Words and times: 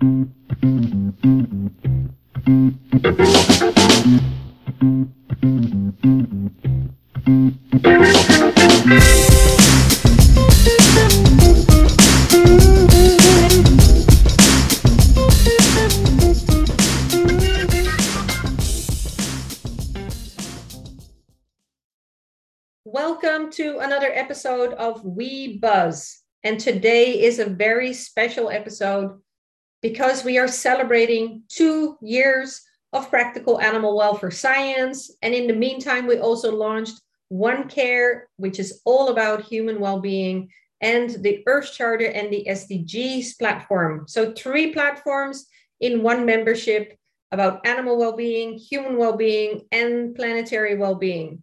Welcome 0.00 0.30
to 23.50 23.78
another 23.80 24.12
episode 24.12 24.74
of 24.74 25.04
We 25.04 25.58
Buzz. 25.58 26.22
And 26.44 26.60
today 26.60 27.20
is 27.20 27.40
a 27.40 27.46
very 27.46 27.92
special 27.92 28.48
episode 28.48 29.20
because 29.82 30.24
we 30.24 30.38
are 30.38 30.48
celebrating 30.48 31.42
two 31.48 31.96
years 32.00 32.62
of 32.92 33.10
practical 33.10 33.60
animal 33.60 33.96
welfare 33.96 34.30
science. 34.30 35.10
And 35.22 35.34
in 35.34 35.46
the 35.46 35.54
meantime, 35.54 36.06
we 36.06 36.18
also 36.18 36.54
launched 36.54 37.00
One 37.28 37.68
Care, 37.68 38.28
which 38.36 38.58
is 38.58 38.80
all 38.84 39.08
about 39.08 39.44
human 39.44 39.80
well 39.80 40.00
being, 40.00 40.50
and 40.80 41.10
the 41.22 41.42
Earth 41.46 41.72
Charter 41.72 42.06
and 42.06 42.32
the 42.32 42.46
SDGs 42.48 43.38
platform. 43.38 44.04
So, 44.08 44.32
three 44.32 44.72
platforms 44.72 45.46
in 45.80 46.02
one 46.02 46.24
membership 46.24 46.96
about 47.30 47.66
animal 47.66 47.98
well 47.98 48.16
being, 48.16 48.54
human 48.54 48.96
well 48.96 49.16
being, 49.16 49.66
and 49.70 50.14
planetary 50.14 50.76
well 50.76 50.94
being. 50.94 51.42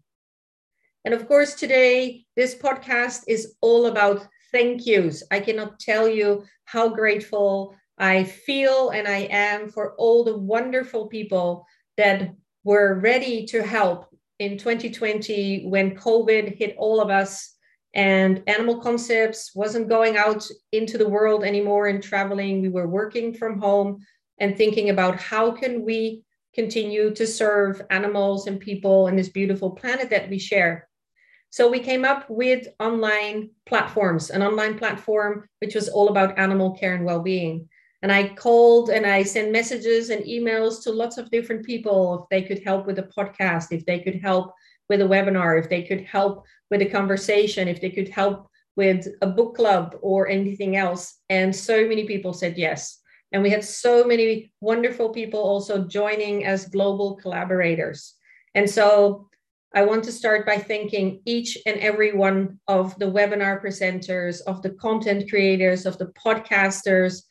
And 1.03 1.13
of 1.13 1.27
course, 1.27 1.53
today, 1.53 2.25
this 2.35 2.55
podcast 2.55 3.25
is 3.27 3.55
all 3.61 3.85
about 3.85 4.27
thank 4.51 4.87
yous. 4.87 5.21
I 5.29 5.39
cannot 5.39 5.79
tell 5.79 6.07
you 6.07 6.43
how 6.65 6.89
grateful 6.89 7.75
I 7.97 8.23
feel 8.23 8.89
and 8.89 9.07
I 9.07 9.27
am 9.31 9.69
for 9.69 9.95
all 9.95 10.23
the 10.23 10.37
wonderful 10.37 11.07
people 11.07 11.65
that 11.97 12.33
were 12.63 12.99
ready 12.99 13.45
to 13.47 13.63
help 13.63 14.07
in 14.39 14.57
2020 14.57 15.67
when 15.67 15.95
COVID 15.95 16.57
hit 16.57 16.75
all 16.77 16.99
of 16.99 17.09
us 17.09 17.55
and 17.93 18.43
Animal 18.47 18.81
Concepts 18.81 19.55
wasn't 19.55 19.87
going 19.87 20.17
out 20.17 20.45
into 20.73 20.97
the 20.97 21.07
world 21.07 21.45
anymore 21.45 21.87
and 21.87 22.03
traveling. 22.03 22.61
We 22.61 22.67
were 22.67 22.87
working 22.87 23.33
from 23.33 23.57
home 23.59 24.05
and 24.37 24.57
thinking 24.57 24.89
about 24.89 25.17
how 25.17 25.51
can 25.51 25.85
we 25.85 26.25
continue 26.53 27.13
to 27.15 27.25
serve 27.25 27.81
animals 27.89 28.47
and 28.47 28.59
people 28.59 29.07
in 29.07 29.15
this 29.15 29.29
beautiful 29.29 29.71
planet 29.71 30.09
that 30.09 30.29
we 30.29 30.37
share. 30.37 30.89
So 31.51 31.69
we 31.69 31.79
came 31.79 32.03
up 32.03 32.25
with 32.29 32.67
online 32.81 33.51
platforms, 33.65 34.29
an 34.29 34.43
online 34.43 34.77
platform 34.77 35.47
which 35.59 35.75
was 35.75 35.87
all 35.87 36.09
about 36.09 36.37
animal 36.37 36.71
care 36.71 36.95
and 36.95 37.05
well-being. 37.05 37.69
And 38.05 38.11
I 38.11 38.35
called 38.35 38.91
and 38.91 39.03
I 39.03 39.23
sent 39.23 39.51
messages 39.51 40.11
and 40.11 40.23
emails 40.25 40.83
to 40.83 40.91
lots 40.91 41.17
of 41.17 41.31
different 41.31 41.65
people 41.65 42.21
if 42.21 42.29
they 42.29 42.43
could 42.47 42.63
help 42.63 42.85
with 42.85 42.99
a 42.99 43.09
podcast, 43.17 43.71
if 43.71 43.83
they 43.87 43.99
could 43.99 44.21
help 44.21 44.53
with 44.89 45.01
a 45.01 45.05
webinar, 45.05 45.59
if 45.59 45.71
they 45.71 45.81
could 45.81 46.01
help 46.01 46.45
with 46.69 46.83
a 46.83 46.85
conversation, 46.85 47.67
if 47.67 47.81
they 47.81 47.89
could 47.89 48.09
help 48.09 48.47
with 48.75 49.07
a 49.23 49.25
book 49.25 49.55
club 49.55 49.95
or 50.03 50.27
anything 50.27 50.75
else. 50.75 51.15
And 51.31 51.55
so 51.55 51.87
many 51.87 52.05
people 52.05 52.31
said 52.31 52.59
yes. 52.59 52.99
And 53.31 53.41
we 53.41 53.49
had 53.49 53.63
so 53.63 54.03
many 54.03 54.51
wonderful 54.61 55.09
people 55.09 55.39
also 55.39 55.85
joining 55.85 56.45
as 56.45 56.69
global 56.69 57.15
collaborators. 57.15 58.13
And 58.53 58.69
so 58.69 59.29
I 59.73 59.83
want 59.83 60.03
to 60.03 60.11
start 60.11 60.45
by 60.45 60.57
thanking 60.57 61.23
each 61.25 61.57
and 61.65 61.79
every 61.79 62.13
one 62.13 62.59
of 62.67 62.99
the 62.99 63.11
webinar 63.11 63.63
presenters, 63.63 64.41
of 64.45 64.61
the 64.61 64.69
content 64.69 65.27
creators, 65.27 65.87
of 65.87 65.97
the 65.97 66.13
podcasters, 66.23 67.23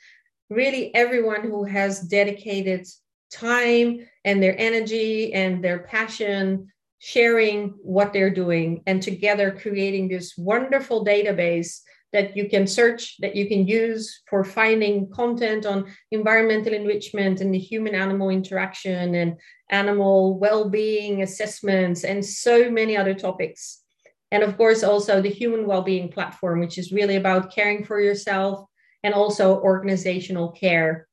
really 0.55 0.94
everyone 0.94 1.42
who 1.42 1.64
has 1.64 2.00
dedicated 2.00 2.86
time 3.33 4.06
and 4.24 4.42
their 4.42 4.58
energy 4.58 5.33
and 5.34 5.62
their 5.62 5.80
passion 5.80 6.69
sharing 6.98 7.74
what 7.83 8.12
they're 8.12 8.31
doing 8.31 8.82
and 8.87 9.03
together 9.03 9.50
creating 9.50 10.09
this 10.09 10.38
wonderful 10.38 11.04
database 11.04 11.81
that 12.15 12.37
you 12.37 12.48
can 12.48 12.66
search, 12.66 13.16
that 13.19 13.34
you 13.34 13.47
can 13.48 13.66
use 13.66 14.22
for 14.31 14.44
finding 14.44 15.10
content 15.10 15.66
on 15.66 15.92
environmental 16.12 16.72
enrichment 16.72 17.41
and 17.41 17.53
the 17.53 17.59
human 17.59 17.94
animal 17.94 18.31
interaction 18.31 19.16
and 19.16 19.36
animal 19.71 20.38
well 20.38 20.71
being 20.71 21.22
assessments 21.22 22.04
and 22.04 22.25
so 22.25 22.71
many 22.71 22.97
other 22.97 23.15
topics. 23.15 23.82
And 24.31 24.44
of 24.44 24.56
course, 24.56 24.84
also 24.84 25.21
the 25.21 25.28
human 25.28 25.66
well 25.66 25.82
being 25.82 26.09
platform, 26.09 26.60
which 26.60 26.78
is 26.78 26.92
really 26.92 27.16
about 27.16 27.53
caring 27.53 27.84
for 27.84 28.00
yourself 28.00 28.65
and 29.04 29.15
also 29.15 29.60
organizational 29.60 30.50
care. 30.50 31.06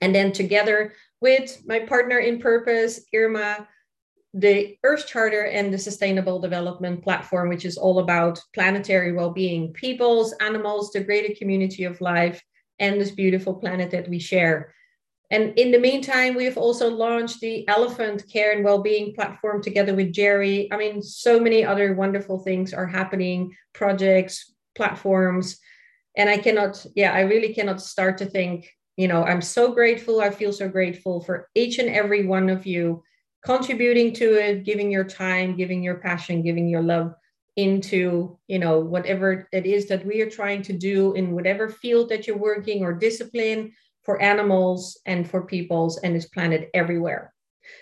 And 0.00 0.14
then 0.14 0.30
together 0.30 0.92
with 1.20 1.62
my 1.66 1.80
partner 1.80 2.18
in 2.18 2.38
purpose, 2.38 3.00
Irma, 3.12 3.66
the 4.34 4.76
Earth 4.84 5.06
Charter 5.06 5.46
and 5.46 5.72
the 5.72 5.78
Sustainable 5.78 6.38
Development 6.38 7.02
Platform, 7.02 7.48
which 7.48 7.64
is 7.64 7.78
all 7.78 8.00
about 8.00 8.38
planetary 8.54 9.12
well 9.12 9.30
being, 9.30 9.72
peoples, 9.72 10.34
animals, 10.40 10.92
the 10.92 11.00
greater 11.00 11.34
community 11.34 11.84
of 11.84 12.02
life, 12.02 12.42
and 12.78 13.00
this 13.00 13.10
beautiful 13.10 13.54
planet 13.54 13.90
that 13.92 14.08
we 14.08 14.18
share. 14.18 14.74
And 15.30 15.58
in 15.58 15.72
the 15.72 15.78
meantime, 15.78 16.34
we've 16.34 16.58
also 16.58 16.88
launched 16.88 17.40
the 17.40 17.66
Elephant 17.66 18.28
Care 18.30 18.52
and 18.52 18.62
Wellbeing 18.62 19.14
platform 19.14 19.62
together 19.62 19.94
with 19.94 20.12
Jerry. 20.12 20.70
I 20.70 20.76
mean, 20.76 21.02
so 21.02 21.40
many 21.40 21.64
other 21.64 21.94
wonderful 21.94 22.38
things 22.40 22.74
are 22.74 22.86
happening 22.86 23.56
projects, 23.72 24.52
platforms. 24.76 25.58
And 26.16 26.30
I 26.30 26.38
cannot, 26.38 26.84
yeah, 26.94 27.12
I 27.12 27.20
really 27.20 27.52
cannot 27.52 27.80
start 27.80 28.18
to 28.18 28.26
think, 28.26 28.70
you 28.96 29.08
know, 29.08 29.22
I'm 29.22 29.42
so 29.42 29.72
grateful. 29.72 30.20
I 30.20 30.30
feel 30.30 30.52
so 30.52 30.68
grateful 30.68 31.20
for 31.20 31.48
each 31.54 31.78
and 31.78 31.90
every 31.90 32.26
one 32.26 32.48
of 32.48 32.66
you 32.66 33.02
contributing 33.44 34.12
to 34.14 34.34
it, 34.34 34.64
giving 34.64 34.90
your 34.90 35.04
time, 35.04 35.56
giving 35.56 35.82
your 35.82 35.96
passion, 35.96 36.42
giving 36.42 36.68
your 36.68 36.82
love 36.82 37.14
into 37.56 38.38
you 38.48 38.58
know 38.58 38.78
whatever 38.78 39.48
it 39.50 39.64
is 39.66 39.88
that 39.88 40.04
we 40.04 40.20
are 40.20 40.30
trying 40.30 40.62
to 40.62 40.74
do 40.74 41.14
in 41.14 41.32
whatever 41.32 41.68
field 41.68 42.10
that 42.10 42.26
you're 42.26 42.36
working 42.36 42.82
or 42.82 42.92
discipline 42.92 43.72
for 44.04 44.20
animals 44.20 45.00
and 45.06 45.28
for 45.28 45.46
peoples 45.46 45.96
and 45.98 46.14
this 46.14 46.26
planet 46.26 46.70
everywhere 46.74 47.32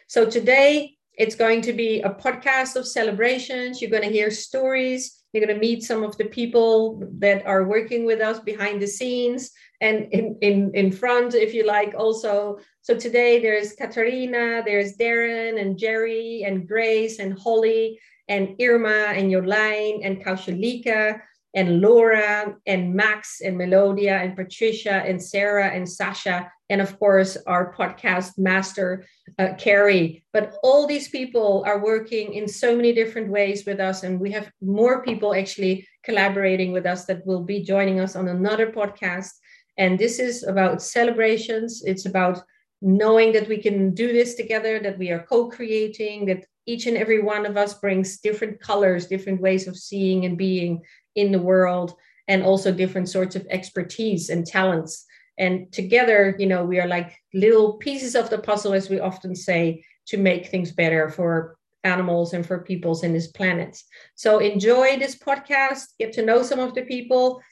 so 0.07 0.25
today 0.31 0.97
it's 1.15 1.35
going 1.35 1.61
to 1.61 1.73
be 1.73 2.01
a 2.03 2.11
podcast 2.11 2.77
of 2.77 2.87
celebrations 2.87 3.83
you're 3.83 3.91
going 3.91 4.05
to 4.05 4.09
hear 4.09 4.31
stories 4.31 5.24
you're 5.35 5.45
going 5.45 5.55
to 5.55 5.61
meet 5.61 5.83
some 5.83 6.05
of 6.05 6.17
the 6.17 6.27
people 6.27 7.03
that 7.19 7.45
are 7.45 7.65
working 7.65 8.07
with 8.07 8.21
us 8.21 8.39
behind 8.39 8.81
the 8.81 8.87
scenes 8.87 9.51
and 9.81 10.07
in, 10.13 10.39
in, 10.41 10.71
in 10.75 10.93
front, 10.93 11.35
if 11.35 11.53
you 11.53 11.67
like, 11.67 11.93
also. 11.99 12.59
So 12.83 12.97
today 12.97 13.41
there's 13.41 13.75
Catarina, 13.75 14.63
there's 14.65 14.97
Darren 14.97 15.61
and 15.61 15.77
Jerry 15.77 16.45
and 16.47 16.69
Grace 16.69 17.19
and 17.19 17.37
Holly 17.37 17.99
and 18.29 18.55
Irma 18.61 19.13
and 19.13 19.31
Yolaine 19.31 20.01
and 20.05 20.25
Kaushalika 20.25 21.21
and 21.55 21.81
Laura 21.81 22.55
and 22.67 22.95
Max 22.95 23.41
and 23.41 23.59
Melodia 23.59 24.17
and 24.17 24.37
Patricia 24.37 25.03
and 25.05 25.21
Sarah 25.21 25.69
and 25.69 25.89
Sasha 25.89 26.51
and 26.71 26.81
of 26.81 26.99
course 26.99 27.37
our 27.47 27.75
podcast 27.75 28.39
master 28.39 29.05
uh, 29.39 29.55
Carrie. 29.59 30.25
But 30.33 30.55
all 30.63 30.87
these 30.87 31.09
people 31.09 31.63
are 31.67 31.85
working 31.85 32.35
in 32.35 32.49
so 32.49 32.77
many 32.77 32.93
different 32.93 33.29
ways 33.29 33.65
with 33.67 33.81
us, 33.81 34.03
and 34.03 34.21
we 34.21 34.33
have 34.33 34.51
more 34.61 35.03
people 35.03 35.35
actually 35.35 35.87
collaborating 36.05 36.73
with 36.73 36.87
us 36.87 37.05
that 37.07 37.27
will 37.27 37.43
be 37.43 37.63
joining 37.63 38.01
us 38.01 38.17
on 38.17 38.29
another 38.29 38.71
podcast. 38.71 39.31
And 39.77 39.99
this 39.99 40.19
is 40.19 40.45
about 40.45 40.83
celebrations. 40.83 41.83
It's 41.85 42.07
about 42.07 42.43
knowing 42.81 43.33
that 43.33 43.49
we 43.49 43.59
can 43.59 43.95
do 43.95 44.13
this 44.13 44.35
together, 44.35 44.79
that 44.81 44.99
we 44.99 45.11
are 45.11 45.27
co-creating, 45.29 46.27
that 46.27 46.45
each 46.67 46.87
and 46.87 46.97
every 46.97 47.23
one 47.23 47.47
of 47.47 47.57
us 47.57 47.75
brings 47.75 48.21
different 48.21 48.61
colors, 48.61 49.07
different 49.07 49.41
ways 49.41 49.67
of 49.67 49.77
seeing 49.77 50.25
and 50.25 50.39
being 50.39 50.83
in 51.15 51.33
the 51.33 51.41
world, 51.41 51.95
and 52.29 52.43
also 52.43 52.73
different 52.73 53.09
sorts 53.09 53.37
of 53.37 53.47
expertise 53.51 54.31
and 54.31 54.47
talents 54.47 55.07
and 55.39 55.73
together 55.73 56.35
you 56.39 56.47
know 56.47 56.65
we 56.65 56.79
are 56.81 56.87
like 56.87 57.17
little 57.33 57.75
pieces 57.75 58.15
of 58.15 58.31
the 58.31 58.39
puzzle 58.39 58.73
as 58.73 58.89
we 58.89 59.01
often 59.01 59.35
say 59.35 59.85
to 60.07 60.17
make 60.17 60.47
things 60.47 60.73
better 60.73 61.09
for 61.09 61.57
animals 61.83 62.33
and 62.33 62.47
for 62.47 62.61
peoples 62.61 63.05
in 63.05 63.13
this 63.13 63.29
planet. 63.29 63.79
So 64.15 64.39
enjoy 64.39 64.99
this 64.99 65.17
podcast 65.17 65.89
get 65.99 66.13
to 66.15 66.25
know 66.25 66.43
some 66.43 66.59
of 66.59 66.75
the 66.75 66.83
people 66.83 67.43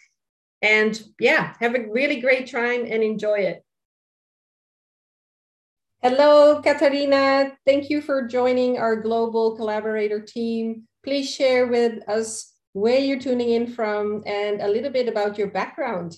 and 0.63 1.01
yeah 1.19 1.55
have 1.61 1.75
a 1.75 1.87
really 1.91 2.21
great 2.21 2.51
time 2.51 2.85
and 2.89 3.03
enjoy 3.03 3.41
it. 3.41 3.63
Hello 6.03 6.61
Catarina 6.63 7.53
thank 7.67 7.91
you 7.91 8.01
for 8.01 8.27
joining 8.27 8.79
our 8.79 8.97
global 8.97 9.57
collaborator 9.57 10.21
team. 10.21 10.89
Please 11.05 11.29
share 11.33 11.67
with 11.67 12.09
us 12.09 12.53
where 12.73 12.99
you're 12.99 13.21
tuning 13.21 13.51
in 13.51 13.67
from 13.67 14.23
and 14.25 14.63
a 14.63 14.69
little 14.69 14.91
bit 14.91 15.09
about 15.09 15.37
your 15.37 15.49
background 15.49 16.17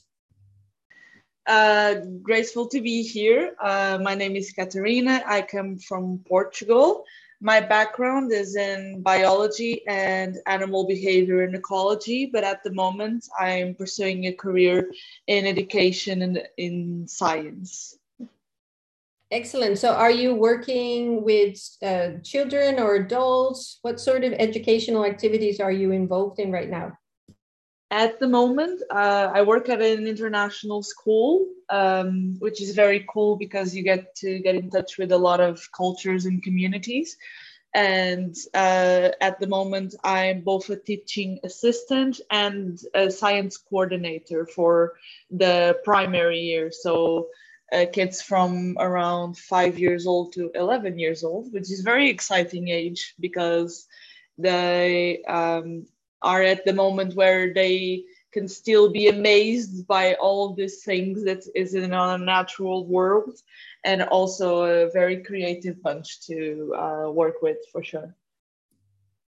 uh, 1.47 1.95
grateful 2.23 2.67
to 2.69 2.81
be 2.81 3.03
here. 3.03 3.55
Uh, 3.61 3.99
my 4.03 4.15
name 4.15 4.37
is 4.37 4.53
Catarina. 4.53 5.23
I 5.27 5.43
come 5.43 5.79
from 5.79 6.21
Portugal, 6.27 7.05
My 7.45 7.61
background 7.61 8.33
is 8.33 8.57
in 8.57 9.03
biology 9.03 9.87
and 9.87 10.39
animal 10.47 10.87
behavior 10.87 11.43
and 11.43 11.55
ecology, 11.55 12.25
but 12.25 12.43
at 12.43 12.63
the 12.65 12.73
moment 12.73 13.29
I'm 13.39 13.75
pursuing 13.75 14.25
a 14.25 14.33
career 14.33 14.91
in 15.27 15.45
education 15.45 16.23
and 16.23 16.43
in 16.57 17.07
science. 17.07 17.99
Excellent. 19.31 19.79
So, 19.79 19.93
are 19.93 20.11
you 20.11 20.35
working 20.35 21.23
with 21.23 21.59
uh, 21.83 22.13
children 22.23 22.79
or 22.79 22.95
adults? 22.95 23.79
What 23.83 24.01
sort 24.01 24.25
of 24.25 24.33
educational 24.33 25.05
activities 25.05 25.61
are 25.61 25.73
you 25.73 25.91
involved 25.91 26.39
in 26.39 26.53
right 26.53 26.71
now? 26.71 26.97
At 27.95 28.19
the 28.19 28.27
moment, 28.27 28.83
uh, 28.91 29.31
I 29.33 29.43
work 29.43 29.69
at 29.69 29.81
an 29.81 30.09
international 30.09 30.83
school, 30.83 31.47
um, 31.71 32.35
which 32.41 32.61
is 32.61 32.75
very 32.75 33.07
cool 33.09 33.37
because 33.37 33.73
you 33.73 33.85
get 33.85 34.17
to 34.17 34.41
get 34.41 34.57
in 34.57 34.69
touch 34.69 34.99
with 34.99 35.13
a 35.13 35.17
lot 35.29 35.39
of 35.39 35.71
cultures 35.71 36.27
and 36.27 36.43
communities. 36.43 37.17
And 37.73 38.35
uh, 38.53 39.11
at 39.21 39.39
the 39.39 39.47
moment, 39.47 39.95
I'm 40.03 40.41
both 40.41 40.71
a 40.71 40.77
teaching 40.77 41.39
assistant 41.45 42.21
and 42.33 42.81
a 42.95 43.13
science 43.13 43.59
coordinator 43.59 44.45
for 44.45 44.95
the 45.31 45.79
primary 45.85 46.41
year. 46.41 46.73
So 46.73 47.29
uh, 47.73 47.87
kids 47.93 48.21
from 48.21 48.77
around 48.81 49.39
five 49.39 49.79
years 49.79 50.05
old 50.09 50.33
to 50.33 50.51
11 50.57 50.99
years 50.99 51.23
old, 51.23 51.53
which 51.53 51.71
is 51.71 51.83
very 51.83 52.11
exciting 52.11 52.71
age 52.71 53.15
because 53.21 53.87
they 54.37 55.23
um, 55.29 55.87
are 56.25 56.43
at 56.43 56.65
the 56.65 56.73
moment 56.73 57.15
where 57.15 57.55
they 57.55 58.05
can 58.33 58.49
still 58.49 58.91
be 58.91 59.09
amazed 59.09 59.87
by 59.87 60.15
all 60.15 60.55
these 60.55 60.83
things 60.83 61.25
that 61.25 61.43
is 61.55 61.75
in 61.75 61.93
our 61.95 62.19
natural 62.19 62.87
world 62.87 63.39
and 63.85 64.03
also 64.03 64.65
a 64.65 64.91
very 64.91 65.23
creative 65.23 65.81
bunch 65.83 66.27
to 66.27 66.75
uh, 66.77 67.11
work 67.11 67.43
with 67.43 67.59
for 67.71 67.83
sure. 67.83 68.15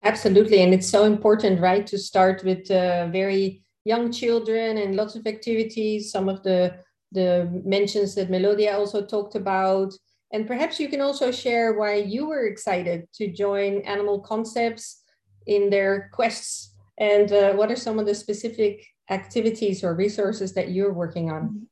Absolutely 0.04 0.62
and 0.62 0.74
it's 0.74 0.90
so 0.90 1.04
important 1.06 1.60
right 1.60 1.86
to 1.88 1.98
start 1.98 2.44
with 2.44 2.70
uh, 2.72 3.08
very 3.08 3.64
young 3.86 4.12
children 4.12 4.78
and 4.78 4.96
lots 4.96 5.16
of 5.16 5.28
activities 5.28 6.12
some 6.12 6.30
of 6.30 6.42
the 6.44 6.76
the 7.16 7.50
mentions 7.64 8.14
that 8.16 8.30
melodia 8.30 8.78
also 8.78 9.04
talked 9.04 9.36
about. 9.36 9.94
And 10.32 10.46
perhaps 10.46 10.80
you 10.80 10.90
can 10.90 11.02
also 11.02 11.32
share 11.32 11.74
why 11.74 11.96
you 11.96 12.28
were 12.28 12.46
excited 12.46 13.08
to 13.14 13.32
join 13.32 13.82
animal 13.82 14.20
concepts 14.20 15.02
in 15.48 15.70
their 15.70 16.10
quests 16.14 16.75
and 16.98 17.32
uh, 17.32 17.54
what 17.54 17.72
are 17.72 17.76
some 17.76 18.00
of 18.00 18.06
the 18.06 18.16
specific 18.16 18.86
activities 19.10 19.84
or 19.84 19.94
resources 19.94 20.54
that 20.54 20.72
you're 20.72 20.94
working 20.94 21.32
on? 21.32 21.68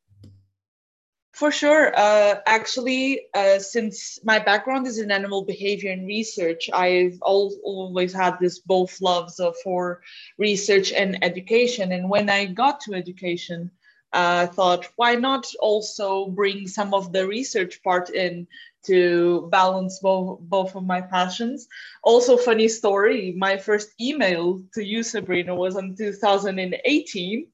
For 1.34 1.52
sure. 1.52 1.92
Uh, 1.98 2.36
actually, 2.46 3.22
uh, 3.34 3.58
since 3.58 4.20
my 4.24 4.38
background 4.38 4.86
is 4.86 5.00
in 5.00 5.10
animal 5.10 5.44
behavior 5.44 5.92
and 5.92 6.06
research, 6.06 6.70
I've 6.72 7.20
al- 7.26 7.58
always 7.64 8.14
had 8.14 8.38
this 8.40 8.60
both 8.60 9.02
loves 9.02 9.42
for 9.64 10.02
research 10.38 10.92
and 10.92 11.24
education. 11.24 11.92
And 11.92 12.08
when 12.08 12.30
I 12.30 12.46
got 12.46 12.82
to 12.82 12.94
education, 12.94 13.72
uh, 14.14 14.46
I 14.48 14.54
thought, 14.54 14.88
why 14.96 15.16
not 15.16 15.52
also 15.60 16.28
bring 16.28 16.68
some 16.68 16.94
of 16.94 17.12
the 17.12 17.26
research 17.26 17.82
part 17.82 18.12
in 18.12 18.48
to 18.86 19.48
balance 19.52 20.00
both 20.00 20.40
both 20.42 20.76
of 20.76 20.84
my 20.84 21.02
passions. 21.02 21.68
Also, 22.04 22.38
funny 22.38 22.68
story: 22.68 23.34
my 23.38 23.58
first 23.58 23.90
email 24.00 24.62
to 24.74 24.84
you, 24.84 25.04
Sabrina, 25.04 25.56
was 25.56 25.78
in 25.78 25.96
2018. 25.96 27.48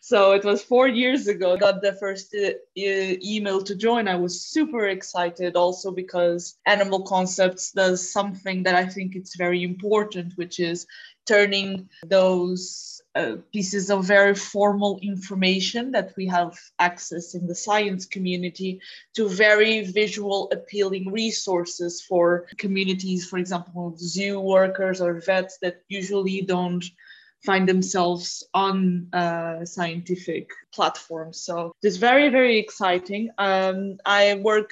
So 0.00 0.32
it 0.32 0.44
was 0.44 0.62
four 0.62 0.86
years 0.86 1.26
ago. 1.26 1.56
Got 1.56 1.82
the 1.82 1.92
first 1.94 2.34
uh, 2.34 2.52
email 2.76 3.62
to 3.62 3.74
join. 3.74 4.06
I 4.06 4.16
was 4.16 4.42
super 4.42 4.86
excited, 4.86 5.56
also 5.56 5.90
because 5.90 6.56
Animal 6.66 7.02
Concepts 7.02 7.72
does 7.72 8.12
something 8.12 8.62
that 8.62 8.76
I 8.76 8.86
think 8.86 9.16
it's 9.16 9.36
very 9.36 9.62
important, 9.64 10.34
which 10.36 10.60
is 10.60 10.86
turning 11.26 11.88
those 12.06 12.97
uh, 13.18 13.36
pieces 13.52 13.90
of 13.90 14.04
very 14.04 14.32
formal 14.34 15.00
information 15.02 15.90
that 15.90 16.14
we 16.16 16.24
have 16.26 16.56
access 16.78 17.34
in 17.34 17.48
the 17.48 17.54
science 17.54 18.06
community 18.06 18.80
to 19.12 19.28
very 19.28 19.80
visual 19.80 20.48
appealing 20.52 21.10
resources 21.10 22.00
for 22.00 22.46
communities 22.58 23.28
for 23.28 23.38
example 23.38 23.92
zoo 23.98 24.38
workers 24.38 25.00
or 25.00 25.20
vets 25.20 25.58
that 25.58 25.82
usually 25.88 26.42
don't 26.42 26.84
find 27.44 27.68
themselves 27.68 28.44
on 28.54 29.08
uh, 29.12 29.64
scientific 29.64 30.50
platforms. 30.72 31.40
So 31.40 31.72
it's 31.82 31.96
very 31.96 32.28
very 32.28 32.56
exciting. 32.58 33.30
Um, 33.38 33.98
i 34.06 34.34
work 34.34 34.70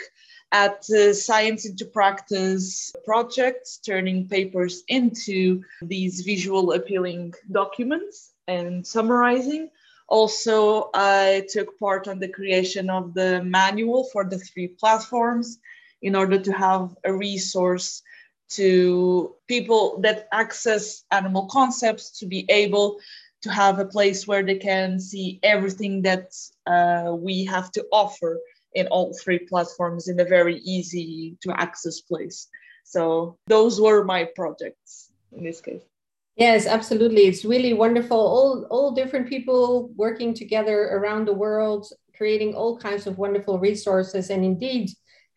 at 0.52 0.82
the 0.86 1.12
Science 1.12 1.66
into 1.66 1.84
Practice 1.84 2.94
projects, 3.04 3.78
turning 3.78 4.28
papers 4.28 4.84
into 4.86 5.64
these 5.82 6.20
visual 6.20 6.72
appealing 6.72 7.34
documents 7.50 8.35
and 8.48 8.86
summarizing. 8.86 9.70
Also, 10.08 10.90
I 10.94 11.46
took 11.48 11.78
part 11.78 12.06
on 12.06 12.20
the 12.20 12.28
creation 12.28 12.90
of 12.90 13.14
the 13.14 13.42
manual 13.42 14.04
for 14.12 14.24
the 14.24 14.38
three 14.38 14.68
platforms 14.68 15.58
in 16.02 16.14
order 16.14 16.38
to 16.38 16.52
have 16.52 16.96
a 17.04 17.12
resource 17.12 18.02
to 18.48 19.34
people 19.48 19.98
that 20.02 20.28
access 20.32 21.04
animal 21.10 21.46
concepts 21.46 22.18
to 22.20 22.26
be 22.26 22.46
able 22.48 22.98
to 23.42 23.50
have 23.50 23.78
a 23.78 23.84
place 23.84 24.26
where 24.26 24.44
they 24.44 24.56
can 24.56 25.00
see 25.00 25.40
everything 25.42 26.02
that 26.02 26.32
uh, 26.66 27.12
we 27.12 27.44
have 27.44 27.70
to 27.72 27.84
offer 27.92 28.38
in 28.74 28.86
all 28.88 29.12
three 29.14 29.38
platforms 29.38 30.08
in 30.08 30.20
a 30.20 30.24
very 30.24 30.58
easy 30.58 31.36
to 31.40 31.50
access 31.60 32.00
place. 32.00 32.48
So 32.84 33.36
those 33.46 33.80
were 33.80 34.04
my 34.04 34.24
projects 34.36 35.10
in 35.32 35.42
this 35.42 35.60
case. 35.60 35.82
Yes, 36.36 36.66
absolutely. 36.66 37.22
It's 37.22 37.44
really 37.44 37.72
wonderful. 37.72 38.18
All 38.18 38.66
all 38.70 38.92
different 38.92 39.28
people 39.28 39.90
working 39.96 40.34
together 40.34 40.78
around 40.92 41.26
the 41.26 41.32
world, 41.34 41.86
creating 42.16 42.54
all 42.54 42.76
kinds 42.78 43.06
of 43.06 43.16
wonderful 43.18 43.58
resources. 43.58 44.28
And 44.30 44.44
indeed, 44.44 44.90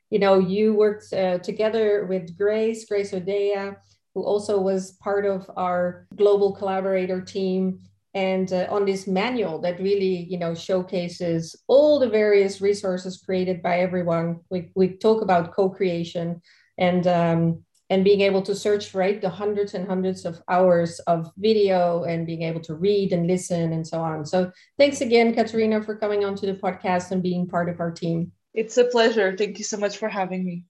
you 0.09 0.19
know, 0.19 0.39
you 0.39 0.73
worked 0.73 1.13
uh, 1.13 1.37
together 1.39 2.05
with 2.05 2.37
Grace, 2.37 2.85
Grace 2.85 3.13
O'Dea, 3.13 3.75
who 4.13 4.23
also 4.23 4.59
was 4.59 4.91
part 4.93 5.25
of 5.25 5.49
our 5.55 6.05
global 6.17 6.53
collaborator 6.53 7.21
team 7.21 7.79
and 8.13 8.51
uh, 8.51 8.65
on 8.69 8.85
this 8.85 9.07
manual 9.07 9.59
that 9.61 9.79
really 9.79 10.25
you 10.29 10.37
know 10.39 10.55
showcases 10.55 11.55
all 11.67 11.99
the 11.99 12.09
various 12.09 12.59
resources 12.59 13.21
created 13.23 13.61
by 13.61 13.79
everyone 13.79 14.39
we, 14.49 14.71
we 14.75 14.97
talk 14.97 15.21
about 15.21 15.53
co-creation 15.53 16.41
and 16.79 17.05
um, 17.05 17.63
and 17.89 18.03
being 18.03 18.21
able 18.21 18.41
to 18.41 18.55
search 18.55 18.93
right 18.93 19.21
the 19.21 19.29
hundreds 19.29 19.73
and 19.73 19.87
hundreds 19.87 20.25
of 20.25 20.41
hours 20.47 20.99
of 21.07 21.31
video 21.37 22.03
and 22.03 22.25
being 22.25 22.43
able 22.43 22.61
to 22.61 22.75
read 22.75 23.13
and 23.13 23.27
listen 23.27 23.73
and 23.73 23.85
so 23.85 23.99
on 23.99 24.25
so 24.25 24.51
thanks 24.77 25.01
again 25.01 25.33
Catarina 25.33 25.81
for 25.81 25.95
coming 25.95 26.23
onto 26.23 26.45
the 26.45 26.53
podcast 26.53 27.11
and 27.11 27.23
being 27.23 27.47
part 27.47 27.69
of 27.69 27.79
our 27.79 27.91
team 27.91 28.31
it's 28.53 28.77
a 28.77 28.85
pleasure 28.85 29.35
thank 29.37 29.57
you 29.57 29.63
so 29.63 29.77
much 29.77 29.97
for 29.97 30.09
having 30.09 30.45
me 30.45 30.65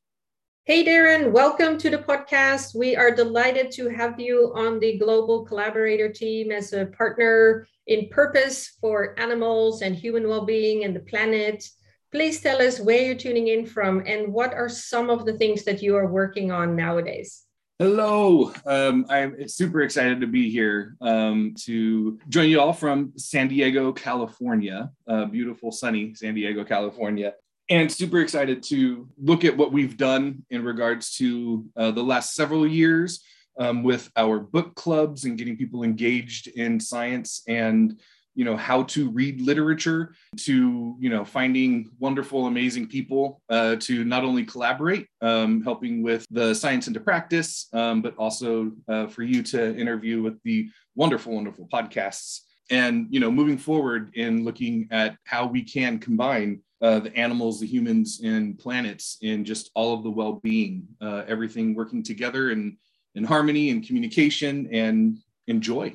Hey, 0.65 0.85
Darren, 0.85 1.31
welcome 1.31 1.79
to 1.79 1.89
the 1.89 1.97
podcast. 1.97 2.75
We 2.75 2.95
are 2.95 3.09
delighted 3.09 3.71
to 3.71 3.89
have 3.89 4.19
you 4.19 4.51
on 4.53 4.79
the 4.79 4.99
Global 4.99 5.43
Collaborator 5.43 6.09
team 6.09 6.51
as 6.51 6.73
a 6.73 6.85
partner 6.85 7.65
in 7.87 8.07
purpose 8.09 8.77
for 8.79 9.19
animals 9.19 9.81
and 9.81 9.95
human 9.95 10.27
well 10.27 10.45
being 10.45 10.83
and 10.83 10.95
the 10.95 10.99
planet. 10.99 11.67
Please 12.11 12.41
tell 12.41 12.61
us 12.61 12.79
where 12.79 13.01
you're 13.01 13.15
tuning 13.15 13.49
in 13.49 13.65
from 13.65 14.03
and 14.05 14.33
what 14.33 14.53
are 14.53 14.69
some 14.69 15.09
of 15.09 15.25
the 15.25 15.33
things 15.33 15.63
that 15.63 15.81
you 15.81 15.95
are 15.95 16.07
working 16.07 16.51
on 16.51 16.75
nowadays. 16.75 17.43
Hello, 17.77 18.51
um, 18.65 19.05
I'm 19.09 19.47
super 19.47 19.81
excited 19.81 20.19
to 20.21 20.27
be 20.27 20.49
here 20.49 20.97
um, 21.01 21.53
to 21.65 22.19
join 22.27 22.49
you 22.49 22.59
all 22.59 22.73
from 22.73 23.13
San 23.15 23.47
Diego, 23.47 23.93
California, 23.93 24.91
uh, 25.07 25.25
beautiful, 25.25 25.71
sunny 25.71 26.13
San 26.15 26.33
Diego, 26.33 26.63
California 26.63 27.33
and 27.69 27.91
super 27.91 28.19
excited 28.19 28.63
to 28.63 29.07
look 29.21 29.45
at 29.45 29.55
what 29.55 29.71
we've 29.71 29.95
done 29.95 30.43
in 30.49 30.63
regards 30.63 31.15
to 31.15 31.65
uh, 31.77 31.91
the 31.91 32.03
last 32.03 32.33
several 32.33 32.67
years 32.67 33.23
um, 33.59 33.83
with 33.83 34.09
our 34.15 34.39
book 34.39 34.75
clubs 34.75 35.25
and 35.25 35.37
getting 35.37 35.57
people 35.57 35.83
engaged 35.83 36.47
in 36.47 36.79
science 36.79 37.43
and 37.47 37.99
you 38.39 38.45
know 38.45 38.55
how 38.55 38.83
to 38.83 39.09
read 39.09 39.41
literature 39.41 40.15
to 40.37 40.95
you 40.97 41.09
know 41.09 41.25
finding 41.25 41.89
wonderful 41.99 42.47
amazing 42.47 42.87
people 42.87 43.41
uh, 43.49 43.75
to 43.87 44.05
not 44.05 44.23
only 44.23 44.45
collaborate 44.45 45.07
um, 45.21 45.61
helping 45.61 46.01
with 46.01 46.25
the 46.31 46.53
science 46.53 46.87
into 46.87 47.01
practice 47.01 47.67
um, 47.73 48.01
but 48.01 48.15
also 48.15 48.71
uh, 48.87 49.07
for 49.07 49.23
you 49.23 49.43
to 49.43 49.77
interview 49.77 50.21
with 50.21 50.41
the 50.43 50.69
wonderful 50.95 51.35
wonderful 51.35 51.67
podcasts 51.67 52.39
and 52.71 53.07
you 53.09 53.19
know 53.19 53.29
moving 53.29 53.57
forward 53.57 54.09
in 54.13 54.45
looking 54.45 54.87
at 54.89 55.17
how 55.25 55.45
we 55.45 55.61
can 55.61 55.99
combine 55.99 56.61
uh, 56.81 56.97
the 56.97 57.13
animals, 57.13 57.59
the 57.59 57.67
humans, 57.67 58.21
and 58.23 58.57
planets 58.57 59.17
in 59.21 59.43
just 59.43 59.69
all 59.75 59.93
of 59.93 60.01
the 60.01 60.09
well-being, 60.09 60.87
uh, 61.01 61.23
everything 61.27 61.75
working 61.75 62.01
together 62.01 62.51
in 62.51 62.77
in 63.15 63.23
harmony 63.25 63.69
and 63.71 63.85
communication 63.85 64.69
and 64.71 65.17
enjoy. 65.47 65.93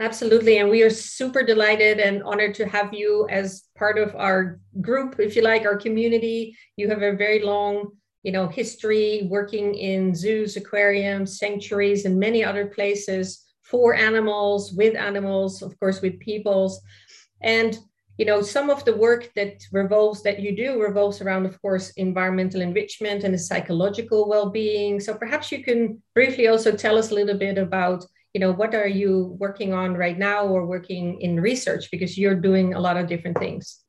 Absolutely, 0.00 0.58
and 0.58 0.68
we 0.70 0.82
are 0.82 0.90
super 0.90 1.44
delighted 1.44 2.00
and 2.00 2.22
honored 2.24 2.54
to 2.56 2.66
have 2.66 2.92
you 2.92 3.28
as 3.30 3.64
part 3.78 3.96
of 3.96 4.14
our 4.16 4.58
group, 4.80 5.20
if 5.20 5.36
you 5.36 5.42
like, 5.42 5.64
our 5.64 5.76
community. 5.76 6.56
You 6.76 6.88
have 6.88 7.02
a 7.02 7.12
very 7.14 7.42
long 7.42 7.90
you 8.24 8.32
know 8.32 8.48
history 8.48 9.28
working 9.30 9.74
in 9.74 10.14
zoos 10.14 10.56
aquariums 10.56 11.38
sanctuaries 11.38 12.06
and 12.06 12.18
many 12.18 12.42
other 12.42 12.66
places 12.66 13.44
for 13.62 13.94
animals 13.94 14.72
with 14.72 14.96
animals 14.96 15.60
of 15.60 15.78
course 15.78 16.00
with 16.00 16.18
peoples 16.20 16.80
and 17.42 17.78
you 18.16 18.24
know 18.24 18.40
some 18.40 18.70
of 18.70 18.82
the 18.86 18.96
work 18.96 19.30
that 19.36 19.62
revolves 19.72 20.22
that 20.22 20.40
you 20.40 20.56
do 20.56 20.80
revolves 20.80 21.20
around 21.20 21.44
of 21.44 21.60
course 21.60 21.90
environmental 21.98 22.62
enrichment 22.62 23.24
and 23.24 23.34
the 23.34 23.38
psychological 23.38 24.26
well-being 24.26 24.98
so 25.00 25.12
perhaps 25.14 25.52
you 25.52 25.62
can 25.62 26.02
briefly 26.14 26.48
also 26.48 26.72
tell 26.72 26.96
us 26.96 27.10
a 27.10 27.14
little 27.14 27.36
bit 27.36 27.58
about 27.58 28.06
you 28.34 28.40
know 28.40 28.52
what 28.52 28.74
are 28.74 28.88
you 28.88 29.36
working 29.38 29.72
on 29.72 29.94
right 29.94 30.18
now 30.18 30.44
or 30.44 30.66
working 30.66 31.20
in 31.20 31.40
research? 31.40 31.90
Because 31.90 32.18
you're 32.18 32.34
doing 32.34 32.74
a 32.74 32.80
lot 32.80 32.96
of 32.96 33.06
different 33.06 33.38
things. 33.38 33.80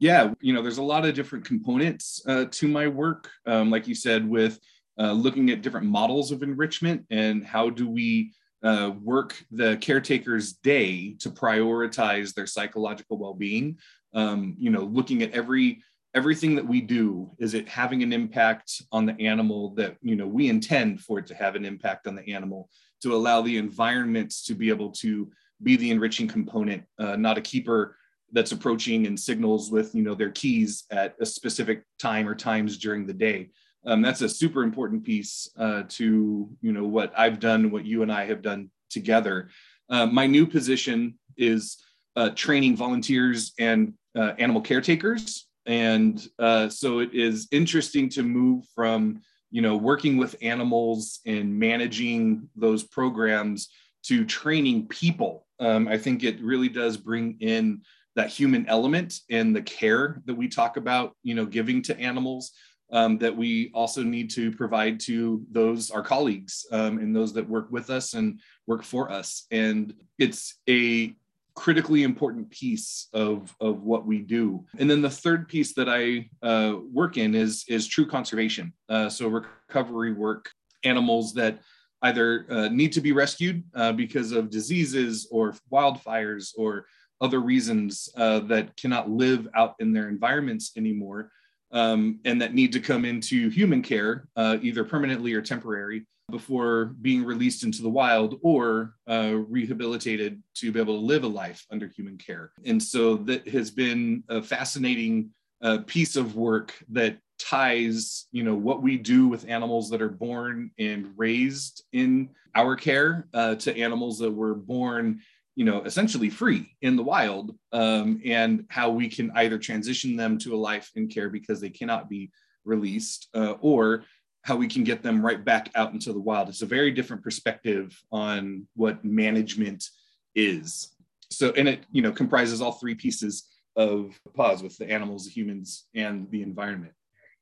Yeah 0.00 0.32
you 0.40 0.52
know 0.52 0.62
there's 0.62 0.78
a 0.78 0.82
lot 0.82 1.04
of 1.04 1.14
different 1.14 1.44
components 1.44 2.20
uh, 2.26 2.46
to 2.50 2.66
my 2.66 2.88
work. 2.88 3.30
Um, 3.46 3.70
like 3.70 3.86
you 3.86 3.94
said 3.94 4.28
with 4.28 4.58
uh, 4.98 5.12
looking 5.12 5.50
at 5.50 5.62
different 5.62 5.86
models 5.86 6.32
of 6.32 6.42
enrichment 6.42 7.04
and 7.10 7.44
how 7.44 7.68
do 7.68 7.88
we 7.88 8.32
uh, 8.62 8.92
work 9.02 9.36
the 9.50 9.76
caretaker's 9.76 10.54
day 10.54 11.14
to 11.20 11.28
prioritize 11.28 12.32
their 12.32 12.46
psychological 12.46 13.18
well-being. 13.18 13.78
Um, 14.14 14.54
you 14.58 14.70
know 14.70 14.84
looking 14.84 15.22
at 15.22 15.32
every 15.32 15.82
everything 16.14 16.54
that 16.54 16.66
we 16.66 16.80
do 16.80 17.30
is 17.38 17.54
it 17.54 17.68
having 17.68 18.02
an 18.02 18.12
impact 18.12 18.82
on 18.92 19.04
the 19.04 19.26
animal 19.26 19.74
that 19.74 19.96
you 20.00 20.16
know 20.16 20.26
we 20.26 20.48
intend 20.48 21.00
for 21.00 21.18
it 21.18 21.26
to 21.26 21.34
have 21.34 21.56
an 21.56 21.64
impact 21.64 22.06
on 22.06 22.14
the 22.14 22.32
animal 22.32 22.70
to 23.04 23.14
allow 23.14 23.42
the 23.42 23.58
environments 23.58 24.42
to 24.42 24.54
be 24.54 24.70
able 24.70 24.90
to 24.90 25.30
be 25.62 25.76
the 25.76 25.90
enriching 25.90 26.26
component, 26.26 26.82
uh, 26.98 27.16
not 27.16 27.36
a 27.36 27.40
keeper 27.42 27.96
that's 28.32 28.52
approaching 28.52 29.06
and 29.06 29.20
signals 29.20 29.70
with 29.70 29.94
you 29.94 30.02
know 30.02 30.14
their 30.14 30.30
keys 30.30 30.84
at 30.90 31.14
a 31.20 31.26
specific 31.26 31.84
time 31.98 32.26
or 32.26 32.34
times 32.34 32.78
during 32.78 33.06
the 33.06 33.12
day. 33.12 33.50
Um, 33.86 34.00
that's 34.00 34.22
a 34.22 34.28
super 34.28 34.62
important 34.62 35.04
piece 35.04 35.50
uh, 35.58 35.82
to 35.90 36.48
you 36.62 36.72
know 36.72 36.84
what 36.84 37.12
I've 37.16 37.40
done, 37.40 37.70
what 37.70 37.84
you 37.84 38.02
and 38.02 38.10
I 38.10 38.24
have 38.24 38.40
done 38.40 38.70
together. 38.88 39.50
Uh, 39.90 40.06
my 40.06 40.26
new 40.26 40.46
position 40.46 41.18
is 41.36 41.76
uh, 42.16 42.30
training 42.30 42.74
volunteers 42.74 43.52
and 43.58 43.92
uh, 44.16 44.32
animal 44.38 44.62
caretakers, 44.62 45.46
and 45.66 46.26
uh, 46.38 46.70
so 46.70 47.00
it 47.00 47.10
is 47.12 47.48
interesting 47.52 48.08
to 48.10 48.22
move 48.22 48.64
from 48.74 49.20
you 49.54 49.62
know 49.62 49.76
working 49.76 50.16
with 50.16 50.34
animals 50.42 51.20
and 51.26 51.56
managing 51.56 52.48
those 52.56 52.82
programs 52.82 53.68
to 54.02 54.24
training 54.24 54.88
people. 54.88 55.46
Um, 55.60 55.86
i 55.86 55.96
think 55.96 56.24
it 56.24 56.40
really 56.40 56.68
does 56.68 56.96
bring 56.96 57.36
in 57.38 57.82
that 58.16 58.28
human 58.28 58.66
element 58.68 59.20
and 59.30 59.54
the 59.54 59.62
care 59.62 60.20
that 60.24 60.34
we 60.34 60.48
talk 60.48 60.76
about 60.76 61.14
you 61.22 61.34
know 61.36 61.46
giving 61.46 61.80
to 61.82 61.96
animals 62.00 62.50
um, 62.92 63.18
that 63.18 63.36
we 63.36 63.70
also 63.72 64.02
need 64.02 64.30
to 64.30 64.50
provide 64.50 64.98
to 65.00 65.44
those 65.50 65.92
our 65.92 66.02
colleagues 66.02 66.66
um, 66.72 66.98
and 66.98 67.14
those 67.14 67.32
that 67.34 67.48
work 67.48 67.68
with 67.70 67.90
us 67.90 68.14
and 68.14 68.40
work 68.66 68.82
for 68.82 69.10
us. 69.10 69.46
And 69.50 69.94
it's 70.18 70.58
a 70.68 71.14
critically 71.54 72.02
important 72.02 72.50
piece 72.50 73.08
of, 73.12 73.54
of 73.60 73.82
what 73.82 74.06
we 74.06 74.18
do. 74.18 74.64
And 74.78 74.90
then 74.90 75.02
the 75.02 75.10
third 75.10 75.48
piece 75.48 75.72
that 75.74 75.88
I 75.88 76.28
uh, 76.46 76.78
work 76.92 77.16
in 77.16 77.34
is, 77.34 77.64
is 77.68 77.86
true 77.86 78.06
conservation. 78.06 78.72
Uh, 78.88 79.08
so 79.08 79.28
recovery 79.28 80.12
work, 80.12 80.50
animals 80.84 81.32
that 81.34 81.60
either 82.02 82.46
uh, 82.50 82.68
need 82.68 82.92
to 82.92 83.00
be 83.00 83.12
rescued 83.12 83.62
uh, 83.74 83.92
because 83.92 84.32
of 84.32 84.50
diseases 84.50 85.28
or 85.30 85.54
wildfires 85.72 86.50
or 86.56 86.86
other 87.20 87.40
reasons 87.40 88.08
uh, 88.16 88.40
that 88.40 88.76
cannot 88.76 89.08
live 89.08 89.48
out 89.54 89.74
in 89.78 89.92
their 89.92 90.08
environments 90.08 90.72
anymore 90.76 91.30
um, 91.72 92.20
and 92.24 92.40
that 92.40 92.54
need 92.54 92.72
to 92.72 92.80
come 92.80 93.04
into 93.04 93.48
human 93.48 93.82
care, 93.82 94.28
uh, 94.36 94.58
either 94.62 94.84
permanently 94.84 95.32
or 95.34 95.42
temporary 95.42 96.06
before 96.30 96.86
being 97.00 97.24
released 97.24 97.64
into 97.64 97.82
the 97.82 97.88
wild 97.88 98.38
or 98.42 98.94
uh, 99.08 99.34
rehabilitated 99.48 100.42
to 100.54 100.72
be 100.72 100.80
able 100.80 100.98
to 100.98 101.06
live 101.06 101.24
a 101.24 101.28
life 101.28 101.64
under 101.70 101.86
human 101.86 102.16
care. 102.16 102.52
And 102.64 102.82
so 102.82 103.16
that 103.16 103.46
has 103.48 103.70
been 103.70 104.24
a 104.28 104.42
fascinating 104.42 105.30
uh, 105.62 105.78
piece 105.86 106.16
of 106.16 106.36
work 106.36 106.74
that 106.90 107.18
ties 107.38 108.26
you 108.30 108.44
know 108.44 108.54
what 108.54 108.80
we 108.80 108.96
do 108.96 109.26
with 109.26 109.48
animals 109.48 109.90
that 109.90 110.00
are 110.00 110.08
born 110.08 110.70
and 110.78 111.12
raised 111.16 111.82
in 111.92 112.28
our 112.54 112.76
care 112.76 113.26
uh, 113.34 113.56
to 113.56 113.76
animals 113.76 114.18
that 114.18 114.30
were 114.30 114.54
born 114.54 115.20
you 115.56 115.64
know 115.64 115.82
essentially 115.82 116.30
free 116.30 116.70
in 116.82 116.96
the 116.96 117.02
wild 117.02 117.56
um, 117.72 118.20
and 118.24 118.64
how 118.68 118.90
we 118.90 119.08
can 119.08 119.30
either 119.34 119.58
transition 119.58 120.16
them 120.16 120.38
to 120.38 120.54
a 120.54 120.56
life 120.56 120.90
in 120.94 121.08
care 121.08 121.28
because 121.28 121.60
they 121.60 121.70
cannot 121.70 122.08
be 122.08 122.30
released 122.64 123.28
uh, 123.34 123.54
or 123.60 124.04
how 124.44 124.56
we 124.56 124.68
can 124.68 124.84
get 124.84 125.02
them 125.02 125.24
right 125.24 125.42
back 125.42 125.70
out 125.74 125.92
into 125.92 126.12
the 126.12 126.20
wild. 126.20 126.50
It's 126.50 126.60
a 126.60 126.66
very 126.66 126.90
different 126.90 127.22
perspective 127.22 127.98
on 128.12 128.66
what 128.76 129.02
management 129.02 129.88
is. 130.34 130.94
So, 131.30 131.52
and 131.56 131.66
it, 131.66 131.84
you 131.90 132.02
know, 132.02 132.12
comprises 132.12 132.60
all 132.60 132.72
three 132.72 132.94
pieces 132.94 133.48
of 133.74 134.20
PAWS 134.36 134.62
with 134.62 134.76
the 134.76 134.88
animals, 134.88 135.24
the 135.24 135.30
humans, 135.30 135.86
and 135.94 136.30
the 136.30 136.42
environment. 136.42 136.92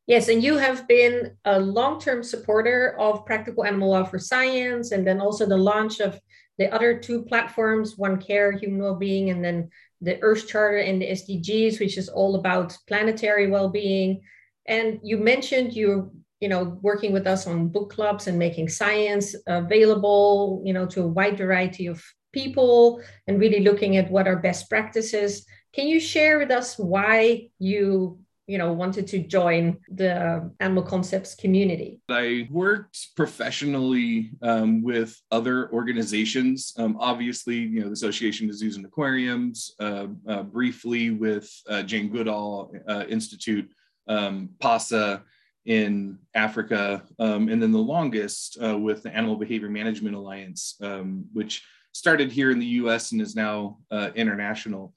Yes, 0.06 0.28
and 0.28 0.42
you 0.42 0.56
have 0.58 0.86
been 0.86 1.36
a 1.44 1.58
long 1.58 2.00
term 2.00 2.22
supporter 2.22 2.96
of 2.98 3.26
Practical 3.26 3.64
Animal 3.64 3.90
Welfare 3.90 4.20
Science, 4.20 4.92
and 4.92 5.04
then 5.04 5.20
also 5.20 5.44
the 5.44 5.56
launch 5.56 6.00
of 6.00 6.20
the 6.58 6.72
other 6.72 6.96
two 6.96 7.22
platforms 7.22 7.98
One 7.98 8.20
Care, 8.20 8.52
Human 8.52 8.80
Wellbeing, 8.80 9.30
and 9.30 9.44
then 9.44 9.70
the 10.00 10.22
Earth 10.22 10.46
Charter 10.46 10.78
and 10.78 11.02
the 11.02 11.10
SDGs, 11.10 11.80
which 11.80 11.98
is 11.98 12.08
all 12.08 12.36
about 12.36 12.76
planetary 12.86 13.50
well 13.50 13.68
being. 13.68 14.22
And 14.66 15.00
you 15.02 15.18
mentioned 15.18 15.72
you 15.72 16.12
you 16.42 16.48
know, 16.48 16.76
working 16.82 17.12
with 17.12 17.28
us 17.28 17.46
on 17.46 17.68
book 17.68 17.92
clubs 17.92 18.26
and 18.26 18.36
making 18.36 18.68
science 18.68 19.36
available, 19.46 20.60
you 20.64 20.72
know, 20.72 20.86
to 20.86 21.02
a 21.02 21.06
wide 21.06 21.38
variety 21.38 21.86
of 21.86 22.02
people 22.32 23.00
and 23.28 23.38
really 23.38 23.60
looking 23.60 23.96
at 23.96 24.10
what 24.10 24.26
are 24.26 24.34
best 24.34 24.68
practices. 24.68 25.46
Can 25.72 25.86
you 25.86 26.00
share 26.00 26.40
with 26.40 26.50
us 26.50 26.76
why 26.76 27.48
you 27.60 28.18
you 28.48 28.58
know 28.58 28.72
wanted 28.72 29.06
to 29.06 29.20
join 29.20 29.78
the 29.88 30.50
animal 30.58 30.82
concepts 30.82 31.36
community 31.36 32.00
i 32.08 32.48
worked 32.50 33.14
professionally 33.14 34.32
um, 34.42 34.82
with 34.82 35.16
other 35.30 35.72
organizations 35.72 36.74
um, 36.76 36.96
obviously 36.98 37.54
you 37.54 37.80
know 37.80 37.86
the 37.86 37.92
association 37.92 38.50
of 38.50 38.56
zoos 38.56 38.74
and 38.76 38.84
aquariums 38.84 39.76
uh, 39.78 40.08
uh, 40.26 40.42
briefly 40.42 41.10
with 41.10 41.48
uh, 41.68 41.84
jane 41.84 42.08
goodall 42.10 42.74
uh, 42.88 43.04
institute 43.08 43.70
um, 44.08 44.50
PASA 44.58 45.22
in 45.64 46.18
Africa, 46.34 47.02
um, 47.18 47.48
and 47.48 47.62
then 47.62 47.72
the 47.72 47.78
longest 47.78 48.58
uh, 48.62 48.76
with 48.76 49.02
the 49.02 49.14
Animal 49.14 49.36
Behavior 49.36 49.68
Management 49.68 50.16
Alliance, 50.16 50.76
um, 50.82 51.24
which 51.32 51.64
started 51.92 52.32
here 52.32 52.50
in 52.50 52.58
the 52.58 52.66
U.S. 52.66 53.12
and 53.12 53.20
is 53.20 53.36
now 53.36 53.78
uh, 53.90 54.10
international. 54.14 54.94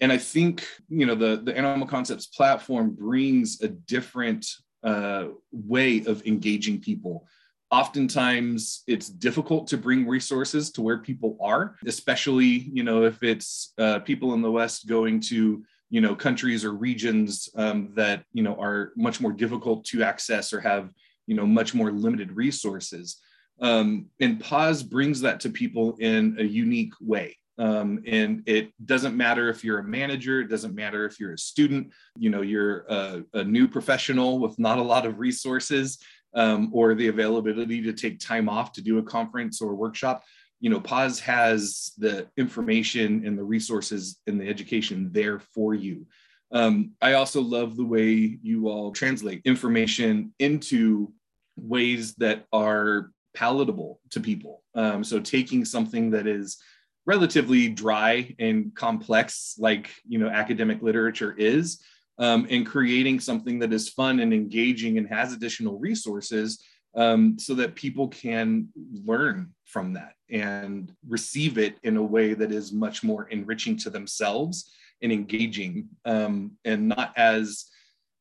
And 0.00 0.10
I 0.10 0.18
think 0.18 0.66
you 0.88 1.06
know 1.06 1.14
the 1.14 1.40
the 1.42 1.56
Animal 1.56 1.86
Concepts 1.86 2.26
platform 2.26 2.94
brings 2.94 3.60
a 3.60 3.68
different 3.68 4.46
uh, 4.82 5.26
way 5.52 6.02
of 6.06 6.26
engaging 6.26 6.80
people. 6.80 7.26
Oftentimes, 7.70 8.82
it's 8.88 9.08
difficult 9.08 9.68
to 9.68 9.76
bring 9.76 10.08
resources 10.08 10.72
to 10.72 10.82
where 10.82 10.98
people 10.98 11.36
are, 11.40 11.76
especially 11.86 12.68
you 12.72 12.82
know 12.82 13.04
if 13.04 13.22
it's 13.22 13.74
uh, 13.78 14.00
people 14.00 14.34
in 14.34 14.42
the 14.42 14.50
West 14.50 14.88
going 14.88 15.20
to 15.20 15.62
you 15.90 16.00
know 16.00 16.14
countries 16.14 16.64
or 16.64 16.72
regions 16.72 17.48
um, 17.56 17.92
that 17.94 18.24
you 18.32 18.42
know 18.42 18.54
are 18.60 18.92
much 18.96 19.20
more 19.20 19.32
difficult 19.32 19.84
to 19.86 20.02
access 20.02 20.52
or 20.52 20.60
have 20.60 20.92
you 21.26 21.34
know 21.34 21.46
much 21.46 21.74
more 21.74 21.90
limited 21.90 22.32
resources. 22.32 23.18
Um, 23.60 24.06
and 24.20 24.40
PAWS 24.40 24.82
brings 24.82 25.20
that 25.20 25.40
to 25.40 25.50
people 25.50 25.96
in 25.98 26.36
a 26.38 26.44
unique 26.44 26.94
way. 26.98 27.36
Um, 27.58 28.02
and 28.06 28.42
it 28.46 28.72
doesn't 28.86 29.14
matter 29.14 29.50
if 29.50 29.62
you're 29.62 29.80
a 29.80 29.84
manager 29.84 30.40
it 30.40 30.48
doesn't 30.48 30.74
matter 30.74 31.04
if 31.04 31.20
you're 31.20 31.34
a 31.34 31.38
student 31.38 31.92
you 32.16 32.30
know 32.30 32.40
you're 32.40 32.86
a, 32.88 33.22
a 33.34 33.44
new 33.44 33.68
professional 33.68 34.38
with 34.38 34.58
not 34.58 34.78
a 34.78 34.82
lot 34.82 35.04
of 35.04 35.18
resources 35.18 35.98
um, 36.34 36.70
or 36.72 36.94
the 36.94 37.08
availability 37.08 37.82
to 37.82 37.92
take 37.92 38.18
time 38.18 38.48
off 38.48 38.72
to 38.72 38.80
do 38.80 38.96
a 38.98 39.02
conference 39.02 39.60
or 39.60 39.74
workshop 39.74 40.22
you 40.60 40.68
know, 40.68 40.80
PAWS 40.80 41.20
has 41.20 41.92
the 41.98 42.28
information 42.36 43.26
and 43.26 43.36
the 43.36 43.42
resources 43.42 44.18
and 44.26 44.40
the 44.40 44.48
education 44.48 45.10
there 45.12 45.40
for 45.40 45.74
you. 45.74 46.06
Um, 46.52 46.92
I 47.00 47.14
also 47.14 47.40
love 47.40 47.76
the 47.76 47.84
way 47.84 48.38
you 48.42 48.68
all 48.68 48.92
translate 48.92 49.42
information 49.44 50.34
into 50.38 51.12
ways 51.56 52.14
that 52.16 52.44
are 52.52 53.10
palatable 53.34 54.00
to 54.10 54.20
people. 54.20 54.62
Um, 54.74 55.04
so 55.04 55.20
taking 55.20 55.64
something 55.64 56.10
that 56.10 56.26
is 56.26 56.58
relatively 57.06 57.68
dry 57.68 58.34
and 58.38 58.74
complex, 58.74 59.54
like 59.58 59.90
you 60.06 60.18
know 60.18 60.28
academic 60.28 60.82
literature 60.82 61.34
is, 61.38 61.82
um, 62.18 62.46
and 62.50 62.66
creating 62.66 63.20
something 63.20 63.60
that 63.60 63.72
is 63.72 63.88
fun 63.88 64.20
and 64.20 64.34
engaging 64.34 64.98
and 64.98 65.08
has 65.08 65.32
additional 65.32 65.78
resources 65.78 66.62
um, 66.94 67.38
so 67.38 67.54
that 67.54 67.74
people 67.74 68.08
can 68.08 68.68
learn 69.04 69.52
from 69.64 69.92
that 69.92 70.14
and 70.30 70.92
receive 71.08 71.58
it 71.58 71.76
in 71.82 71.96
a 71.96 72.02
way 72.02 72.34
that 72.34 72.52
is 72.52 72.72
much 72.72 73.02
more 73.02 73.28
enriching 73.28 73.76
to 73.76 73.90
themselves 73.90 74.72
and 75.02 75.12
engaging 75.12 75.88
um, 76.04 76.52
and 76.64 76.88
not 76.88 77.12
as 77.16 77.66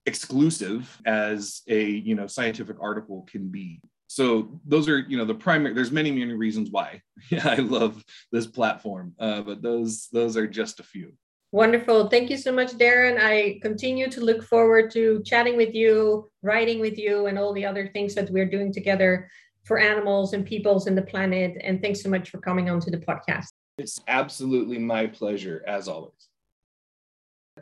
exclusive 0.06 1.00
as 1.06 1.62
a 1.68 1.84
you 1.84 2.16
know 2.16 2.28
scientific 2.28 2.78
article 2.82 3.28
can 3.30 3.50
be. 3.50 3.82
So 4.08 4.60
those 4.66 4.90
are 4.90 5.00
you 5.00 5.18
know 5.18 5.26
the 5.26 5.36
primary 5.36 5.74
there's 5.74 5.92
many 5.92 6.12
many 6.12 6.34
reasons 6.34 6.72
why 6.72 7.02
yeah 7.30 7.48
i 7.50 7.56
love 7.56 8.04
this 8.32 8.48
platform 8.48 9.14
uh, 9.20 9.42
but 9.42 9.62
those 9.62 10.08
those 10.12 10.36
are 10.36 10.48
just 10.48 10.80
a 10.80 10.84
few 10.84 11.14
wonderful. 11.52 12.10
Thank 12.10 12.30
you 12.30 12.38
so 12.38 12.52
much 12.52 12.72
darren. 12.74 13.20
I 13.20 13.60
continue 13.62 14.10
to 14.10 14.22
look 14.22 14.44
forward 14.44 14.92
to 14.92 15.22
chatting 15.26 15.58
with 15.58 15.74
you 15.74 16.30
writing 16.42 16.80
with 16.80 16.98
you 16.98 17.26
and 17.26 17.38
all 17.38 17.54
the 17.54 17.66
other 17.66 17.88
things 17.88 18.16
that 18.16 18.30
we're 18.30 18.50
doing 18.50 18.72
together 18.72 19.30
for 19.64 19.78
animals 19.78 20.34
and 20.34 20.46
peoples 20.46 20.88
and 20.88 20.98
the 20.98 21.02
planet. 21.02 21.58
And 21.64 21.82
thanks 21.82 22.02
so 22.02 22.10
much 22.10 22.30
for 22.30 22.40
coming 22.40 22.70
on 22.70 22.80
to 22.82 22.92
the 22.92 22.98
podcast. 22.98 23.48
It's 23.78 24.00
absolutely 24.08 24.78
my 24.78 25.08
pleasure 25.08 25.64
as 25.68 25.88
always. 25.88 26.30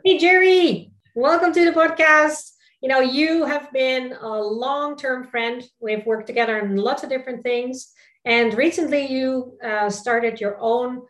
Hey 0.04 0.18
jerry 0.18 0.92
welcome 1.18 1.52
to 1.52 1.64
the 1.64 1.72
podcast. 1.72 2.52
You 2.80 2.88
know, 2.88 3.00
you 3.00 3.44
have 3.44 3.72
been 3.72 4.12
a 4.12 4.40
long 4.40 4.96
term 4.96 5.24
friend. 5.24 5.64
We've 5.80 6.06
worked 6.06 6.28
together 6.28 6.60
on 6.60 6.76
lots 6.76 7.02
of 7.02 7.10
different 7.10 7.42
things. 7.42 7.92
And 8.24 8.54
recently, 8.54 9.06
you 9.06 9.58
uh, 9.64 9.90
started 9.90 10.40
your 10.40 10.56
own 10.60 11.02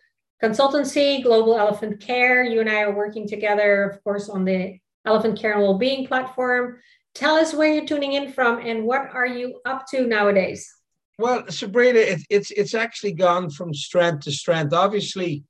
consultancy, 0.42 1.23
Global 1.23 1.57
Elephant 1.57 2.00
Care. 2.00 2.45
You 2.45 2.61
and 2.61 2.68
I 2.68 2.83
are 2.83 2.95
working 2.95 3.26
together, 3.26 3.85
of 3.85 4.02
course, 4.04 4.28
on 4.28 4.45
the 4.45 4.78
Elephant 5.04 5.38
Care 5.38 5.52
and 5.52 5.62
Wellbeing 5.62 6.07
platform. 6.07 6.78
Tell 7.14 7.37
us 7.37 7.54
where 7.54 7.73
you're 7.73 7.87
tuning 7.87 8.12
in 8.12 8.33
from 8.33 8.61
and 8.61 8.85
what 8.85 9.11
are 9.12 9.26
you 9.26 9.61
up 9.64 9.87
to 9.88 10.07
nowadays? 10.07 10.73
Well, 11.18 11.45
Sabrina, 11.49 11.99
it, 11.99 12.21
it's 12.30 12.52
it's 12.52 12.75
actually 12.75 13.12
gone 13.12 13.50
from 13.50 13.75
strength 13.75 14.25
to 14.25 14.30
strength. 14.30 14.73
Obviously, 14.73 15.42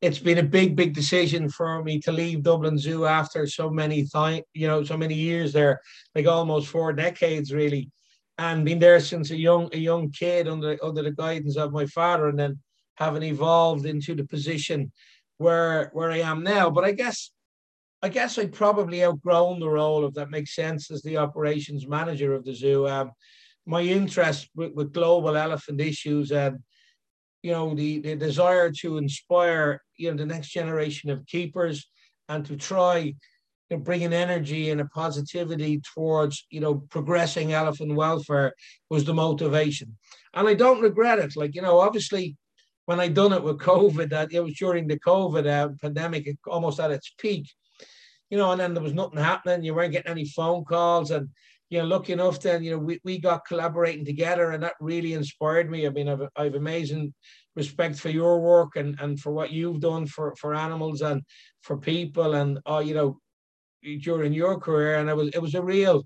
it's 0.00 0.18
been 0.18 0.38
a 0.38 0.42
big, 0.42 0.76
big 0.76 0.94
decision 0.94 1.50
for 1.50 1.82
me 1.82 2.00
to 2.00 2.12
leave 2.12 2.42
Dublin 2.42 2.78
Zoo 2.78 3.04
after 3.04 3.46
so 3.46 3.68
many 3.68 4.06
time, 4.06 4.42
you 4.54 4.66
know, 4.66 4.82
so 4.82 4.96
many 4.96 5.14
years 5.14 5.52
there, 5.52 5.80
like 6.14 6.26
almost 6.26 6.68
four 6.68 6.94
decades 6.94 7.52
really, 7.52 7.90
and 8.38 8.64
been 8.64 8.78
there 8.78 8.98
since 9.00 9.30
a 9.30 9.36
young 9.36 9.68
a 9.74 9.78
young 9.78 10.10
kid 10.10 10.48
under 10.48 10.78
under 10.82 11.02
the 11.02 11.12
guidance 11.12 11.58
of 11.58 11.72
my 11.72 11.84
father, 11.84 12.28
and 12.28 12.38
then 12.38 12.58
having 13.00 13.22
evolved 13.22 13.86
into 13.86 14.14
the 14.14 14.24
position 14.24 14.92
where 15.38 15.90
where 15.94 16.12
I 16.12 16.18
am 16.18 16.44
now. 16.44 16.70
But 16.70 16.84
I 16.84 16.92
guess 16.92 17.32
I 18.02 18.08
guess 18.08 18.38
I'd 18.38 18.52
probably 18.52 19.04
outgrown 19.04 19.58
the 19.58 19.68
role, 19.68 20.06
if 20.06 20.14
that 20.14 20.30
makes 20.30 20.54
sense, 20.54 20.90
as 20.90 21.02
the 21.02 21.16
operations 21.16 21.88
manager 21.88 22.34
of 22.34 22.44
the 22.44 22.54
zoo. 22.54 22.86
Um, 22.86 23.12
my 23.66 23.82
interest 23.82 24.48
with, 24.54 24.72
with 24.74 24.92
global 24.92 25.36
elephant 25.36 25.80
issues 25.80 26.30
and 26.32 26.58
you 27.42 27.52
know 27.52 27.74
the, 27.74 28.00
the 28.00 28.16
desire 28.16 28.70
to 28.70 28.98
inspire 28.98 29.82
you 29.96 30.10
know 30.10 30.16
the 30.16 30.26
next 30.26 30.50
generation 30.50 31.10
of 31.10 31.26
keepers 31.26 31.88
and 32.28 32.44
to 32.46 32.56
try 32.56 33.14
you 33.70 33.76
know, 33.76 33.92
energy 33.92 34.70
and 34.70 34.80
a 34.80 34.86
positivity 34.86 35.80
towards 35.94 36.46
you 36.50 36.60
know 36.60 36.74
progressing 36.90 37.52
elephant 37.52 37.94
welfare 37.94 38.52
was 38.90 39.04
the 39.04 39.14
motivation 39.14 39.96
and 40.34 40.48
i 40.48 40.54
don't 40.54 40.82
regret 40.82 41.18
it 41.18 41.36
like 41.36 41.54
you 41.54 41.62
know 41.62 41.78
obviously 41.78 42.36
when 42.90 43.00
i 43.00 43.08
done 43.08 43.32
it 43.32 43.42
with 43.42 43.58
covid 43.58 44.10
that 44.10 44.32
it 44.32 44.40
was 44.40 44.54
during 44.54 44.86
the 44.86 44.98
covid 44.98 45.46
uh, 45.46 45.68
pandemic 45.80 46.36
almost 46.46 46.80
at 46.80 46.90
its 46.90 47.14
peak 47.18 47.46
you 48.30 48.36
know 48.36 48.50
and 48.50 48.60
then 48.60 48.74
there 48.74 48.82
was 48.82 49.00
nothing 49.00 49.18
happening 49.18 49.64
you 49.64 49.74
weren't 49.74 49.92
getting 49.92 50.10
any 50.10 50.24
phone 50.24 50.64
calls 50.64 51.10
and 51.10 51.28
you 51.70 51.78
know, 51.78 51.84
lucky 51.84 52.12
enough 52.12 52.40
then, 52.40 52.64
you 52.64 52.72
know, 52.72 52.78
we, 52.78 53.00
we 53.04 53.18
got 53.18 53.46
collaborating 53.46 54.04
together 54.04 54.50
and 54.50 54.62
that 54.62 54.74
really 54.80 55.14
inspired 55.14 55.70
me. 55.70 55.86
I 55.86 55.90
mean, 55.90 56.08
I've, 56.08 56.22
I've 56.34 56.56
amazing 56.56 57.14
respect 57.54 57.96
for 57.96 58.10
your 58.10 58.40
work 58.40 58.74
and, 58.74 58.98
and 59.00 59.18
for 59.18 59.32
what 59.32 59.52
you've 59.52 59.80
done 59.80 60.06
for, 60.06 60.34
for 60.34 60.52
animals 60.52 61.00
and 61.00 61.22
for 61.62 61.78
people 61.78 62.34
and, 62.34 62.58
uh, 62.68 62.82
you 62.84 62.94
know, 62.94 63.20
during 64.00 64.32
your 64.32 64.58
career. 64.58 64.96
And 64.96 65.08
it 65.08 65.16
was, 65.16 65.28
it 65.28 65.40
was 65.40 65.54
a 65.54 65.62
real, 65.62 66.02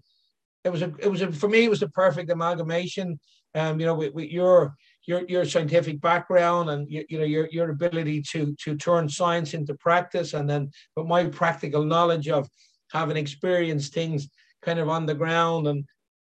it 0.64 0.70
was 0.70 0.82
a, 0.82 0.92
it 0.98 1.10
was 1.10 1.22
a, 1.22 1.32
for 1.32 1.48
me, 1.48 1.64
it 1.64 1.70
was 1.70 1.82
a 1.82 1.88
perfect 1.88 2.30
amalgamation. 2.30 3.18
Um, 3.54 3.80
you 3.80 3.86
know, 3.86 3.94
with, 3.94 4.12
with 4.12 4.30
your, 4.30 4.74
your, 5.06 5.22
your 5.28 5.44
scientific 5.44 6.00
background 6.00 6.70
and 6.70 6.90
you, 6.90 7.04
you 7.08 7.18
know 7.18 7.24
your, 7.24 7.48
your 7.50 7.70
ability 7.70 8.22
to 8.22 8.54
to 8.64 8.76
turn 8.76 9.08
science 9.08 9.54
into 9.54 9.74
practice 9.74 10.32
and 10.32 10.48
then 10.48 10.70
with 10.96 11.06
my 11.06 11.26
practical 11.26 11.84
knowledge 11.84 12.28
of 12.28 12.48
having 12.94 13.16
experienced 13.16 13.92
things 13.92 14.28
kind 14.62 14.78
of 14.78 14.88
on 14.88 15.06
the 15.06 15.14
ground. 15.14 15.66
And, 15.66 15.84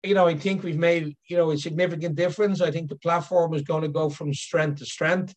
you 0.02 0.14
know, 0.14 0.26
I 0.26 0.36
think 0.36 0.62
we've 0.62 0.78
made, 0.78 1.16
you 1.28 1.36
know, 1.36 1.50
a 1.50 1.58
significant 1.58 2.16
difference. 2.16 2.60
I 2.60 2.70
think 2.70 2.88
the 2.88 2.96
platform 2.96 3.54
is 3.54 3.62
going 3.62 3.82
to 3.82 3.88
go 3.88 4.10
from 4.10 4.34
strength 4.34 4.78
to 4.78 4.86
strength. 4.86 5.34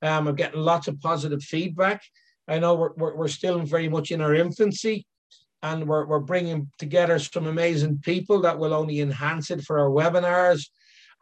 Um, 0.00 0.26
I'm 0.26 0.34
getting 0.34 0.60
lots 0.60 0.88
of 0.88 1.00
positive 1.00 1.42
feedback. 1.42 2.02
I 2.48 2.58
know 2.58 2.74
we're, 2.74 2.92
we're, 2.96 3.16
we're 3.16 3.28
still 3.28 3.60
very 3.60 3.88
much 3.88 4.10
in 4.10 4.20
our 4.20 4.34
infancy 4.34 5.06
and 5.62 5.86
we're, 5.86 6.06
we're 6.06 6.18
bringing 6.18 6.70
together 6.78 7.18
some 7.20 7.46
amazing 7.46 8.00
people 8.02 8.40
that 8.40 8.58
will 8.58 8.74
only 8.74 9.00
enhance 9.00 9.50
it 9.50 9.62
for 9.62 9.78
our 9.78 9.90
webinars. 9.90 10.66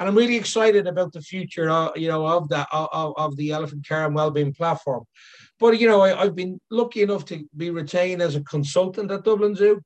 And 0.01 0.09
I'm 0.09 0.17
really 0.17 0.37
excited 0.37 0.89
about 0.89 1.13
the 1.13 1.21
future, 1.21 1.71
of, 1.71 1.97
you 1.97 2.09
know, 2.09 2.27
of 2.27 2.49
that 2.49 2.67
uh, 2.73 2.89
of, 2.93 3.13
of 3.17 3.37
the 3.37 3.53
Elephant 3.53 3.87
Care 3.87 4.07
and 4.07 4.15
Wellbeing 4.15 4.55
platform. 4.55 5.05
But 5.61 5.79
you 5.79 5.87
know, 5.87 6.01
I, 6.01 6.25
have 6.25 6.35
been 6.35 6.59
lucky 6.71 7.03
enough 7.03 7.25
to 7.27 7.47
be 7.57 7.71
retained 7.71 8.23
as 8.23 8.35
a 8.35 8.43
consultant 8.43 9.11
at 9.13 9.25
Dublin 9.25 9.55
Zoo, 9.55 9.81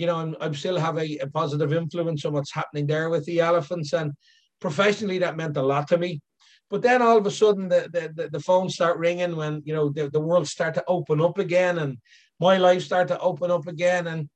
you 0.00 0.06
know, 0.06 0.16
I'm, 0.16 0.34
I'm 0.40 0.54
still 0.54 0.78
have 0.78 0.96
a, 0.96 1.18
a 1.18 1.26
positive 1.26 1.74
influence 1.74 2.24
on 2.24 2.32
what's 2.32 2.54
happening 2.54 2.86
there 2.86 3.10
with 3.10 3.26
the 3.26 3.40
elephants. 3.40 3.92
And 3.92 4.12
professionally, 4.58 5.18
that 5.18 5.36
meant 5.36 5.58
a 5.58 5.62
lot 5.62 5.88
to 5.88 5.98
me. 5.98 6.22
But 6.70 6.80
then 6.80 7.02
all 7.02 7.18
of 7.18 7.26
a 7.26 7.30
sudden, 7.30 7.68
the, 7.68 8.10
the, 8.14 8.30
the 8.30 8.40
phones 8.40 8.74
start 8.74 8.96
ringing 8.96 9.36
when, 9.36 9.60
you 9.66 9.74
know, 9.74 9.90
the, 9.90 10.08
the 10.08 10.20
world 10.20 10.48
start 10.48 10.72
to 10.74 10.84
open 10.86 11.20
up 11.20 11.38
again 11.38 11.78
and 11.78 11.98
my 12.38 12.56
life 12.56 12.82
start 12.82 13.08
to 13.08 13.18
open 13.18 13.50
up 13.50 13.66
again. 13.66 14.06
And 14.06 14.30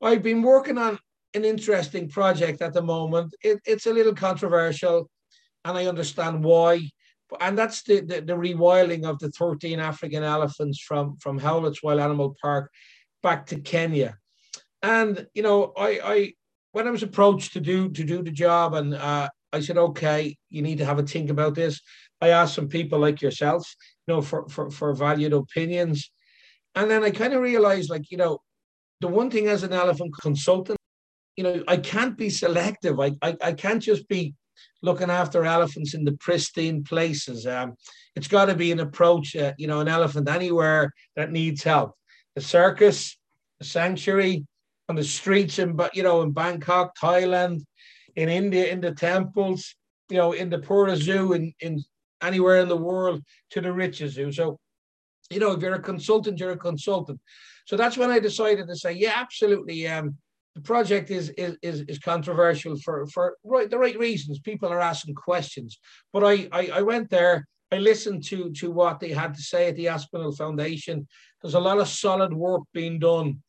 I've 0.00 0.22
been 0.22 0.42
working 0.42 0.78
on 0.78 1.00
an 1.34 1.44
interesting 1.44 2.08
project 2.08 2.62
at 2.62 2.72
the 2.72 2.82
moment. 2.82 3.34
It, 3.42 3.60
it's 3.64 3.86
a 3.86 3.92
little 3.92 4.14
controversial 4.14 5.08
and 5.64 5.76
I 5.76 5.86
understand 5.86 6.42
why. 6.42 6.88
And 7.40 7.56
that's 7.56 7.82
the, 7.84 8.00
the, 8.00 8.20
the 8.22 8.32
rewilding 8.32 9.04
of 9.04 9.18
the 9.20 9.30
13 9.30 9.78
African 9.78 10.24
elephants 10.24 10.80
from, 10.80 11.16
from 11.18 11.38
Howletts 11.38 11.82
Wild 11.82 12.00
Animal 12.00 12.34
Park 12.42 12.70
back 13.22 13.46
to 13.46 13.60
Kenya. 13.60 14.16
And 14.82 15.26
you 15.34 15.42
know, 15.42 15.72
I, 15.76 16.00
I 16.02 16.32
when 16.72 16.86
I 16.86 16.90
was 16.90 17.02
approached 17.02 17.52
to 17.54 17.60
do 17.60 17.90
to 17.90 18.04
do 18.04 18.22
the 18.22 18.30
job, 18.30 18.74
and 18.74 18.94
uh, 18.94 19.28
I 19.52 19.60
said, 19.60 19.76
okay, 19.76 20.36
you 20.48 20.62
need 20.62 20.78
to 20.78 20.86
have 20.86 20.98
a 20.98 21.02
think 21.02 21.30
about 21.30 21.54
this. 21.54 21.80
I 22.20 22.28
asked 22.28 22.54
some 22.54 22.68
people 22.68 22.98
like 22.98 23.20
yourself, 23.20 23.66
you 24.06 24.14
know, 24.14 24.22
for 24.22 24.48
for, 24.48 24.70
for 24.70 24.94
valued 24.94 25.32
opinions, 25.32 26.10
and 26.74 26.90
then 26.90 27.04
I 27.04 27.10
kind 27.10 27.34
of 27.34 27.42
realized, 27.42 27.90
like, 27.90 28.10
you 28.10 28.16
know, 28.16 28.38
the 29.00 29.08
one 29.08 29.30
thing 29.30 29.48
as 29.48 29.62
an 29.62 29.72
elephant 29.72 30.12
consultant, 30.20 30.78
you 31.40 31.44
know, 31.44 31.64
I 31.66 31.78
can't 31.78 32.18
be 32.18 32.28
selective. 32.28 33.00
I 33.00 33.12
I, 33.22 33.34
I 33.42 33.52
can't 33.54 33.82
just 33.82 34.06
be 34.08 34.34
looking 34.82 35.08
after 35.08 35.46
elephants 35.46 35.94
in 35.94 36.04
the 36.04 36.12
pristine 36.26 36.84
places. 36.84 37.46
Um, 37.46 37.76
it's 38.14 38.28
got 38.28 38.46
to 38.46 38.54
be 38.54 38.72
an 38.72 38.80
approach, 38.80 39.34
uh, 39.34 39.54
you 39.56 39.66
know, 39.66 39.80
an 39.80 39.88
elephant 39.88 40.28
anywhere 40.28 40.92
that 41.16 41.32
needs 41.32 41.62
help. 41.62 41.94
The 42.34 42.42
circus, 42.42 43.16
the 43.58 43.64
sanctuary, 43.64 44.44
on 44.90 44.96
the 44.96 45.02
streets 45.02 45.58
in, 45.58 45.78
you 45.94 46.02
know, 46.02 46.20
in 46.20 46.32
Bangkok, 46.32 46.94
Thailand, 47.02 47.64
in 48.16 48.28
India, 48.28 48.66
in 48.66 48.82
the 48.82 48.92
temples, 48.92 49.74
you 50.10 50.18
know, 50.18 50.32
in 50.32 50.50
the 50.50 50.58
poorest 50.58 51.04
zoo, 51.04 51.32
in, 51.32 51.54
in 51.60 51.82
anywhere 52.22 52.60
in 52.60 52.68
the 52.68 52.76
world 52.76 53.22
to 53.52 53.62
the 53.62 53.72
richest 53.72 54.16
zoo. 54.16 54.30
So, 54.30 54.58
you 55.30 55.40
know, 55.40 55.52
if 55.52 55.62
you're 55.62 55.72
a 55.72 55.80
consultant, 55.80 56.38
you're 56.38 56.58
a 56.60 56.66
consultant. 56.68 57.18
So 57.64 57.78
that's 57.78 57.96
when 57.96 58.10
I 58.10 58.18
decided 58.18 58.66
to 58.68 58.76
say, 58.76 58.92
yeah, 58.92 59.14
absolutely. 59.14 59.88
Um, 59.88 60.18
the 60.54 60.60
project 60.60 61.10
is 61.10 61.30
is 61.30 61.56
is, 61.62 61.82
is 61.82 61.98
controversial 61.98 62.76
for 62.78 63.06
for 63.06 63.36
right 63.44 63.70
the 63.70 63.78
right 63.78 63.98
reasons. 63.98 64.40
People 64.40 64.68
are 64.68 64.80
asking 64.80 65.14
questions, 65.14 65.78
but 66.12 66.24
I, 66.24 66.48
I 66.52 66.70
I 66.74 66.82
went 66.82 67.10
there. 67.10 67.46
I 67.72 67.78
listened 67.78 68.24
to 68.24 68.50
to 68.52 68.70
what 68.70 68.98
they 68.98 69.10
had 69.10 69.34
to 69.34 69.42
say 69.42 69.68
at 69.68 69.76
the 69.76 69.88
Aspinall 69.88 70.32
Foundation. 70.32 71.06
There's 71.40 71.54
a 71.54 71.60
lot 71.60 71.78
of 71.78 71.88
solid 71.88 72.32
work 72.32 72.62
being 72.74 72.98
done 72.98 73.42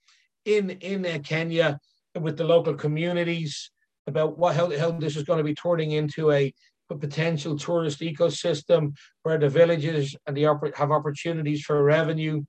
in 0.45 0.69
in 0.69 1.05
uh, 1.05 1.19
Kenya 1.23 1.79
with 2.19 2.37
the 2.37 2.43
local 2.43 2.75
communities 2.75 3.71
about 4.07 4.37
what 4.37 4.55
how, 4.55 4.77
how 4.77 4.91
this 4.91 5.15
is 5.15 5.23
going 5.23 5.37
to 5.37 5.43
be 5.43 5.55
turning 5.55 5.91
into 5.91 6.31
a, 6.31 6.53
a 6.89 6.95
potential 6.95 7.57
tourist 7.57 8.01
ecosystem 8.01 8.93
where 9.23 9.37
the 9.37 9.49
villages 9.49 10.15
and 10.27 10.37
the 10.37 10.43
have 10.75 10.91
opportunities 10.91 11.61
for 11.61 11.83
revenue. 11.83 12.43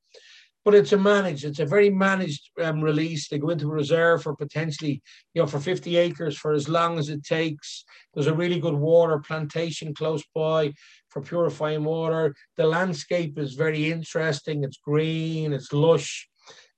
But 0.65 0.75
it's 0.75 0.93
a 0.93 0.97
managed, 0.97 1.45
it's 1.45 1.59
a 1.59 1.67
very 1.67 1.91
managed 1.91 2.51
um, 2.61 2.81
release. 2.81 3.29
They 3.29 3.39
go 3.39 3.51
into 3.51 3.67
reserve 3.67 4.23
for 4.23 4.37
potentially, 4.37 5.03
you 5.35 5.43
know, 5.43 5.47
for 5.47 5.59
50 5.59 5.97
acres 5.97 6.37
for 6.37 6.53
as 6.53 6.69
long 6.69 6.99
as 6.99 7.09
it 7.09 7.25
takes. 7.25 7.85
There's 8.15 8.29
a 8.29 8.35
really 8.35 8.61
good 8.61 8.75
water 8.75 9.19
plantation 9.19 9.93
close 9.95 10.23
by 10.35 10.73
for 11.09 11.21
purifying 11.21 11.85
water. 11.85 12.35
The 12.57 12.67
landscape 12.67 13.39
is 13.39 13.55
very 13.55 13.91
interesting. 13.91 14.63
It's 14.63 14.79
green, 14.79 15.53
it's 15.53 15.73
lush 15.73 16.29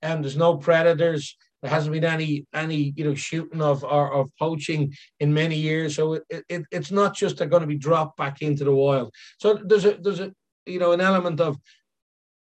and 0.05 0.23
there's 0.23 0.37
no 0.37 0.57
predators. 0.57 1.35
There 1.61 1.71
hasn't 1.71 1.93
been 1.93 2.03
any 2.03 2.45
any 2.53 2.93
you 2.95 3.05
know 3.05 3.15
shooting 3.15 3.61
of 3.61 3.83
or 3.83 4.13
of 4.13 4.29
poaching 4.37 4.93
in 5.19 5.33
many 5.33 5.55
years. 5.55 5.95
So 5.95 6.13
it, 6.13 6.23
it 6.47 6.63
it's 6.71 6.91
not 6.91 7.15
just 7.15 7.37
they're 7.37 7.47
going 7.47 7.61
to 7.61 7.67
be 7.67 7.77
dropped 7.77 8.17
back 8.17 8.41
into 8.41 8.63
the 8.63 8.75
wild. 8.75 9.13
So 9.39 9.55
there's 9.55 9.85
a 9.85 9.97
there's 9.99 10.19
a 10.19 10.31
you 10.65 10.79
know 10.79 10.91
an 10.91 11.01
element 11.01 11.41
of 11.41 11.57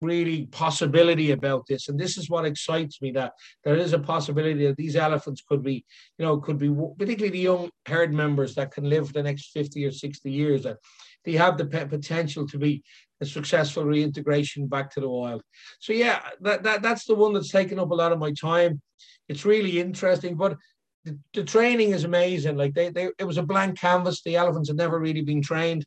really 0.05 0.47
possibility 0.47 1.33
about 1.33 1.67
this. 1.67 1.89
And 1.89 1.99
this 1.99 2.17
is 2.17 2.31
what 2.31 2.45
excites 2.45 3.01
me 3.03 3.11
that 3.13 3.33
there 3.65 3.77
is 3.77 3.93
a 3.93 3.99
possibility 3.99 4.67
that 4.67 4.77
these 4.77 4.97
elephants 4.97 5.43
could 5.49 5.63
be 5.63 5.85
you 6.19 6.25
know 6.25 6.39
could 6.39 6.59
be 6.59 6.69
particularly 6.99 7.31
the 7.31 7.39
young 7.39 7.71
herd 7.87 8.13
members 8.13 8.55
that 8.55 8.73
can 8.73 8.89
live 8.89 9.07
for 9.07 9.15
the 9.15 9.23
next 9.23 9.51
50 9.53 9.85
or 9.85 9.91
60 9.91 10.31
years 10.31 10.63
that 10.63 10.79
they 11.25 11.33
have 11.33 11.57
the 11.57 11.67
potential 11.67 12.47
to 12.49 12.59
be 12.59 12.83
a 13.21 13.27
successful 13.27 13.85
reintegration 13.85 14.67
back 14.67 14.91
to 14.91 15.01
the 15.01 15.09
wild. 15.09 15.43
So 15.81 15.93
yeah 15.93 16.21
that, 16.41 16.63
that 16.63 16.83
that's 16.83 17.07
the 17.07 17.15
one 17.15 17.33
that's 17.33 17.51
taken 17.51 17.79
up 17.79 17.91
a 17.91 17.95
lot 17.95 18.13
of 18.13 18.19
my 18.19 18.33
time. 18.33 18.81
It's 19.29 19.45
really 19.45 19.81
interesting 19.81 20.37
but 20.37 20.57
the, 21.05 21.19
the 21.35 21.45
training 21.45 21.91
is 21.91 22.05
amazing. 22.05 22.57
Like 22.57 22.75
they, 22.75 22.91
they 22.91 23.11
it 23.19 23.25
was 23.25 23.39
a 23.39 23.43
blank 23.43 23.79
canvas. 23.79 24.23
The 24.23 24.37
elephants 24.37 24.69
had 24.69 24.79
never 24.79 24.99
really 24.99 25.23
been 25.23 25.43
trained 25.43 25.85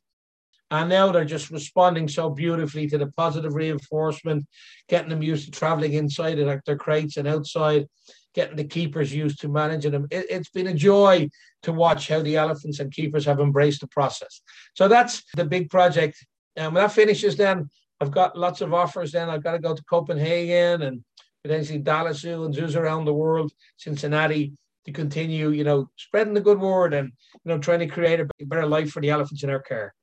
and 0.69 0.89
now 0.89 1.11
they're 1.11 1.25
just 1.25 1.49
responding 1.49 2.07
so 2.07 2.29
beautifully 2.29 2.87
to 2.87 2.97
the 2.97 3.07
positive 3.17 3.55
reinforcement, 3.55 4.45
getting 4.89 5.09
them 5.09 5.21
used 5.21 5.45
to 5.45 5.51
traveling 5.51 5.93
inside 5.93 6.39
of 6.39 6.61
their 6.65 6.77
crates 6.77 7.17
and 7.17 7.27
outside, 7.27 7.87
getting 8.33 8.57
the 8.57 8.65
keepers 8.65 9.13
used 9.13 9.39
to 9.41 9.47
managing 9.47 9.91
them. 9.91 10.07
It, 10.11 10.29
has 10.31 10.49
been 10.49 10.67
a 10.67 10.73
joy 10.73 11.29
to 11.63 11.71
watch 11.71 12.09
how 12.09 12.21
the 12.21 12.35
elephants 12.35 12.79
and 12.79 12.91
keepers 12.91 13.25
have 13.25 13.39
embraced 13.39 13.81
the 13.81 13.87
process. 13.87 14.41
So 14.73 14.87
that's 14.87 15.23
the 15.35 15.45
big 15.45 15.69
project. 15.69 16.17
And 16.55 16.73
when 16.73 16.83
that 16.83 16.91
finishes, 16.91 17.37
then 17.37 17.69
I've 18.01 18.11
got 18.11 18.37
lots 18.37 18.61
of 18.61 18.73
offers. 18.73 19.11
Then 19.13 19.29
I've 19.29 19.43
got 19.43 19.53
to 19.53 19.59
go 19.59 19.73
to 19.73 19.83
Copenhagen 19.85 20.81
and 20.81 21.03
potentially 21.43 21.79
Dallas 21.79 22.19
Zoo 22.19 22.43
and 22.43 22.53
zoos 22.53 22.75
around 22.75 23.05
the 23.05 23.13
world, 23.13 23.53
Cincinnati, 23.77 24.53
to 24.85 24.91
continue, 24.91 25.49
you 25.49 25.63
know, 25.63 25.89
spreading 25.97 26.33
the 26.33 26.41
good 26.41 26.59
word 26.59 26.93
and 26.93 27.11
you 27.43 27.49
know 27.51 27.57
trying 27.57 27.79
to 27.79 27.87
create 27.87 28.19
a 28.19 28.27
better 28.45 28.65
life 28.65 28.91
for 28.91 29.01
the 29.01 29.09
elephants 29.09 29.43
in 29.43 29.49
our 29.49 29.61
care. 29.61 29.93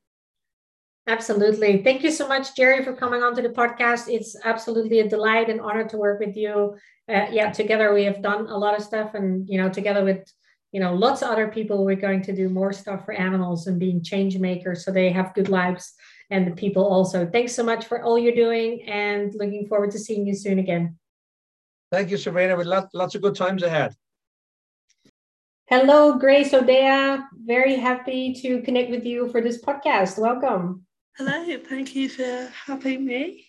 Absolutely. 1.07 1.83
Thank 1.83 2.03
you 2.03 2.11
so 2.11 2.27
much, 2.27 2.57
Jerry, 2.57 2.83
for 2.83 2.95
coming 2.95 3.23
on 3.23 3.35
to 3.37 3.43
the 3.43 3.51
podcast. 3.51 4.09
It's 4.09 4.37
absolutely 4.43 5.01
a 5.01 5.09
delight 5.09 5.51
and 5.51 5.61
honor 5.61 5.87
to 5.89 5.99
work 5.99 6.19
with 6.19 6.35
you. 6.35 6.77
Uh, 7.09 7.27
yeah, 7.31 7.53
together 7.53 7.93
we 7.93 8.05
have 8.05 8.23
done 8.23 8.47
a 8.47 8.57
lot 8.57 8.77
of 8.77 8.83
stuff, 8.83 9.13
and 9.13 9.47
you 9.47 9.59
know, 9.59 9.69
together 9.69 10.03
with 10.03 10.27
you 10.73 10.81
know 10.81 10.95
lots 10.95 11.21
of 11.21 11.29
other 11.29 11.49
people, 11.49 11.85
we're 11.85 11.95
going 11.95 12.23
to 12.23 12.35
do 12.35 12.49
more 12.49 12.73
stuff 12.73 13.05
for 13.05 13.13
animals 13.13 13.67
and 13.67 13.79
being 13.79 14.03
change 14.03 14.39
makers 14.39 14.83
so 14.83 14.91
they 14.91 15.11
have 15.11 15.35
good 15.35 15.51
lives 15.51 15.93
and 16.31 16.47
the 16.47 16.53
people 16.53 16.87
also. 16.87 17.27
Thanks 17.27 17.55
so 17.55 17.63
much 17.63 17.85
for 17.85 18.03
all 18.03 18.19
you're 18.19 18.35
doing, 18.35 18.83
and 18.85 19.35
looking 19.35 19.67
forward 19.67 19.91
to 19.91 19.99
seeing 19.99 20.27
you 20.27 20.35
soon 20.35 20.59
again. 20.59 20.97
Thank 21.93 22.11
you, 22.11 22.17
Sabrina. 22.17 22.57
With 22.57 22.67
lots, 22.67 22.95
lots 22.95 23.15
of 23.15 23.21
good 23.21 23.35
times 23.35 23.63
ahead. 23.63 23.95
Hello, 25.67 26.19
Grace 26.19 26.55
O'Dea. 26.55 27.19
Very 27.45 27.77
happy 27.77 28.33
to 28.41 28.63
connect 28.63 28.91
with 28.91 29.05
you 29.05 29.29
for 29.29 29.43
this 29.43 29.63
podcast. 29.63 30.19
Welcome. 30.19 30.87
Hello, 31.17 31.45
thank 31.69 31.95
you 31.95 32.09
for 32.09 32.51
having 32.67 33.05
me. 33.05 33.47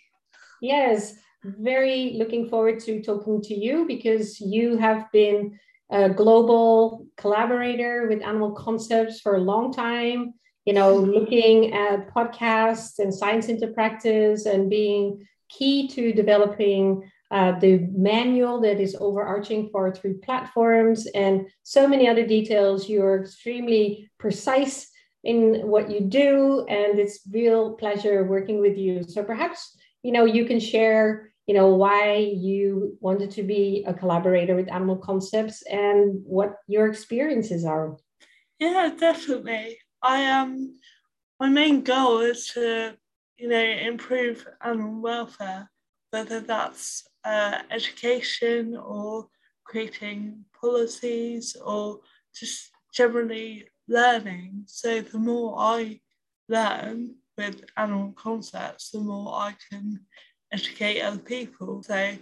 Yes, 0.61 1.15
very 1.43 2.13
looking 2.15 2.47
forward 2.47 2.79
to 2.81 3.01
talking 3.01 3.41
to 3.41 3.55
you 3.55 3.87
because 3.87 4.39
you 4.39 4.77
have 4.77 5.11
been 5.11 5.57
a 5.89 6.07
global 6.09 7.07
collaborator 7.17 8.07
with 8.07 8.21
Animal 8.21 8.51
Concepts 8.51 9.19
for 9.19 9.37
a 9.37 9.41
long 9.41 9.73
time, 9.73 10.35
you 10.65 10.73
know, 10.73 10.95
looking 11.17 11.73
at 11.73 12.13
podcasts 12.13 12.99
and 12.99 13.11
science 13.11 13.47
into 13.47 13.69
practice 13.69 14.45
and 14.45 14.69
being 14.69 15.25
key 15.49 15.87
to 15.87 16.13
developing 16.13 17.09
uh, 17.31 17.57
the 17.57 17.79
manual 17.91 18.61
that 18.61 18.79
is 18.79 18.95
overarching 18.99 19.69
for 19.71 19.91
three 19.91 20.13
platforms 20.23 21.07
and 21.15 21.47
so 21.63 21.87
many 21.87 22.07
other 22.07 22.27
details. 22.27 22.87
You're 22.87 23.21
extremely 23.21 24.11
precise 24.19 24.91
in 25.25 25.67
what 25.67 25.89
you 25.89 25.99
do 26.01 26.65
and 26.69 26.99
it's 26.99 27.19
real 27.31 27.73
pleasure 27.73 28.23
working 28.23 28.61
with 28.61 28.77
you. 28.77 29.03
So 29.03 29.23
perhaps 29.23 29.77
you 30.03 30.11
know 30.11 30.25
you 30.25 30.45
can 30.45 30.59
share 30.59 31.31
you 31.47 31.55
know 31.55 31.69
why 31.75 32.17
you 32.17 32.97
wanted 33.01 33.31
to 33.31 33.43
be 33.43 33.83
a 33.87 33.93
collaborator 33.93 34.55
with 34.55 34.71
animal 34.71 34.97
concepts 34.97 35.63
and 35.63 36.21
what 36.23 36.57
your 36.67 36.87
experiences 36.87 37.65
are. 37.65 37.97
Yeah 38.59 38.91
definitely. 38.97 39.77
I 40.01 40.25
um 40.31 40.79
my 41.39 41.49
main 41.49 41.81
goal 41.81 42.19
is 42.19 42.47
to 42.53 42.95
you 43.37 43.49
know 43.49 43.65
improve 43.91 44.47
animal 44.63 45.01
welfare 45.01 45.69
whether 46.11 46.39
that's 46.39 47.03
uh, 47.25 47.59
education 47.71 48.77
or 48.77 49.27
creating 49.65 50.45
policies 50.61 51.57
or 51.65 51.99
just 52.33 52.71
generally 52.93 53.67
learning. 53.87 54.63
So 54.67 55.01
the 55.01 55.19
more 55.19 55.55
I 55.57 55.99
learn 56.49 57.15
with 57.37 57.65
animal 57.77 58.13
concepts, 58.15 58.91
the 58.91 58.99
more 58.99 59.33
I 59.33 59.55
can 59.69 59.99
educate 60.51 61.01
other 61.01 61.19
people. 61.19 61.83
So 61.83 62.15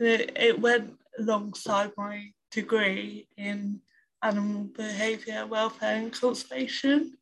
it, 0.00 0.60
went 0.60 0.94
alongside 1.18 1.92
my 1.96 2.32
degree 2.50 3.28
in 3.36 3.80
animal 4.22 4.64
behaviour, 4.76 5.46
welfare 5.46 5.96
and 5.96 6.12
conservation. 6.12 7.14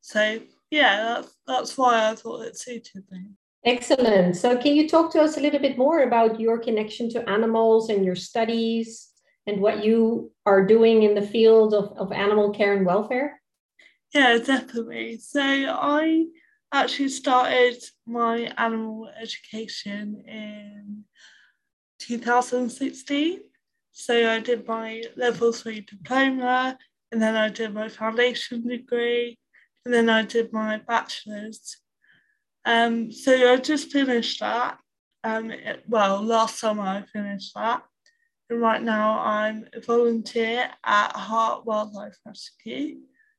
So 0.00 0.40
yeah, 0.70 0.96
that's, 0.96 1.36
that's 1.46 1.78
why 1.78 2.10
I 2.10 2.14
thought 2.14 2.46
it 2.46 2.58
suited 2.58 3.04
me. 3.10 3.26
Excellent. 3.64 4.36
So 4.36 4.58
can 4.58 4.76
you 4.76 4.88
talk 4.88 5.10
to 5.12 5.22
us 5.22 5.38
a 5.38 5.40
little 5.40 5.60
bit 5.60 5.78
more 5.78 6.02
about 6.02 6.38
your 6.38 6.58
connection 6.58 7.08
to 7.10 7.28
animals 7.28 7.88
and 7.88 8.04
your 8.04 8.16
studies? 8.16 9.13
And 9.46 9.60
what 9.60 9.84
you 9.84 10.32
are 10.46 10.66
doing 10.66 11.02
in 11.02 11.14
the 11.14 11.26
field 11.26 11.74
of, 11.74 11.96
of 11.98 12.12
animal 12.12 12.50
care 12.50 12.74
and 12.74 12.86
welfare? 12.86 13.40
Yeah, 14.14 14.38
definitely. 14.38 15.18
So 15.18 15.40
I 15.40 16.26
actually 16.72 17.08
started 17.08 17.76
my 18.06 18.52
animal 18.56 19.08
education 19.20 20.22
in 20.26 21.04
2016. 21.98 23.40
So 23.92 24.30
I 24.30 24.40
did 24.40 24.66
my 24.66 25.02
level 25.16 25.52
three 25.52 25.80
diploma, 25.80 26.76
and 27.12 27.22
then 27.22 27.36
I 27.36 27.48
did 27.48 27.72
my 27.72 27.88
foundation 27.88 28.66
degree, 28.66 29.38
and 29.84 29.94
then 29.94 30.08
I 30.08 30.22
did 30.22 30.52
my 30.52 30.78
bachelor's. 30.78 31.76
Um, 32.64 33.12
so 33.12 33.52
I 33.52 33.56
just 33.56 33.92
finished 33.92 34.40
that. 34.40 34.78
Um, 35.22 35.50
it, 35.50 35.84
well, 35.88 36.22
last 36.22 36.58
summer 36.58 36.82
I 36.82 37.04
finished 37.12 37.52
that. 37.54 37.84
And 38.50 38.60
right 38.60 38.82
now 38.82 39.18
I'm 39.20 39.66
a 39.72 39.80
volunteer 39.80 40.70
at 40.84 41.16
Hart 41.16 41.64
Wildlife 41.64 42.18
Rescue. 42.26 42.98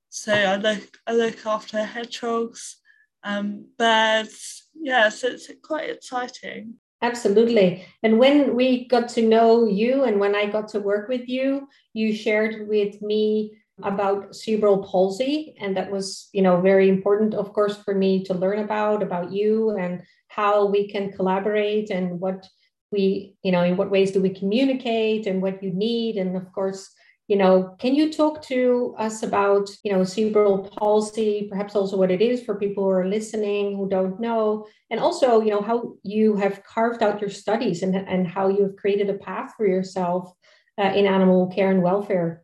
So 0.09 0.33
I 0.33 0.55
look 0.55 0.97
I 1.05 1.13
look 1.13 1.45
after 1.45 1.83
hedgehogs, 1.83 2.77
um, 3.23 3.67
birds. 3.77 4.67
Yeah, 4.73 5.09
so 5.09 5.27
it's 5.27 5.49
quite 5.61 5.89
exciting. 5.89 6.75
Absolutely. 7.01 7.85
And 8.01 8.17
when 8.17 8.55
we 8.55 8.87
got 8.87 9.09
to 9.09 9.21
know 9.21 9.67
you 9.67 10.05
and 10.05 10.19
when 10.19 10.35
I 10.35 10.47
got 10.47 10.69
to 10.69 10.79
work 10.79 11.07
with 11.07 11.27
you, 11.27 11.67
you 11.93 12.15
shared 12.15 12.67
with 12.67 13.01
me 13.01 13.57
about 13.83 14.33
cerebral 14.33 14.83
palsy 14.83 15.53
and 15.59 15.75
that 15.75 15.91
was 15.91 16.29
you 16.31 16.41
know 16.41 16.61
very 16.61 16.87
important 16.87 17.33
of 17.33 17.51
course 17.51 17.75
for 17.75 17.93
me 17.93 18.23
to 18.23 18.33
learn 18.33 18.59
about 18.59 19.03
about 19.03 19.33
you 19.33 19.71
and 19.71 20.01
how 20.29 20.65
we 20.65 20.87
can 20.87 21.11
collaborate 21.11 21.89
and 21.89 22.19
what 22.21 22.47
we 22.91 23.35
you 23.43 23.51
know 23.51 23.63
in 23.63 23.77
what 23.77 23.91
ways 23.91 24.11
do 24.11 24.21
we 24.21 24.29
communicate 24.29 25.27
and 25.27 25.41
what 25.41 25.61
you 25.63 25.71
need? 25.71 26.17
And 26.17 26.35
of 26.35 26.51
course 26.51 26.89
you 27.27 27.37
know 27.37 27.75
can 27.79 27.95
you 27.95 28.11
talk 28.13 28.41
to 28.43 28.95
us 28.97 29.23
about 29.23 29.69
you 29.83 29.91
know 29.91 30.03
cerebral 30.03 30.69
palsy 30.77 31.47
perhaps 31.49 31.75
also 31.75 31.97
what 31.97 32.11
it 32.11 32.21
is 32.21 32.43
for 32.43 32.59
people 32.59 32.83
who 32.83 32.89
are 32.89 33.07
listening 33.07 33.75
who 33.75 33.89
don't 33.89 34.19
know? 34.19 34.67
And 34.89 34.99
also 34.99 35.41
you 35.41 35.51
know 35.51 35.61
how 35.61 35.95
you 36.03 36.35
have 36.35 36.63
carved 36.63 37.01
out 37.03 37.21
your 37.21 37.29
studies 37.29 37.83
and, 37.83 37.95
and 37.95 38.27
how 38.27 38.47
you've 38.49 38.75
created 38.75 39.09
a 39.09 39.15
path 39.15 39.53
for 39.57 39.67
yourself 39.67 40.31
uh, 40.77 40.91
in 40.95 41.05
animal 41.05 41.47
care 41.47 41.71
and 41.71 41.81
welfare. 41.81 42.43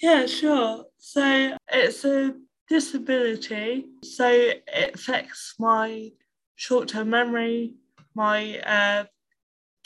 Yeah 0.00 0.26
sure. 0.26 0.84
So 0.98 1.56
it's 1.72 2.04
a 2.04 2.34
disability. 2.68 3.86
So 4.04 4.28
it 4.28 4.68
affects 4.94 5.54
my 5.58 6.10
short-term 6.56 7.10
memory 7.10 7.74
my 8.18 8.58
uh, 8.58 9.04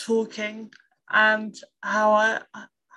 talking 0.05 0.71
and 1.11 1.55
how 1.83 2.13
I 2.13 2.41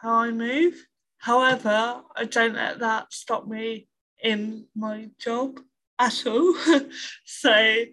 how 0.01 0.13
I 0.13 0.31
move. 0.31 0.75
However, 1.17 2.01
I 2.15 2.25
don't 2.25 2.55
let 2.55 2.79
that 2.79 3.11
stop 3.11 3.47
me 3.47 3.87
in 4.21 4.67
my 4.75 5.09
job 5.19 5.59
at 5.99 6.25
all. 6.27 6.55
so 7.25 7.85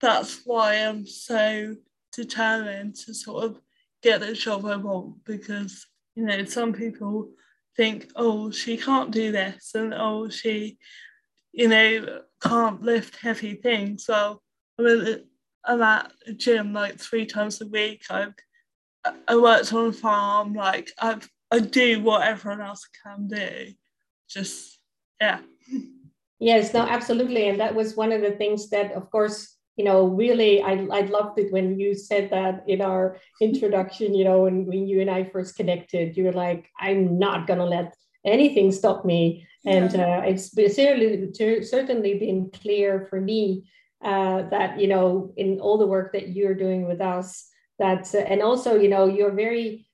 that's 0.00 0.40
why 0.44 0.74
I'm 0.76 1.06
so 1.06 1.76
determined 2.12 2.96
to 2.96 3.14
sort 3.14 3.44
of 3.44 3.60
get 4.02 4.20
the 4.20 4.32
job 4.32 4.64
I 4.64 4.76
want 4.76 5.24
because 5.24 5.86
you 6.14 6.24
know 6.24 6.44
some 6.44 6.72
people 6.72 7.30
think 7.76 8.10
oh 8.16 8.50
she 8.50 8.76
can't 8.76 9.10
do 9.10 9.30
this 9.30 9.72
and 9.74 9.94
oh 9.94 10.28
she 10.28 10.78
you 11.52 11.68
know 11.68 12.22
can't 12.42 12.82
lift 12.82 13.16
heavy 13.16 13.54
things 13.54 14.06
well 14.08 14.42
I 14.78 14.82
mean 14.82 15.24
I'm 15.64 15.82
at 15.82 16.12
a 16.26 16.32
gym 16.32 16.72
like 16.72 16.98
three 16.98 17.26
times 17.26 17.60
a 17.60 17.66
week. 17.66 18.02
I 18.10 18.28
I 19.28 19.36
worked 19.36 19.72
on 19.72 19.86
a 19.88 19.92
farm. 19.92 20.54
Like 20.54 20.90
I 20.98 21.18
I 21.50 21.60
do 21.60 22.02
what 22.02 22.26
everyone 22.26 22.60
else 22.60 22.86
can 23.04 23.28
do. 23.28 23.72
Just 24.28 24.78
yeah. 25.20 25.40
Yes, 26.38 26.72
no, 26.72 26.80
absolutely, 26.80 27.48
and 27.48 27.60
that 27.60 27.74
was 27.74 27.96
one 27.96 28.12
of 28.12 28.22
the 28.22 28.30
things 28.30 28.70
that, 28.70 28.92
of 28.92 29.10
course, 29.10 29.58
you 29.76 29.84
know, 29.84 30.06
really, 30.06 30.62
I, 30.62 30.86
I 30.90 31.02
loved 31.02 31.38
it 31.38 31.52
when 31.52 31.78
you 31.78 31.94
said 31.94 32.30
that 32.30 32.64
in 32.66 32.80
our 32.80 33.18
introduction, 33.42 34.14
you 34.14 34.24
know, 34.24 34.42
when, 34.44 34.64
when 34.64 34.86
you 34.86 35.02
and 35.02 35.10
I 35.10 35.24
first 35.24 35.56
connected, 35.56 36.16
you 36.16 36.24
were 36.24 36.32
like, 36.32 36.68
I'm 36.80 37.18
not 37.18 37.46
going 37.46 37.58
to 37.58 37.66
let 37.66 37.94
anything 38.24 38.72
stop 38.72 39.04
me. 39.04 39.46
And 39.66 39.94
uh, 39.94 40.22
it's 40.24 40.50
certainly, 40.50 41.30
certainly 41.62 42.18
been 42.18 42.50
clear 42.50 43.06
for 43.10 43.20
me 43.20 43.68
uh, 44.02 44.42
that, 44.50 44.80
you 44.80 44.88
know, 44.88 45.32
in 45.36 45.60
all 45.60 45.78
the 45.78 45.86
work 45.86 46.12
that 46.12 46.28
you're 46.28 46.54
doing 46.54 46.86
with 46.86 47.00
us, 47.00 47.46
that, 47.78 48.14
uh, 48.14 48.18
and 48.18 48.42
also, 48.42 48.76
you 48.76 48.88
know, 48.88 49.06
you're 49.06 49.32
very, 49.32 49.86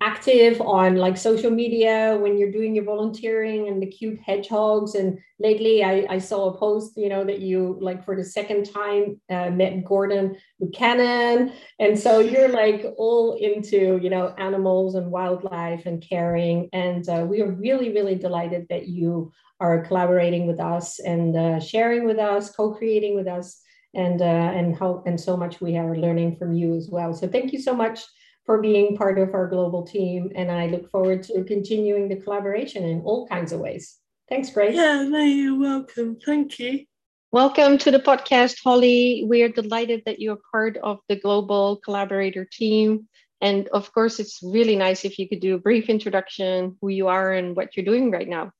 active 0.00 0.60
on 0.60 0.96
like 0.96 1.16
social 1.16 1.50
media 1.50 2.16
when 2.20 2.38
you're 2.38 2.52
doing 2.52 2.74
your 2.74 2.84
volunteering 2.84 3.68
and 3.68 3.82
the 3.82 3.86
cute 3.86 4.18
hedgehogs. 4.20 4.94
And 4.94 5.18
lately 5.38 5.82
I, 5.82 6.06
I 6.08 6.18
saw 6.18 6.50
a 6.50 6.56
post 6.56 6.92
you 6.96 7.08
know 7.08 7.24
that 7.24 7.40
you 7.40 7.78
like 7.80 8.04
for 8.04 8.16
the 8.16 8.24
second 8.24 8.70
time 8.70 9.20
uh, 9.30 9.50
met 9.50 9.84
gordon 9.84 10.36
buchanan. 10.60 11.52
And 11.78 11.98
so 11.98 12.20
you're 12.20 12.48
like 12.48 12.84
all 12.96 13.34
into 13.34 13.98
you 14.02 14.10
know 14.10 14.34
animals 14.38 14.94
and 14.94 15.10
wildlife 15.10 15.86
and 15.86 16.02
caring. 16.02 16.68
And 16.72 17.08
uh, 17.08 17.26
we 17.28 17.42
are 17.42 17.50
really 17.50 17.92
really 17.92 18.14
delighted 18.14 18.66
that 18.70 18.88
you 18.88 19.32
are 19.60 19.84
collaborating 19.84 20.46
with 20.46 20.60
us 20.60 20.98
and 20.98 21.36
uh, 21.36 21.60
sharing 21.60 22.04
with 22.04 22.18
us 22.18 22.50
co-creating 22.50 23.14
with 23.16 23.26
us. 23.26 23.60
And 23.94 24.22
uh, 24.22 24.24
and 24.24 24.74
how 24.74 25.02
and 25.04 25.20
so 25.20 25.36
much 25.36 25.60
we 25.60 25.76
are 25.76 25.94
learning 25.94 26.36
from 26.36 26.54
you 26.54 26.74
as 26.74 26.88
well. 26.88 27.12
So 27.12 27.28
thank 27.28 27.52
you 27.52 27.60
so 27.60 27.74
much 27.74 28.00
for 28.44 28.60
being 28.60 28.96
part 28.96 29.18
of 29.18 29.34
our 29.34 29.46
global 29.46 29.84
team. 29.84 30.32
And 30.34 30.50
I 30.50 30.66
look 30.66 30.90
forward 30.90 31.22
to 31.24 31.44
continuing 31.44 32.08
the 32.08 32.16
collaboration 32.16 32.84
in 32.84 33.00
all 33.02 33.26
kinds 33.28 33.52
of 33.52 33.60
ways. 33.60 33.98
Thanks, 34.28 34.50
Grace. 34.50 34.74
Yeah, 34.74 35.04
no, 35.04 35.20
you're 35.20 35.58
welcome. 35.58 36.16
Thank 36.24 36.58
you. 36.58 36.84
Welcome 37.30 37.78
to 37.78 37.90
the 37.90 37.98
podcast, 37.98 38.56
Holly. 38.62 39.24
We 39.26 39.42
are 39.42 39.48
delighted 39.48 40.02
that 40.06 40.20
you're 40.20 40.38
part 40.50 40.76
of 40.78 40.98
the 41.08 41.16
global 41.16 41.76
collaborator 41.76 42.44
team. 42.44 43.08
And 43.40 43.68
of 43.68 43.92
course, 43.92 44.20
it's 44.20 44.40
really 44.42 44.76
nice 44.76 45.04
if 45.04 45.18
you 45.18 45.28
could 45.28 45.40
do 45.40 45.54
a 45.54 45.58
brief 45.58 45.88
introduction, 45.88 46.76
who 46.80 46.88
you 46.88 47.08
are 47.08 47.32
and 47.32 47.56
what 47.56 47.76
you're 47.76 47.86
doing 47.86 48.10
right 48.10 48.28
now. 48.28 48.52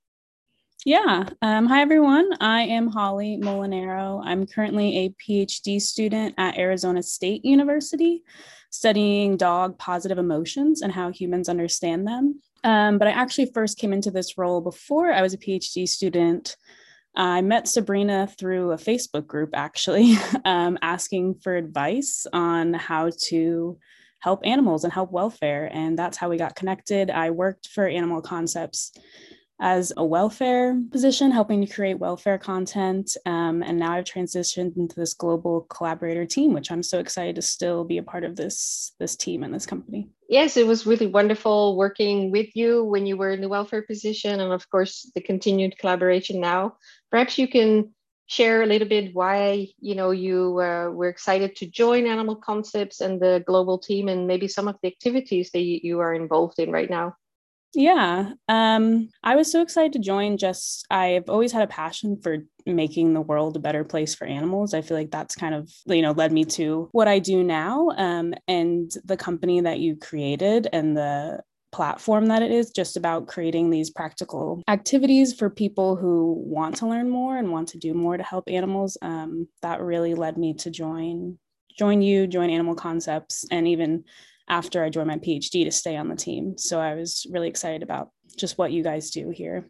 Yeah. 0.85 1.29
Um, 1.41 1.67
hi, 1.67 1.81
everyone. 1.81 2.29
I 2.41 2.63
am 2.63 2.89
Holly 2.89 3.39
Molinaro. 3.41 4.21
I'm 4.25 4.49
currently 4.49 4.99
a 4.99 5.11
PhD 5.11 5.81
student 5.81 6.35
at 6.39 6.59
Arizona 6.59 7.05
State 7.05 7.45
University 7.45 8.25
studying 8.71 9.37
dog 9.37 9.79
positive 9.79 10.19
emotions 10.19 10.83
and 10.83 10.93
how 10.93 11.13
humans 11.13 11.49
understand 11.49 12.05
them. 12.05 12.41
Um, 12.65 12.99
but 12.99 13.07
I 13.07 13.13
actually 13.13 13.53
first 13.55 13.79
came 13.79 13.93
into 13.93 14.11
this 14.11 14.37
role 14.37 14.61
before 14.61 15.13
I 15.13 15.23
was 15.23 15.35
a 15.35 15.39
PhD 15.39 15.89
student. 15.89 16.57
I 17.15 17.43
met 17.43 17.69
Sabrina 17.69 18.27
through 18.27 18.73
a 18.73 18.77
Facebook 18.77 19.29
group, 19.29 19.51
actually, 19.55 20.17
um, 20.45 20.79
asking 20.83 21.37
for 21.45 21.55
advice 21.55 22.27
on 22.33 22.75
how 22.75 23.13
to 23.27 23.79
help 24.19 24.41
animals 24.45 24.83
and 24.83 24.93
help 24.93 25.13
welfare. 25.13 25.71
And 25.73 25.97
that's 25.97 26.17
how 26.17 26.29
we 26.29 26.39
got 26.39 26.57
connected. 26.57 27.09
I 27.09 27.31
worked 27.31 27.69
for 27.69 27.87
Animal 27.87 28.21
Concepts 28.21 28.91
as 29.63 29.93
a 29.97 30.05
welfare 30.05 30.77
position, 30.91 31.31
helping 31.31 31.65
to 31.65 31.73
create 31.73 32.01
welfare 32.01 32.37
content. 32.37 33.17
Um, 33.25 33.63
and 33.63 33.79
now 33.79 33.93
I've 33.93 34.05
transitioned 34.05 34.77
into 34.77 34.97
this 34.97 35.15
global 35.15 35.63
collaborator 35.71 36.27
team, 36.27 36.53
which 36.53 36.73
I'm 36.73 36.83
so 36.83 36.99
excited 36.99 37.37
to 37.37 37.43
still 37.43 37.85
be 37.85 37.97
a 37.97 38.03
part 38.03 38.25
of 38.25 38.35
this, 38.35 38.93
this 38.99 39.15
team 39.15 39.45
and 39.45 39.55
this 39.55 39.65
company. 39.65 40.09
Yes, 40.29 40.57
it 40.57 40.67
was 40.67 40.85
really 40.85 41.07
wonderful 41.07 41.77
working 41.77 42.33
with 42.33 42.57
you 42.57 42.83
when 42.83 43.07
you 43.07 43.17
were 43.17 43.31
in 43.31 43.41
the 43.41 43.49
welfare 43.49 43.83
position, 43.83 44.41
and 44.41 44.53
of 44.53 44.69
course 44.69 45.09
the 45.15 45.21
continued 45.21 45.79
collaboration 45.79 46.41
now. 46.41 46.77
Perhaps 47.13 47.39
you 47.39 47.47
can 47.47 47.95
share 48.27 48.63
a 48.63 48.67
little 48.67 48.89
bit 48.89 49.15
why 49.15 49.69
you 49.79 49.95
know 49.95 50.11
you 50.11 50.59
uh, 50.59 50.91
were 50.91 51.09
excited 51.09 51.55
to 51.57 51.67
join 51.67 52.07
Animal 52.07 52.35
Concepts 52.37 53.01
and 53.01 53.21
the 53.21 53.45
global 53.47 53.79
team, 53.79 54.09
and 54.09 54.27
maybe 54.27 54.49
some 54.49 54.67
of 54.67 54.77
the 54.83 54.89
activities 54.89 55.51
that 55.53 55.61
you 55.61 56.01
are 56.01 56.15
involved 56.15 56.59
in 56.59 56.73
right 56.73 56.91
now. 56.91 57.15
Yeah, 57.75 58.33
um, 58.49 59.09
I 59.23 59.35
was 59.35 59.51
so 59.51 59.63
excited 59.63 59.95
to 59.95 59.99
join. 59.99 60.37
Just 60.37 60.87
I've 60.91 61.31
always 61.31 61.53
had 61.53 61.63
a 61.63 61.67
passion 61.67 62.19
for 62.23 62.39
making 62.67 63.15
the 63.15 63.23
world 63.23 63.57
a 63.57 63.61
better 63.61 63.83
place 63.83 64.15
for 64.15 64.27
animals. 64.27 64.75
I 64.75 64.83
feel 64.83 64.97
like 64.97 65.11
that's 65.11 65.35
kind 65.35 65.55
of 65.55 65.73
you 65.87 66.03
know 66.03 66.13
led 66.13 66.33
me 66.33 66.45
to 66.45 66.89
what 66.93 67.09
I 67.09 67.19
do 67.19 67.43
now. 67.43 67.89
Um, 67.97 68.35
and 68.47 68.91
the 69.05 69.17
company 69.17 69.61
that 69.63 69.79
you 69.81 69.97
created 69.97 70.69
and 70.73 70.95
the 70.97 71.41
platform 71.73 72.27
that 72.27 72.43
it 72.43 72.51
is 72.51 72.71
just 72.71 72.99
about 72.99 73.27
creating 73.27 73.71
these 73.71 73.89
practical 73.89 74.63
activities 74.69 75.33
for 75.33 75.49
people 75.49 75.97
who 75.97 76.35
want 76.47 76.77
to 76.77 76.87
learn 76.87 77.09
more 77.09 77.39
and 77.39 77.51
want 77.51 77.69
to 77.69 77.79
do 77.79 77.95
more 77.95 78.19
to 78.19 78.23
help 78.23 78.45
animals. 78.49 78.99
Um, 79.01 79.49
that 79.63 79.81
really 79.81 80.15
led 80.15 80.37
me 80.37 80.53
to 80.55 80.71
join 80.71 81.39
join 81.79 82.03
you, 82.03 82.27
join 82.27 82.51
Animal 82.51 82.75
Concepts, 82.75 83.47
and 83.51 83.67
even 83.67 84.05
after 84.53 84.85
I 84.85 84.91
joined 84.91 85.09
my 85.09 85.17
PhD 85.17 85.65
to 85.65 85.73
stay 85.73 85.97
on 85.97 86.09
the 86.09 86.15
team. 86.15 86.59
So 86.59 86.79
I 86.79 86.95
was 86.95 87.27
really 87.31 87.49
excited 87.49 87.83
about 87.83 88.11
just 88.37 88.59
what 88.59 88.71
you 88.71 88.83
guys 88.83 89.11
do 89.11 89.31
here. 89.31 89.67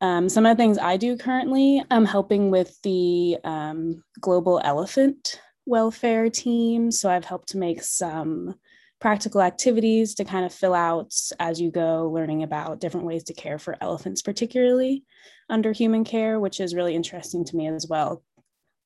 Um, 0.00 0.30
some 0.30 0.46
of 0.46 0.56
the 0.56 0.62
things 0.62 0.78
I 0.78 0.96
do 0.96 1.18
currently, 1.18 1.84
I'm 1.90 2.06
helping 2.06 2.50
with 2.50 2.80
the 2.82 3.36
um, 3.44 4.02
global 4.22 4.58
elephant 4.64 5.38
welfare 5.66 6.30
team. 6.30 6.90
So 6.90 7.10
I've 7.10 7.26
helped 7.26 7.50
to 7.50 7.58
make 7.58 7.82
some 7.82 8.54
practical 9.02 9.42
activities 9.42 10.14
to 10.14 10.24
kind 10.24 10.46
of 10.46 10.54
fill 10.54 10.74
out 10.74 11.12
as 11.38 11.60
you 11.60 11.70
go, 11.70 12.10
learning 12.10 12.42
about 12.42 12.80
different 12.80 13.04
ways 13.04 13.24
to 13.24 13.34
care 13.34 13.58
for 13.58 13.76
elephants, 13.82 14.22
particularly 14.22 15.04
under 15.50 15.72
human 15.72 16.04
care, 16.04 16.40
which 16.40 16.58
is 16.58 16.74
really 16.74 16.94
interesting 16.94 17.44
to 17.44 17.56
me 17.56 17.66
as 17.68 17.86
well 17.86 18.22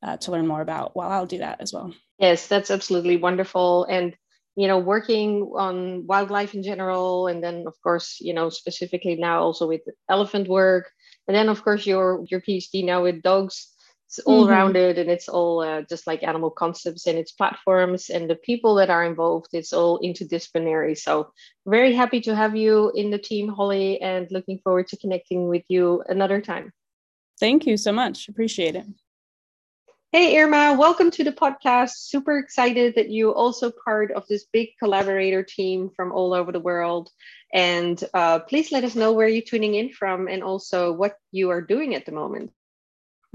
uh, 0.02 0.16
to 0.16 0.32
learn 0.32 0.48
more 0.48 0.60
about 0.60 0.96
while 0.96 1.10
I'll 1.10 1.26
do 1.26 1.38
that 1.38 1.60
as 1.60 1.72
well. 1.72 1.94
Yes, 2.18 2.48
that's 2.48 2.72
absolutely 2.72 3.16
wonderful. 3.16 3.84
And 3.84 4.16
you 4.58 4.66
know 4.66 4.78
working 4.78 5.52
on 5.54 6.04
wildlife 6.08 6.52
in 6.52 6.64
general 6.64 7.28
and 7.28 7.42
then 7.44 7.64
of 7.68 7.80
course 7.80 8.18
you 8.20 8.34
know 8.34 8.48
specifically 8.50 9.14
now 9.14 9.40
also 9.40 9.68
with 9.68 9.82
elephant 10.08 10.48
work. 10.48 10.90
And 11.28 11.36
then 11.36 11.48
of 11.48 11.62
course 11.62 11.86
your 11.86 12.24
your 12.28 12.40
phd 12.40 12.84
now 12.84 13.04
with 13.04 13.22
dogs. 13.22 13.72
It's 14.08 14.18
all 14.20 14.44
mm-hmm. 14.44 14.52
rounded 14.52 14.98
and 14.98 15.10
it's 15.10 15.28
all 15.28 15.60
uh, 15.60 15.82
just 15.82 16.06
like 16.06 16.22
animal 16.22 16.50
concepts 16.50 17.06
and 17.06 17.18
its 17.18 17.30
platforms. 17.30 18.08
And 18.08 18.28
the 18.28 18.36
people 18.36 18.74
that 18.76 18.90
are 18.90 19.04
involved 19.04 19.50
it's 19.52 19.72
all 19.72 20.00
interdisciplinary. 20.00 20.98
So 20.98 21.30
very 21.64 21.92
happy 21.94 22.20
to 22.22 22.34
have 22.34 22.56
you 22.56 22.90
in 22.96 23.10
the 23.10 23.18
team 23.30 23.48
holly 23.48 24.00
and 24.00 24.26
looking 24.32 24.58
forward 24.64 24.88
to 24.88 24.96
connecting 24.96 25.46
with 25.46 25.64
you 25.68 26.02
another 26.08 26.40
time. 26.40 26.72
Thank 27.38 27.64
you 27.64 27.76
so 27.76 27.92
much. 27.92 28.28
Appreciate 28.28 28.74
it 28.74 28.86
Hey, 30.10 30.38
Irma, 30.38 30.74
welcome 30.78 31.10
to 31.10 31.22
the 31.22 31.32
podcast. 31.32 31.90
Super 32.08 32.38
excited 32.38 32.94
that 32.94 33.10
you 33.10 33.34
also 33.34 33.70
part 33.70 34.10
of 34.12 34.26
this 34.26 34.46
big 34.50 34.70
collaborator 34.78 35.42
team 35.42 35.90
from 35.94 36.12
all 36.12 36.32
over 36.32 36.50
the 36.50 36.58
world. 36.58 37.10
And 37.52 38.02
uh, 38.14 38.38
please 38.38 38.72
let 38.72 38.84
us 38.84 38.96
know 38.96 39.12
where 39.12 39.28
you're 39.28 39.42
tuning 39.42 39.74
in 39.74 39.90
from 39.90 40.26
and 40.26 40.42
also 40.42 40.92
what 40.92 41.16
you 41.30 41.50
are 41.50 41.60
doing 41.60 41.94
at 41.94 42.06
the 42.06 42.12
moment. 42.12 42.52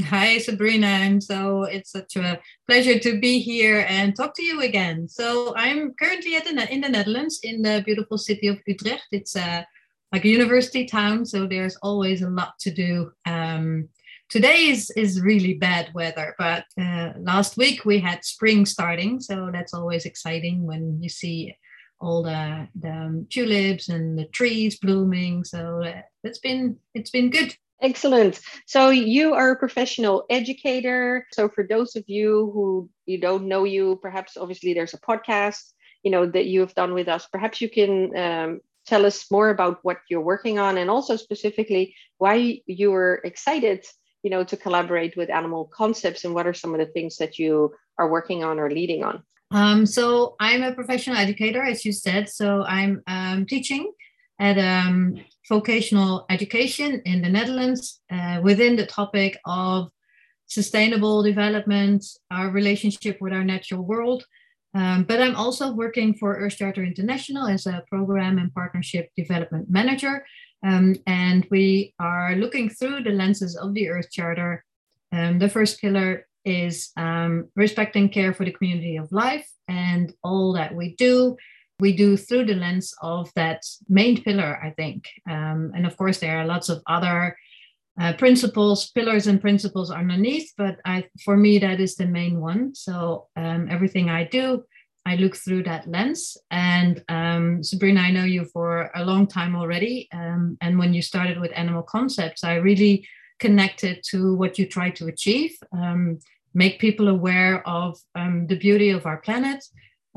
Hi, 0.02 0.40
Sabrina. 0.40 0.88
And 0.88 1.24
so 1.24 1.62
it's 1.62 1.92
such 1.92 2.16
a 2.16 2.40
pleasure 2.68 2.98
to 2.98 3.20
be 3.20 3.38
here 3.38 3.86
and 3.88 4.16
talk 4.16 4.34
to 4.38 4.44
you 4.44 4.62
again. 4.62 5.08
So 5.08 5.54
I'm 5.56 5.94
currently 5.94 6.38
at 6.38 6.46
the, 6.46 6.74
in 6.74 6.82
the 6.82 6.90
Netherlands 6.90 7.40
in 7.44 7.62
the 7.62 7.84
beautiful 7.86 8.18
city 8.18 8.48
of 8.48 8.58
Utrecht. 8.66 9.06
It's 9.12 9.36
a, 9.36 9.42
uh, 9.42 9.64
like 10.12 10.26
a 10.26 10.30
university 10.30 10.86
town, 10.86 11.26
so 11.26 11.46
there's 11.46 11.76
always 11.84 12.24
a 12.24 12.30
lot 12.30 12.54
to 12.62 12.72
do. 12.72 13.12
Um, 13.26 13.90
today 14.34 14.70
is 14.74 14.90
is 14.96 15.22
really 15.22 15.54
bad 15.54 15.94
weather 15.94 16.34
but 16.40 16.66
uh, 16.82 17.12
last 17.20 17.56
week 17.56 17.86
we 17.86 18.00
had 18.00 18.26
spring 18.26 18.66
starting 18.66 19.20
so 19.20 19.52
that's 19.54 19.76
always 19.76 20.06
exciting 20.06 20.66
when 20.66 20.98
you 21.00 21.08
see 21.08 21.56
all 22.02 22.24
the, 22.24 22.68
the 22.82 22.90
um, 22.92 23.28
tulips 23.30 23.90
and 23.90 24.18
the 24.18 24.26
trees 24.26 24.80
blooming 24.80 25.44
so 25.44 25.84
uh, 25.84 26.02
it's 26.24 26.40
been 26.40 26.76
it's 26.96 27.12
been 27.12 27.30
good. 27.30 27.56
Excellent. 27.82 28.40
So 28.66 28.90
you 28.90 29.34
are 29.34 29.52
a 29.52 29.60
professional 29.60 30.24
educator. 30.30 31.28
So 31.34 31.50
for 31.50 31.68
those 31.68 31.98
of 31.98 32.06
you 32.08 32.50
who 32.54 32.90
you 33.06 33.20
don't 33.20 33.48
know 33.48 33.66
you 33.66 34.00
perhaps 34.02 34.38
obviously 34.38 34.74
there's 34.74 34.96
a 34.96 35.06
podcast 35.10 35.74
you 36.02 36.10
know 36.10 36.26
that 36.26 36.46
you 36.46 36.62
have 36.62 36.74
done 36.74 36.94
with 36.94 37.08
us. 37.08 37.28
Perhaps 37.28 37.62
you 37.62 37.70
can 37.70 38.18
um, 38.18 38.62
tell 38.88 39.06
us 39.06 39.30
more 39.30 39.50
about 39.50 39.80
what 39.84 40.00
you're 40.10 40.30
working 40.34 40.58
on 40.60 40.78
and 40.78 40.90
also 40.90 41.18
specifically 41.18 41.96
why 42.18 42.62
you 42.66 42.90
were 42.90 43.22
excited 43.24 43.86
you 44.24 44.30
know, 44.30 44.44
to 44.44 44.58
collaborate 44.58 45.16
with 45.16 45.30
animal 45.30 45.66
concepts 45.66 46.24
and 46.24 46.34
what 46.34 46.48
are 46.48 46.54
some 46.54 46.74
of 46.74 46.80
the 46.80 46.92
things 46.94 47.18
that 47.18 47.38
you 47.38 47.74
are 48.00 48.10
working 48.10 48.44
on 48.44 48.60
or 48.60 48.72
leading 48.72 49.04
on? 49.04 49.24
Um, 49.52 49.86
so 49.86 50.36
I'm 50.40 50.64
a 50.64 50.74
professional 50.74 51.18
educator, 51.18 51.62
as 51.62 51.86
you 51.86 51.92
said. 51.92 52.30
So 52.30 52.64
I'm 52.64 53.04
um, 53.06 53.46
teaching 53.46 53.92
at 54.40 54.58
um, 54.58 55.16
vocational 55.48 56.26
education 56.30 57.02
in 57.06 57.22
the 57.22 57.30
Netherlands 57.30 58.02
uh, 58.12 58.40
within 58.42 58.76
the 58.76 58.86
topic 58.86 59.38
of 59.46 59.92
sustainable 60.48 61.22
development, 61.22 62.04
our 62.32 62.50
relationship 62.50 63.18
with 63.22 63.34
our 63.34 63.44
natural 63.44 63.84
world. 63.84 64.26
Um, 64.76 65.04
but 65.04 65.22
I'm 65.22 65.36
also 65.36 65.72
working 65.72 66.16
for 66.16 66.36
Earth 66.36 66.58
Charter 66.58 66.84
International 66.84 67.48
as 67.48 67.68
a 67.68 67.84
program 67.90 68.40
and 68.40 68.54
partnership 68.54 69.10
development 69.16 69.70
manager. 69.70 70.26
Um, 70.64 70.96
and 71.06 71.46
we 71.52 71.94
are 72.00 72.36
looking 72.36 72.70
through 72.70 73.04
the 73.04 73.12
lenses 73.12 73.56
of 73.56 73.74
the 73.74 73.90
Earth 73.90 74.10
Charter. 74.12 74.64
Um, 75.12 75.40
the 75.40 75.50
first 75.50 75.82
pillar 75.82 76.28
is 76.46 76.92
um, 76.98 77.50
respect 77.56 77.96
and 77.96 78.12
care 78.12 78.34
for 78.34 78.46
the 78.46 78.52
community 78.52 78.98
of 78.98 79.12
life. 79.12 79.50
And 79.68 80.14
all 80.24 80.54
that 80.54 80.76
we 80.76 80.96
do, 80.96 81.38
we 81.80 81.96
do 81.96 82.18
through 82.18 82.46
the 82.46 82.56
lens 82.56 82.94
of 83.02 83.30
that 83.36 83.62
main 83.90 84.24
pillar, 84.24 84.60
I 84.64 84.72
think. 84.72 85.08
Um, 85.30 85.72
and 85.76 85.86
of 85.86 85.98
course, 85.98 86.20
there 86.20 86.38
are 86.38 86.46
lots 86.46 86.70
of 86.70 86.82
other 86.88 87.36
uh, 88.00 88.14
principles, 88.14 88.90
pillars, 88.92 89.28
and 89.28 89.40
principles 89.40 89.92
underneath, 89.92 90.52
but 90.58 90.78
I, 90.84 91.06
for 91.24 91.38
me, 91.38 91.60
that 91.60 91.80
is 91.80 91.96
the 91.96 92.08
main 92.08 92.42
one. 92.42 92.74
So 92.74 93.28
um, 93.36 93.68
everything 93.70 94.10
I 94.10 94.24
do, 94.24 94.64
I 95.06 95.16
look 95.16 95.36
through 95.36 95.64
that 95.64 95.88
lens. 95.88 96.38
And 96.50 97.04
um, 97.10 97.64
Sabrina, 97.64 98.02
I 98.02 98.12
know 98.12 98.24
you 98.24 98.46
for 98.46 98.90
a 98.96 99.04
long 99.04 99.28
time 99.28 99.56
already. 99.56 100.08
Um, 100.14 100.58
and 100.62 100.80
when 100.80 100.94
you 100.94 101.02
started 101.02 101.40
with 101.40 101.52
Animal 101.56 101.84
Concepts, 101.84 102.44
I 102.44 102.56
really 102.56 103.08
connected 103.40 104.04
to 104.12 104.36
what 104.36 104.58
you 104.58 104.66
try 104.66 104.90
to 104.92 105.08
achieve, 105.08 105.58
um, 105.74 106.20
make 106.54 106.80
people 106.80 107.10
aware 107.10 107.68
of 107.68 108.00
um, 108.16 108.48
the 108.48 108.58
beauty 108.58 108.90
of 108.92 109.06
our 109.06 109.18
planet 109.18 109.66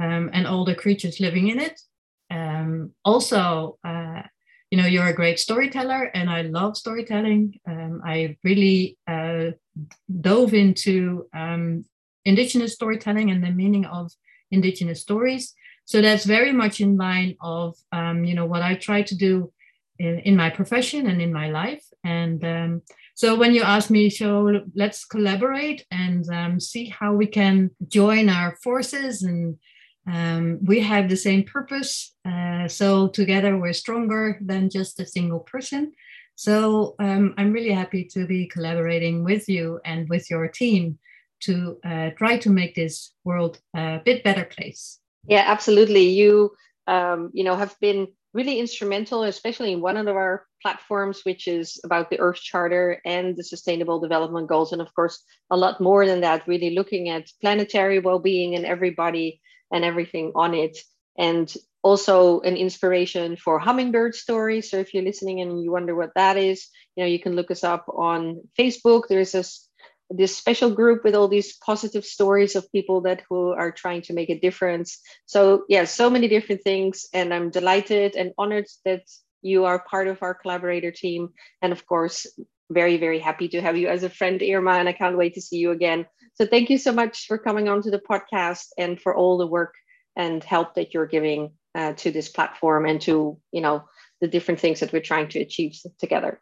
um, 0.01 0.31
and 0.33 0.47
all 0.47 0.65
the 0.65 0.75
creatures 0.75 1.19
living 1.19 1.49
in 1.49 1.59
it. 1.59 1.81
Um, 2.31 2.93
also, 3.05 3.79
uh, 3.85 4.23
you 4.71 4.79
know, 4.79 4.87
you're 4.87 5.07
a 5.07 5.15
great 5.15 5.39
storyteller, 5.39 6.11
and 6.15 6.29
I 6.29 6.43
love 6.43 6.77
storytelling. 6.77 7.59
I 7.67 8.37
really 8.43 8.99
uh, 9.07 9.53
dove 10.21 10.55
into 10.55 11.29
indigenous 12.25 12.75
storytelling 12.75 13.31
and 13.31 13.43
the 13.43 13.53
meaning 13.53 13.85
of 13.87 14.11
indigenous 14.51 15.01
stories. 15.01 15.55
So 15.85 16.03
that's 16.03 16.25
very 16.25 16.53
much 16.53 16.81
in 16.81 16.97
line 16.97 17.37
of 17.41 17.77
you 17.93 18.35
know 18.35 18.47
what 18.47 18.63
I 18.63 18.75
try 18.75 19.03
to 19.03 19.15
do 19.15 19.53
in, 19.99 20.19
in 20.21 20.37
my 20.37 20.51
profession 20.51 21.07
and 21.07 21.21
in 21.21 21.33
my 21.33 21.49
life. 21.51 21.85
And 22.05 22.45
um, 22.45 22.83
so 23.15 23.35
when 23.35 23.55
you 23.55 23.63
ask 23.63 23.91
me, 23.91 24.11
so 24.11 24.63
let's 24.75 25.05
collaborate 25.05 25.87
and 25.91 26.29
um, 26.31 26.61
see 26.61 26.87
how 26.87 27.15
we 27.15 27.27
can 27.27 27.71
join 27.89 28.29
our 28.29 28.57
forces 28.63 29.23
and 29.23 29.57
um, 30.07 30.59
we 30.63 30.81
have 30.81 31.09
the 31.09 31.17
same 31.17 31.43
purpose. 31.43 32.15
Uh, 32.25 32.69
so 32.69 33.09
together 33.09 33.59
we're 33.59 33.73
stronger 33.73 34.39
than 34.41 34.71
just 34.71 35.01
a 35.01 35.07
single 35.07 35.41
person. 35.41 35.93
So 36.37 36.95
um, 36.99 37.35
I'm 37.39 37.53
really 37.53 37.73
happy 37.73 38.05
to 38.13 38.27
be 38.27 38.47
collaborating 38.47 39.25
with 39.25 39.49
you 39.49 39.81
and 39.85 40.09
with 40.09 40.31
your 40.31 40.47
team 40.49 40.99
to 41.41 41.79
uh, 41.85 42.11
try 42.17 42.39
to 42.39 42.51
make 42.51 42.75
this 42.75 43.13
world 43.25 43.61
a 43.75 44.01
bit 44.05 44.25
better 44.25 44.45
place. 44.45 44.99
Yeah, 45.29 45.45
absolutely. 45.47 46.09
You, 46.11 46.53
um, 46.87 47.31
you 47.33 47.45
know, 47.45 47.57
have 47.57 47.77
been 47.81 48.09
really 48.33 48.59
instrumental, 48.59 49.23
especially 49.23 49.73
in 49.73 49.81
one 49.81 49.97
of 49.97 50.09
our 50.09 50.45
platforms, 50.63 51.23
which 51.25 51.49
is 51.49 51.81
about 51.85 52.11
the 52.11 52.21
Earth 52.21 52.41
Charter 52.41 53.01
and 53.05 53.37
the 53.37 53.43
Sustainable 53.43 53.99
Development 53.99 54.47
Goals. 54.47 54.73
And 54.73 54.83
of 54.83 54.95
course, 54.95 55.23
a 55.51 55.57
lot 55.57 55.81
more 55.81 56.07
than 56.07 56.21
that, 56.21 56.47
really 56.47 56.71
looking 56.71 57.09
at 57.09 57.31
planetary 57.41 57.99
well 57.99 58.19
being 58.19 58.55
and 58.55 58.67
everybody 58.67 59.41
and 59.73 59.85
everything 59.85 60.33
on 60.35 60.55
it. 60.55 60.79
And 61.19 61.53
also 61.83 62.41
an 62.41 62.57
inspiration 62.57 63.37
for 63.37 63.61
hummingbird 63.61 64.15
stories. 64.15 64.71
So 64.71 64.79
if 64.79 64.93
you're 64.93 65.05
listening 65.05 65.41
and 65.41 65.63
you 65.63 65.71
wonder 65.71 65.95
what 65.95 66.11
that 66.17 66.37
is, 66.37 66.69
you 66.97 67.05
know, 67.05 67.09
you 67.09 67.21
can 67.21 67.37
look 67.37 67.51
us 67.51 67.63
up 67.63 67.87
on 67.89 68.43
Facebook. 68.59 69.05
There's 69.09 69.33
this 69.33 69.66
this 70.11 70.37
special 70.37 70.71
group 70.71 71.05
with 71.05 71.15
all 71.15 71.29
these 71.29 71.57
positive 71.57 72.05
stories 72.05 72.55
of 72.55 72.71
people 72.73 73.01
that 73.03 73.23
who 73.29 73.51
are 73.51 73.73
trying 73.73 74.03
to 74.03 74.13
make 74.13 74.31
a 74.31 74.39
difference. 74.39 75.01
So 75.27 75.65
yeah, 75.69 75.85
so 75.85 76.09
many 76.11 76.29
different 76.29 76.63
things. 76.63 77.07
And 77.13 77.35
I'm 77.35 77.51
delighted 77.51 78.15
and 78.17 78.33
honored 78.39 78.67
that 78.85 79.03
you 79.43 79.65
are 79.65 79.79
part 79.79 80.09
of 80.09 80.23
our 80.23 80.35
collaborator 80.35 80.91
team. 80.93 81.31
And 81.63 81.73
of 81.73 81.87
course, 81.87 82.27
very, 82.71 82.97
very 82.97 83.19
happy 83.19 83.49
to 83.49 83.61
have 83.61 83.77
you 83.77 83.89
as 83.89 84.03
a 84.03 84.11
friend, 84.11 84.43
Irma, 84.43 84.73
and 84.73 84.89
I 84.89 84.93
can't 84.93 85.17
wait 85.17 85.35
to 85.35 85.41
see 85.41 85.59
you 85.59 85.71
again. 85.71 86.07
So 86.35 86.47
thank 86.47 86.69
you 86.71 86.79
so 86.79 86.93
much 86.93 87.27
for 87.27 87.39
coming 87.39 87.69
on 87.69 87.83
to 87.83 87.91
the 87.91 88.01
podcast 88.01 88.67
and 88.77 89.01
for 89.01 89.15
all 89.15 89.39
the 89.39 89.47
work 89.47 89.75
and 90.17 90.43
help 90.43 90.75
that 90.75 90.93
you're 90.93 91.07
giving 91.07 91.53
uh, 91.75 91.93
to 91.95 92.11
this 92.11 92.29
platform 92.29 92.87
and 92.87 93.01
to, 93.03 93.39
you 93.53 93.61
know, 93.61 93.85
the 94.21 94.29
different 94.29 94.61
things 94.61 94.81
that 94.81 94.93
we're 94.93 95.03
trying 95.03 95.29
to 95.29 95.41
achieve 95.41 95.79
together. 95.99 96.41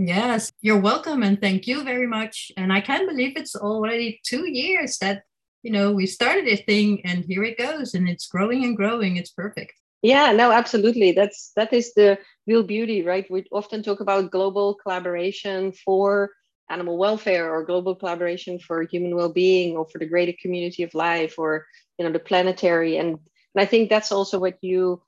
Yes, 0.00 0.52
you're 0.60 0.80
welcome 0.80 1.24
and 1.24 1.40
thank 1.40 1.66
you 1.66 1.82
very 1.82 2.06
much. 2.06 2.52
And 2.56 2.72
I 2.72 2.80
can't 2.80 3.08
believe 3.08 3.36
it's 3.36 3.56
already 3.56 4.20
two 4.24 4.48
years 4.48 4.96
that, 4.98 5.24
you 5.64 5.72
know, 5.72 5.90
we 5.90 6.06
started 6.06 6.46
a 6.46 6.54
thing 6.54 7.04
and 7.04 7.24
here 7.24 7.42
it 7.42 7.58
goes 7.58 7.94
and 7.94 8.08
it's 8.08 8.28
growing 8.28 8.62
and 8.62 8.76
growing. 8.76 9.16
It's 9.16 9.32
perfect. 9.32 9.72
Yeah, 10.02 10.30
no, 10.30 10.52
absolutely. 10.52 11.10
That's 11.10 11.50
that 11.56 11.72
is 11.72 11.94
the 11.94 12.16
real 12.46 12.62
beauty, 12.62 13.02
right? 13.02 13.28
We 13.28 13.46
often 13.50 13.82
talk 13.82 13.98
about 13.98 14.30
global 14.30 14.74
collaboration 14.74 15.72
for 15.72 16.30
animal 16.70 16.96
welfare 16.96 17.52
or 17.52 17.64
global 17.64 17.96
collaboration 17.96 18.60
for 18.60 18.84
human 18.84 19.16
well-being 19.16 19.76
or 19.76 19.88
for 19.88 19.98
the 19.98 20.06
greater 20.06 20.34
community 20.40 20.84
of 20.84 20.94
life 20.94 21.40
or 21.40 21.66
you 21.98 22.04
know 22.04 22.12
the 22.12 22.20
planetary 22.20 22.98
and 22.98 23.18
and 23.54 23.62
I 23.62 23.64
think 23.64 23.88
that's 23.90 24.12
also 24.12 24.38
what 24.38 24.58
you 24.60 25.02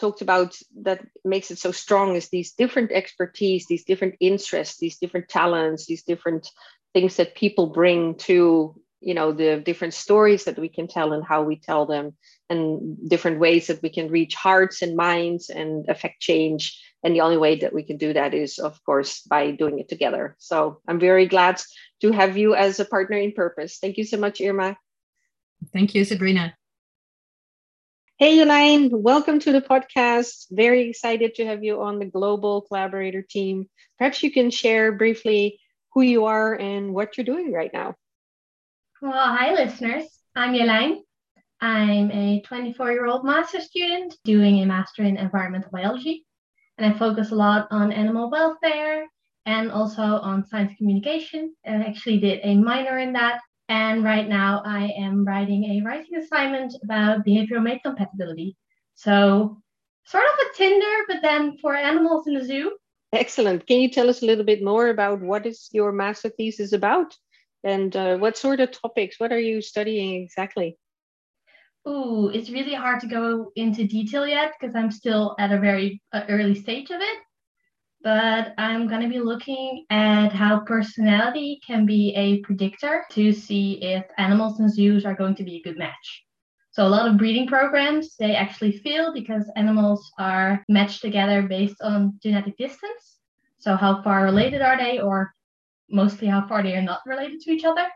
talked 0.00 0.22
about 0.22 0.56
that 0.82 1.00
makes 1.24 1.50
it 1.50 1.58
so 1.58 1.72
strong 1.72 2.16
is 2.16 2.28
these 2.28 2.52
different 2.52 2.90
expertise, 2.92 3.66
these 3.66 3.84
different 3.84 4.14
interests, 4.20 4.78
these 4.78 4.98
different 4.98 5.28
talents, 5.28 5.86
these 5.86 6.02
different 6.02 6.48
things 6.94 7.16
that 7.16 7.34
people 7.34 7.68
bring 7.68 8.16
to 8.16 8.74
you 9.00 9.14
know 9.14 9.32
the 9.32 9.62
different 9.64 9.94
stories 9.94 10.44
that 10.44 10.58
we 10.58 10.68
can 10.68 10.86
tell 10.86 11.12
and 11.12 11.24
how 11.24 11.42
we 11.42 11.56
tell 11.56 11.86
them 11.86 12.12
and 12.50 12.96
different 13.08 13.40
ways 13.40 13.66
that 13.68 13.82
we 13.82 13.88
can 13.88 14.10
reach 14.10 14.34
hearts 14.34 14.82
and 14.82 14.96
minds 14.96 15.48
and 15.48 15.88
affect 15.88 16.20
change. 16.20 16.78
And 17.02 17.14
the 17.14 17.22
only 17.22 17.38
way 17.38 17.56
that 17.60 17.72
we 17.72 17.82
can 17.82 17.96
do 17.96 18.12
that 18.12 18.34
is 18.34 18.58
of 18.58 18.82
course 18.84 19.22
by 19.22 19.52
doing 19.52 19.78
it 19.78 19.88
together. 19.88 20.36
So 20.38 20.80
i'm 20.86 21.00
very 21.00 21.26
glad 21.26 21.62
to 22.02 22.12
have 22.12 22.36
you 22.36 22.54
as 22.54 22.80
a 22.80 22.84
partner 22.84 23.16
in 23.16 23.32
purpose. 23.32 23.78
Thank 23.78 23.96
you 23.96 24.04
so 24.04 24.18
much 24.18 24.40
irma. 24.40 24.76
Thank 25.72 25.94
you 25.94 26.04
sabrina 26.04 26.54
Hey, 28.20 28.38
Elaine, 28.38 28.90
welcome 28.92 29.38
to 29.40 29.50
the 29.50 29.62
podcast. 29.62 30.44
Very 30.50 30.90
excited 30.90 31.36
to 31.36 31.46
have 31.46 31.64
you 31.64 31.80
on 31.80 31.98
the 31.98 32.04
global 32.04 32.60
collaborator 32.60 33.22
team. 33.22 33.66
Perhaps 33.96 34.22
you 34.22 34.30
can 34.30 34.50
share 34.50 34.92
briefly 34.92 35.58
who 35.94 36.02
you 36.02 36.26
are 36.26 36.54
and 36.54 36.92
what 36.92 37.16
you're 37.16 37.24
doing 37.24 37.50
right 37.50 37.70
now. 37.72 37.94
Well, 39.00 39.14
hi, 39.14 39.54
listeners. 39.54 40.04
I'm 40.36 40.54
Elaine. 40.54 41.02
I'm 41.62 42.10
a 42.10 42.42
24 42.42 42.92
year 42.92 43.06
old 43.06 43.24
master 43.24 43.62
student 43.62 44.14
doing 44.22 44.60
a 44.60 44.66
master 44.66 45.02
in 45.02 45.16
environmental 45.16 45.70
biology. 45.70 46.26
And 46.76 46.94
I 46.94 46.98
focus 46.98 47.30
a 47.30 47.36
lot 47.36 47.68
on 47.70 47.90
animal 47.90 48.30
welfare 48.30 49.06
and 49.46 49.72
also 49.72 50.02
on 50.02 50.44
science 50.44 50.74
communication. 50.76 51.54
I 51.66 51.70
actually 51.70 52.18
did 52.18 52.40
a 52.42 52.54
minor 52.54 52.98
in 52.98 53.14
that 53.14 53.40
and 53.70 54.02
right 54.02 54.28
now 54.28 54.62
I 54.66 54.92
am 54.98 55.24
writing 55.24 55.64
a 55.64 55.86
writing 55.86 56.16
assignment 56.16 56.74
about 56.82 57.24
behavioral 57.24 57.62
mate 57.62 57.82
compatibility. 57.84 58.56
So 58.96 59.62
sort 60.04 60.24
of 60.24 60.46
a 60.46 60.56
Tinder, 60.56 60.96
but 61.06 61.22
then 61.22 61.56
for 61.58 61.74
animals 61.74 62.26
in 62.26 62.34
the 62.34 62.44
zoo. 62.44 62.76
Excellent. 63.12 63.66
Can 63.68 63.80
you 63.80 63.88
tell 63.88 64.10
us 64.10 64.22
a 64.22 64.26
little 64.26 64.44
bit 64.44 64.62
more 64.62 64.88
about 64.88 65.20
what 65.20 65.46
is 65.46 65.68
your 65.72 65.92
master 65.92 66.30
thesis 66.30 66.72
about? 66.72 67.16
And 67.62 67.94
uh, 67.94 68.16
what 68.16 68.36
sort 68.36 68.58
of 68.58 68.72
topics? 68.72 69.20
What 69.20 69.32
are 69.32 69.38
you 69.38 69.62
studying 69.62 70.20
exactly? 70.22 70.76
Ooh, 71.88 72.28
it's 72.28 72.50
really 72.50 72.74
hard 72.74 73.00
to 73.00 73.06
go 73.06 73.52
into 73.54 73.86
detail 73.86 74.26
yet 74.26 74.52
because 74.58 74.74
I'm 74.74 74.90
still 74.90 75.36
at 75.38 75.52
a 75.52 75.60
very 75.60 76.02
uh, 76.12 76.22
early 76.28 76.56
stage 76.56 76.90
of 76.90 77.00
it 77.00 77.18
but 78.02 78.54
I'm 78.56 78.88
going 78.88 79.02
to 79.02 79.08
be 79.08 79.20
looking 79.20 79.84
at 79.90 80.32
how 80.32 80.60
personality 80.60 81.60
can 81.66 81.84
be 81.84 82.14
a 82.16 82.40
predictor 82.40 83.04
to 83.10 83.32
see 83.32 83.82
if 83.82 84.04
animals 84.16 84.58
and 84.58 84.72
zoos 84.72 85.04
are 85.04 85.14
going 85.14 85.34
to 85.36 85.44
be 85.44 85.56
a 85.56 85.62
good 85.62 85.78
match. 85.78 86.24
So 86.72 86.86
a 86.86 86.88
lot 86.88 87.08
of 87.08 87.18
breeding 87.18 87.46
programs, 87.46 88.16
they 88.16 88.34
actually 88.34 88.78
fail 88.78 89.12
because 89.12 89.50
animals 89.56 90.10
are 90.18 90.64
matched 90.68 91.02
together 91.02 91.42
based 91.42 91.82
on 91.82 92.18
genetic 92.22 92.56
distance. 92.56 93.18
So 93.58 93.76
how 93.76 94.02
far 94.02 94.24
related 94.24 94.62
are 94.62 94.78
they 94.78 95.00
or 95.00 95.34
mostly 95.90 96.28
how 96.28 96.46
far 96.46 96.62
they 96.62 96.76
are 96.76 96.82
not 96.82 97.00
related 97.06 97.40
to 97.40 97.50
each 97.50 97.64
other. 97.64 97.86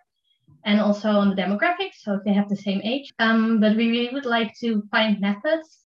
And 0.66 0.80
also 0.80 1.10
on 1.10 1.30
the 1.30 1.36
demographics, 1.36 2.00
so 2.00 2.14
if 2.14 2.24
they 2.24 2.32
have 2.32 2.48
the 2.48 2.56
same 2.56 2.80
age. 2.82 3.12
Um, 3.18 3.60
but 3.60 3.76
we 3.76 3.88
really 3.90 4.12
would 4.12 4.26
like 4.26 4.52
to 4.60 4.82
find 4.90 5.20
methods 5.20 5.84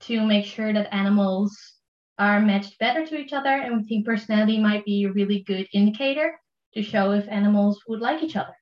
to 0.00 0.26
make 0.26 0.44
sure 0.44 0.72
that 0.72 0.92
animals 0.92 1.73
are 2.18 2.40
matched 2.40 2.78
better 2.78 3.04
to 3.06 3.16
each 3.16 3.32
other. 3.32 3.50
And 3.50 3.76
we 3.76 3.84
think 3.84 4.06
personality 4.06 4.60
might 4.60 4.84
be 4.84 5.04
a 5.04 5.12
really 5.12 5.40
good 5.40 5.68
indicator 5.72 6.38
to 6.74 6.82
show 6.82 7.12
if 7.12 7.28
animals 7.28 7.82
would 7.88 8.00
like 8.00 8.22
each 8.22 8.36
other. 8.36 8.54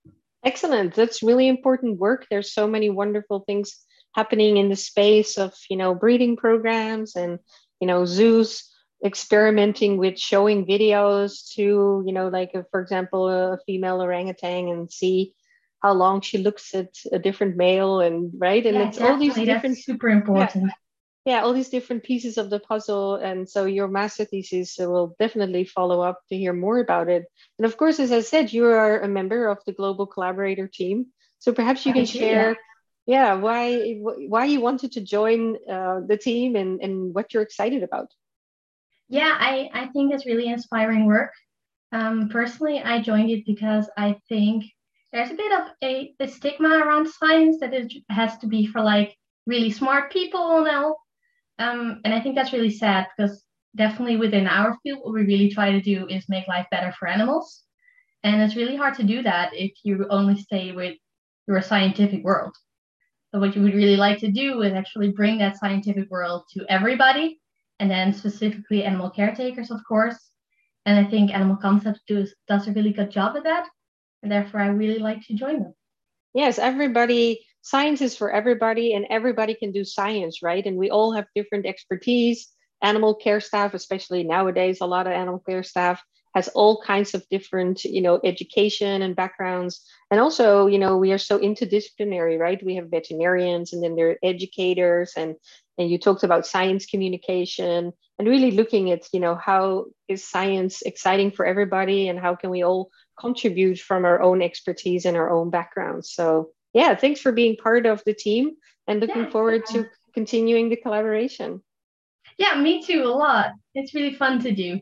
Excellent. 0.45 0.95
That's 0.95 1.23
really 1.23 1.49
important 1.49 1.99
work. 1.99 2.27
There's 2.31 2.53
so 2.53 2.67
many 2.67 2.91
wonderful 2.91 3.41
things 3.41 3.79
happening 4.15 4.57
in 4.57 4.69
the 4.69 4.77
space 4.77 5.39
of, 5.39 5.55
you 5.71 5.77
know, 5.77 5.95
breeding 5.95 6.37
programs 6.37 7.17
and, 7.17 7.39
you 7.81 7.87
know, 7.87 8.05
zoos 8.05 8.69
experimenting 9.05 9.97
with 9.97 10.19
showing 10.19 10.67
videos 10.67 11.53
to, 11.55 12.03
you 12.07 12.13
know, 12.13 12.29
like, 12.29 12.53
for 12.71 12.81
example, 12.81 13.29
a 13.29 13.59
female 13.67 14.01
orangutan 14.01 14.69
and 14.69 14.93
see 14.93 15.35
how 15.83 15.93
long 15.93 16.21
she 16.21 16.39
looks 16.39 16.75
at 16.75 16.95
a 17.13 17.19
different 17.19 17.57
male 17.57 18.01
and 18.01 18.31
right 18.39 18.65
and 18.67 18.77
yeah, 18.77 18.89
it's 18.89 19.01
all 19.01 19.19
these 19.19 19.35
different 19.35 19.77
super 19.77 20.09
important 20.09 20.67
yeah, 20.67 20.71
all 21.27 21.53
these 21.53 21.69
different 21.69 22.03
pieces 22.03 22.37
of 22.37 22.51
the 22.51 22.59
puzzle. 22.59 23.15
And 23.17 23.49
so 23.49 23.65
your 23.65 23.89
master 23.89 24.25
thesis 24.25 24.77
will 24.79 25.15
definitely 25.19 25.65
follow 25.65 26.01
up 26.01 26.21
to 26.29 26.37
hear 26.37 26.53
more 26.53 26.79
about 26.79 27.09
it. 27.09 27.25
And 27.59 27.67
of 27.67 27.77
course, 27.77 28.01
as 28.01 28.11
I 28.11 28.21
said, 28.21 28.53
you 28.53 28.67
are 28.67 29.01
a 29.01 29.09
member 29.09 29.49
of 29.49 29.59
the 29.65 29.73
global 29.73 30.07
collaborator 30.07 30.67
team. 30.67 31.07
So 31.39 31.53
perhaps 31.53 31.87
you 31.87 31.93
can 31.93 32.07
share, 32.07 32.57
yeah, 33.07 33.35
why 33.35 33.99
why 34.01 34.45
you 34.47 34.61
wanted 34.61 34.93
to 34.93 35.01
join 35.01 35.57
uh, 35.69 36.01
the 36.07 36.17
team 36.17 36.57
and, 36.57 36.81
and 36.81 37.15
what 37.15 37.33
you're 37.33 37.43
excited 37.43 37.83
about. 37.83 38.09
Yeah, 39.09 39.37
I, 39.39 39.69
I 39.75 39.87
think 39.89 40.13
it's 40.13 40.27
really 40.27 40.49
inspiring 40.49 41.07
work. 41.07 41.33
Um, 41.93 42.31
personally, 42.31 42.81
I 42.81 43.03
joined 43.03 43.31
it 43.31 43.45
because 43.45 43.91
I 43.97 44.17
think 44.29 44.65
there's 45.13 45.31
a 45.31 45.35
bit 45.35 45.53
of 45.53 45.69
a, 45.83 46.15
a 46.21 46.29
stigma 46.29 46.79
around 46.79 47.09
science 47.09 47.59
that 47.61 47.75
it 47.75 47.93
has 48.09 48.39
to 48.39 48.47
be 48.47 48.67
for 48.67 48.81
like 48.81 49.15
really 49.47 49.71
smart 49.71 50.13
people 50.13 50.65
now 50.65 50.97
um, 51.63 52.01
and 52.05 52.13
I 52.13 52.21
think 52.21 52.35
that's 52.35 52.53
really 52.53 52.71
sad 52.71 53.07
because 53.17 53.45
definitely 53.77 54.17
within 54.17 54.47
our 54.47 54.77
field, 54.83 55.01
what 55.03 55.15
we 55.15 55.23
really 55.23 55.51
try 55.51 55.71
to 55.71 55.81
do 55.81 56.07
is 56.09 56.25
make 56.29 56.49
life 56.49 56.67
better 56.71 56.93
for 56.99 57.09
animals. 57.09 57.63
And 58.25 58.41
it's 58.43 58.57
really 58.57 58.77
hard 58.77 58.95
to 58.97 59.03
do 59.03 59.23
that 59.23 59.51
if 59.55 59.73
you 59.85 60.07
only 60.11 60.37
stay 60.37 60.73
with 60.73 60.97
your 61.47 61.63
scientific 61.63 62.23
world. 62.25 62.55
So 63.31 63.41
what 63.41 63.57
you 63.57 63.63
would 63.63 63.75
really 63.75 63.97
like 63.97 64.19
to 64.19 64.31
do 64.31 64.63
is 64.63 64.73
actually 64.75 65.11
bring 65.11 65.39
that 65.39 65.57
scientific 65.57 66.11
world 66.11 66.45
to 66.53 66.65
everybody, 66.69 67.41
and 67.81 67.91
then 67.91 68.13
specifically 68.13 68.85
animal 68.85 69.11
caretakers, 69.11 69.71
of 69.71 69.81
course. 69.89 70.19
And 70.85 71.05
I 71.05 71.09
think 71.09 71.33
Animal 71.33 71.57
Concepts 71.57 72.01
does, 72.07 72.35
does 72.49 72.69
a 72.69 72.73
really 72.73 72.93
good 72.93 73.11
job 73.11 73.37
at 73.37 73.45
that. 73.45 73.67
And 74.23 74.31
therefore, 74.31 74.61
I 74.61 74.67
really 74.67 74.99
like 74.99 75.27
to 75.27 75.35
join 75.35 75.61
them. 75.61 75.75
Yes, 76.35 76.59
everybody 76.59 77.41
science 77.63 78.01
is 78.01 78.17
for 78.17 78.31
everybody 78.31 78.93
and 78.95 79.07
everybody 79.09 79.55
can 79.55 79.73
do 79.73 79.85
science, 79.85 80.43
right? 80.43 80.65
And 80.67 80.77
we 80.77 80.91
all 80.91 81.13
have 81.13 81.27
different 81.35 81.67
expertise. 81.67 82.49
Animal 82.83 83.15
care 83.15 83.41
staff, 83.41 83.75
especially 83.75 84.25
nowadays, 84.25 84.81
a 84.81 84.87
lot 84.87 85.07
of 85.07 85.13
animal 85.13 85.39
care 85.39 85.63
staff 85.63 86.03
has 86.35 86.49
all 86.49 86.83
kinds 86.83 87.15
of 87.15 87.29
different, 87.31 87.85
you 87.85 88.01
know, 88.01 88.19
education 88.25 89.03
and 89.03 89.15
backgrounds. 89.15 89.85
And 90.11 90.19
also, 90.19 90.67
you 90.67 90.79
know, 90.79 90.97
we 90.97 91.13
are 91.13 91.19
so 91.19 91.39
interdisciplinary, 91.39 92.39
right? 92.39 92.65
We 92.65 92.77
have 92.77 92.91
veterinarians 92.91 93.73
and 93.73 93.83
then 93.83 93.97
there 93.97 94.11
are 94.11 94.19
educators 94.23 95.13
and 95.17 95.37
and 95.79 95.91
you 95.91 95.99
talked 95.99 96.23
about 96.23 96.47
science 96.47 96.85
communication 96.87 97.93
and 98.19 98.29
really 98.29 98.51
looking 98.51 98.91
at, 98.91 99.09
you 99.13 99.21
know, 99.21 99.35
how 99.35 99.87
is 100.07 100.23
science 100.25 100.83
exciting 100.83 101.31
for 101.31 101.47
everybody 101.47 102.09
and 102.09 102.19
how 102.19 102.35
can 102.35 102.51
we 102.51 102.63
all 102.63 102.91
contribute 103.19 103.79
from 103.79 104.05
our 104.05 104.21
own 104.21 104.43
expertise 104.43 105.07
and 105.07 105.17
our 105.17 105.31
own 105.31 105.51
backgrounds. 105.51 106.13
So 106.13 106.51
yeah, 106.73 106.95
thanks 106.95 107.21
for 107.21 107.33
being 107.33 107.57
part 107.57 107.87
of 107.87 108.03
the 108.05 108.15
team 108.15 108.53
and 108.87 109.01
looking 109.01 109.25
yeah, 109.25 109.31
forward 109.31 109.63
yeah. 109.71 109.83
to 109.83 109.89
continuing 110.15 110.69
the 110.69 110.77
collaboration. 110.77 111.63
Yeah, 112.39 112.61
me 112.61 112.83
too, 112.83 113.05
a 113.05 113.09
lot. 113.09 113.53
It's 113.75 113.95
really 113.95 114.15
fun 114.15 114.41
to 114.41 114.53
do. 114.53 114.81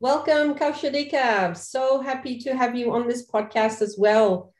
Welcome, 0.00 0.54
Kaushadika. 0.54 1.56
So 1.56 2.00
happy 2.00 2.38
to 2.40 2.56
have 2.56 2.74
you 2.74 2.92
on 2.92 3.06
this 3.06 3.26
podcast 3.30 3.82
as 3.82 3.96
well. 3.98 4.52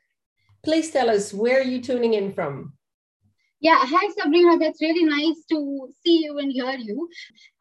Please 0.63 0.89
tell 0.89 1.09
us 1.09 1.33
where 1.33 1.59
are 1.59 1.63
you 1.63 1.81
tuning 1.81 2.13
in 2.13 2.33
from? 2.33 2.73
Yeah, 3.59 3.79
hi 3.79 4.09
Sabrina. 4.17 4.57
That's 4.57 4.81
really 4.81 5.05
nice 5.05 5.43
to 5.49 5.89
see 6.03 6.23
you 6.23 6.37
and 6.37 6.51
hear 6.51 6.75
you. 6.77 7.09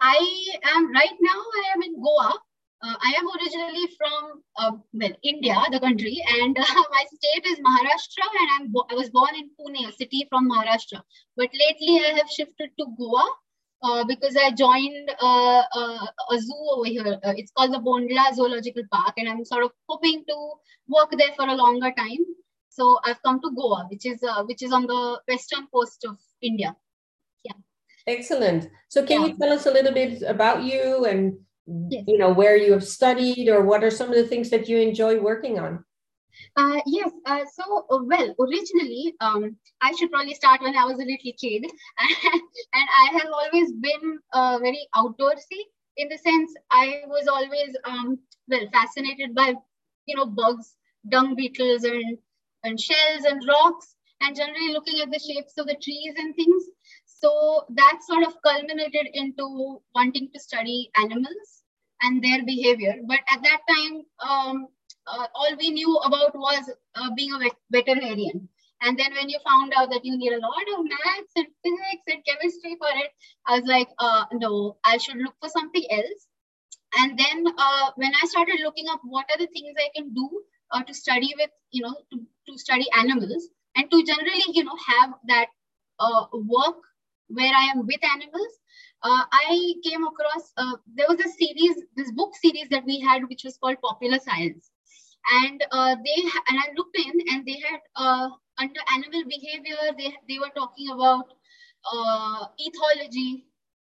I 0.01 0.19
am 0.65 0.93
right 0.93 1.17
now. 1.21 1.39
I 1.65 1.73
am 1.75 1.83
in 1.83 1.95
Goa, 2.01 2.35
uh, 2.83 2.97
I 3.01 3.15
am 3.17 3.27
originally 3.37 3.87
from 3.97 4.43
uh, 4.57 4.73
well 4.93 5.13
India, 5.23 5.57
the 5.71 5.79
country, 5.79 6.21
and 6.41 6.59
uh, 6.59 6.65
my 6.91 7.05
state 7.15 7.47
is 7.47 7.61
Maharashtra, 7.61 8.27
and 8.41 8.49
I'm 8.57 8.75
I 8.91 8.95
was 8.95 9.11
born 9.11 9.35
in 9.37 9.51
Pune, 9.59 9.89
a 9.89 9.93
city 9.93 10.27
from 10.29 10.51
Maharashtra. 10.51 11.01
But 11.37 11.51
lately, 11.55 12.05
I 12.05 12.15
have 12.17 12.29
shifted 12.29 12.71
to 12.79 12.87
Goa 12.99 13.25
uh, 13.83 14.05
because 14.05 14.37
I 14.37 14.51
joined 14.51 15.13
uh, 15.21 15.63
uh, 15.77 16.07
a 16.31 16.39
zoo 16.41 16.67
over 16.73 16.87
here. 16.87 17.21
it's 17.23 17.53
called 17.53 17.73
the 17.73 17.79
Bondla 17.79 18.35
Zoological 18.35 18.83
Park, 18.91 19.15
and 19.17 19.29
I'm 19.29 19.45
sort 19.45 19.65
of 19.65 19.71
hoping 19.89 20.25
to 20.29 20.53
work 20.89 21.15
there 21.17 21.33
for 21.37 21.47
a 21.47 21.55
longer 21.55 21.93
time. 21.97 22.25
So 22.69 22.99
I've 23.05 23.23
come 23.23 23.41
to 23.43 23.51
Goa, 23.55 23.87
which 23.91 24.07
is 24.07 24.25
which 24.47 24.63
is 24.63 24.73
on 24.73 24.87
the 24.87 25.21
western 25.29 25.69
coast 25.73 26.05
of 26.09 26.19
India. 26.41 26.75
Yeah. 27.45 27.59
Excellent. 28.09 28.71
So 28.89 29.07
can 29.07 29.21
yeah. 29.21 29.27
you 29.29 29.39
tell 29.39 29.53
us 29.53 29.67
a 29.67 29.71
little 29.71 29.93
bit 29.93 30.23
about 30.23 30.65
you 30.65 31.05
and 31.05 31.39
yes. 31.67 32.05
you 32.07 32.19
know 32.19 32.33
where 32.33 32.57
you 32.57 32.73
have 32.73 32.85
studied 32.85 33.49
or 33.49 33.63
what 33.65 33.85
are 33.85 33.91
some 33.91 34.09
of 34.09 34.15
the 34.15 34.27
things 34.27 34.51
that 34.51 34.69
you 34.69 34.79
enjoy 34.79 35.21
working 35.21 35.59
on 35.59 35.85
uh, 36.57 36.81
yes, 36.87 37.11
uh, 37.27 37.45
so 37.55 37.87
uh, 37.91 37.99
well, 38.03 38.35
originally, 38.41 39.15
um, 39.21 39.57
I 39.81 39.93
should 39.93 40.11
probably 40.11 40.35
start 40.35 40.61
when 40.63 40.77
I 40.77 40.85
was 40.85 40.97
a 40.99 41.05
little 41.05 41.33
kid, 41.41 41.65
and 41.99 42.43
I 42.75 43.19
have 43.19 43.29
always 43.33 43.73
been 43.73 44.19
uh, 44.33 44.59
very 44.59 44.87
outdoorsy 44.95 45.63
in 45.97 46.09
the 46.09 46.19
sense 46.19 46.53
I 46.71 47.03
was 47.07 47.29
always 47.29 47.77
um, 47.85 48.19
well 48.49 48.67
fascinated 48.73 49.35
by 49.35 49.55
you 50.07 50.17
know 50.17 50.27
bugs, 50.27 50.75
dung 51.09 51.35
beetles, 51.35 51.85
and 51.85 52.19
and 52.65 52.81
shells 52.81 53.25
and 53.25 53.43
rocks, 53.49 53.95
and 54.21 54.37
generally 54.37 54.73
looking 54.73 55.01
at 55.01 55.11
the 55.11 55.19
shapes 55.19 55.55
of 55.59 55.67
the 55.67 55.77
trees 55.83 56.15
and 56.17 56.35
things. 56.35 56.65
So 57.23 57.67
that 57.71 58.01
sort 58.03 58.25
of 58.27 58.35
culminated 58.43 59.09
into 59.15 59.81
wanting 59.95 60.31
to 60.35 60.41
study 60.41 60.91
animals 60.97 61.63
and 62.03 62.23
their 62.23 62.45
behavior. 62.45 62.97
But 63.07 63.21
at 63.33 63.43
that 63.43 63.61
time, 63.71 64.03
um, 64.21 64.69
uh, 65.07 65.27
all 65.35 65.57
we 65.59 65.71
knew 65.71 65.97
about 65.99 66.35
was 66.35 66.71
uh, 66.97 67.11
being 67.17 67.33
a 67.35 67.39
vet- 67.39 67.61
veterinarian. 67.71 68.49
And 68.83 68.99
then 68.99 69.15
when 69.15 69.29
you 69.29 69.39
found 69.47 69.73
out 69.77 69.91
that 69.91 70.05
you 70.05 70.17
need 70.19 70.33
a 70.33 70.41
lot 70.41 70.67
of 70.75 70.85
maths 70.85 71.33
and 71.37 71.47
physics 71.63 72.05
and 72.09 72.25
chemistry 72.27 72.77
for 72.79 72.89
it, 73.05 73.13
I 73.47 73.59
was 73.61 73.69
like, 73.69 73.89
uh, 73.99 74.25
no, 74.33 74.79
I 74.85 74.99
should 74.99 75.19
look 75.19 75.35
for 75.41 75.49
something 75.49 75.85
else. 75.91 76.27
And 76.99 77.19
then 77.19 77.47
uh, 77.59 77.91
when 77.97 78.13
I 78.15 78.27
started 78.27 78.61
looking 78.63 78.87
up 78.89 79.01
what 79.05 79.27
are 79.31 79.39
the 79.39 79.47
things 79.49 79.75
I 79.79 79.91
can 79.95 80.15
do 80.15 80.43
uh, 80.73 80.83
to 80.85 80.95
study 80.95 81.35
with, 81.39 81.51
you 81.71 81.83
know, 81.83 81.95
to, 82.13 82.27
to 82.49 82.59
study 82.59 82.87
animals 82.99 83.49
and 83.77 83.91
to 83.91 84.05
generally, 84.05 84.45
you 84.53 84.65
know, 84.65 84.77
have 84.89 85.15
that 85.29 85.49
uh, 86.01 86.27
work 86.35 86.77
where 87.35 87.55
I 87.55 87.65
am 87.75 87.87
with 87.87 88.05
animals, 88.05 88.53
uh, 89.03 89.25
I 89.33 89.75
came 89.85 90.05
across 90.07 90.53
uh, 90.57 90.77
there 90.95 91.07
was 91.09 91.21
a 91.21 91.29
series, 91.29 91.77
this 91.97 92.13
book 92.13 92.33
series 92.37 92.69
that 92.71 92.85
we 92.85 93.01
had, 93.01 93.29
which 93.29 93.45
was 93.45 93.59
called 93.59 93.81
Popular 93.83 94.19
Science, 94.19 94.71
and 95.43 95.65
uh, 95.71 95.97
they 96.05 96.19
and 96.49 96.59
I 96.59 96.69
looked 96.77 96.97
in, 96.97 97.13
and 97.33 97.47
they 97.47 97.59
had 97.69 97.81
uh, 97.97 98.29
under 98.59 98.81
animal 98.95 99.23
behavior, 99.29 99.79
they 99.99 100.15
they 100.29 100.39
were 100.39 100.53
talking 100.55 100.91
about 100.91 101.33
uh, 101.93 102.47
ethology, 102.67 103.45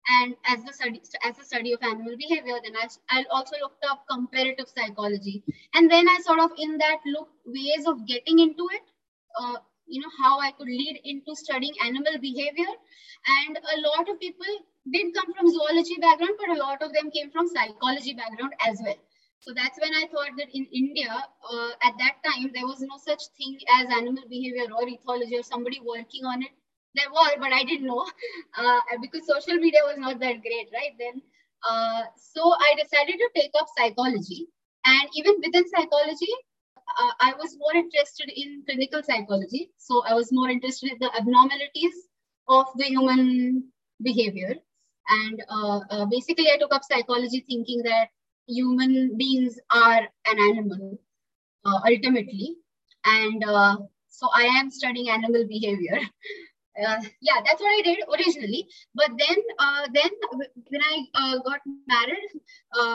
and 0.10 0.36
as 0.46 0.64
the 0.64 0.74
study 0.74 1.02
as 1.28 1.38
a 1.39 1.44
study 1.44 1.74
of 1.74 1.82
animal 1.84 2.16
behavior. 2.18 2.58
Then 2.64 2.76
I 2.76 2.88
I 3.10 3.26
also 3.32 3.56
looked 3.62 3.86
up 3.89 4.06
comparative 4.10 4.68
psychology, 4.76 5.44
and 5.74 5.89
then 5.92 6.08
I 6.08 6.18
sort 6.26 6.39
of 6.39 6.52
in 6.58 6.78
that 6.78 7.00
look 7.06 7.30
ways 7.46 7.86
of 7.88 8.06
getting 8.08 8.39
into 8.39 8.68
it. 8.72 8.84
Uh, 9.39 9.58
you 9.92 10.02
know 10.02 10.14
how 10.24 10.39
i 10.39 10.52
could 10.58 10.68
lead 10.82 11.00
into 11.04 11.36
studying 11.36 11.74
animal 11.86 12.18
behavior. 12.22 12.72
And 13.39 13.58
a 13.58 13.78
lot 13.82 14.10
of 14.10 14.20
people 14.20 14.54
did 14.92 15.14
come 15.16 15.34
from 15.34 15.50
zoology 15.56 15.98
background 16.02 16.38
but 16.39 16.56
a 16.58 16.60
lot 16.60 16.82
of 16.82 16.94
them 16.94 17.12
came 17.12 17.32
from 17.32 17.48
psychology 17.48 18.14
background 18.14 18.54
as 18.68 18.82
well. 18.84 19.00
So 19.39 19.54
that's 19.56 19.80
when 19.84 19.94
i 20.02 20.06
thought 20.14 20.34
that 20.39 20.50
in 20.60 20.66
india 20.82 21.12
uh, 21.52 21.72
at 21.89 21.96
that 22.04 22.18
time 22.28 22.52
there 22.56 22.68
was 22.72 22.82
no 22.82 22.98
such 23.06 23.24
thing 23.38 23.60
as 23.78 23.94
animal 24.00 24.24
behavior 24.36 24.68
or 24.80 24.84
ethology 24.96 25.39
or 25.39 25.44
somebody 25.44 25.80
working 25.94 26.26
on 26.26 26.44
it. 26.44 26.54
There 26.96 27.12
were 27.18 27.36
but 27.46 27.54
i 27.60 27.64
didn't 27.64 27.88
know 27.94 28.06
uh, 28.58 28.80
because 29.02 29.28
social 29.28 29.56
media 29.66 29.82
was 29.89 29.98
not 29.98 30.20
that 30.20 30.42
great 30.48 30.70
right 30.80 30.96
then. 31.06 31.22
Uh, 31.70 32.04
so 32.18 32.54
i 32.70 32.74
decided 32.84 33.18
to 33.24 33.30
take 33.36 33.52
up 33.60 33.68
psychology. 33.78 34.48
And 34.86 35.10
even 35.16 35.36
within 35.46 35.68
psychology 35.70 36.34
uh, 37.00 37.12
I 37.20 37.34
was 37.38 37.58
more 37.58 37.76
interested 37.76 38.32
in 38.36 38.64
clinical 38.66 39.02
psychology. 39.04 39.72
So 39.78 40.04
I 40.06 40.14
was 40.14 40.32
more 40.32 40.50
interested 40.50 40.92
in 40.92 40.98
the 41.00 41.12
abnormalities 41.16 41.94
of 42.48 42.66
the 42.76 42.86
human 42.86 43.72
behavior. 44.02 44.56
And 45.10 45.44
uh, 45.50 45.80
uh, 45.90 46.06
basically, 46.06 46.50
I 46.52 46.58
took 46.58 46.74
up 46.74 46.84
psychology 46.84 47.44
thinking 47.48 47.82
that 47.84 48.10
human 48.48 49.18
beings 49.18 49.60
are 49.72 50.02
an 50.28 50.40
animal 50.40 51.00
uh, 51.66 51.80
ultimately. 51.86 52.56
And 53.06 53.44
uh, 53.44 53.78
so 54.08 54.30
I 54.34 54.44
am 54.44 54.70
studying 54.70 55.10
animal 55.10 55.46
behavior. 55.48 56.00
Uh, 56.80 57.02
yeah, 57.22 57.36
that's 57.46 57.62
what 57.62 57.68
I 57.68 57.82
did 57.84 58.00
originally. 58.08 58.66
But 58.96 59.10
then, 59.10 59.36
then 59.94 60.10
when 60.70 60.82
I 60.82 61.38
got 61.46 61.60
married, 61.86 62.30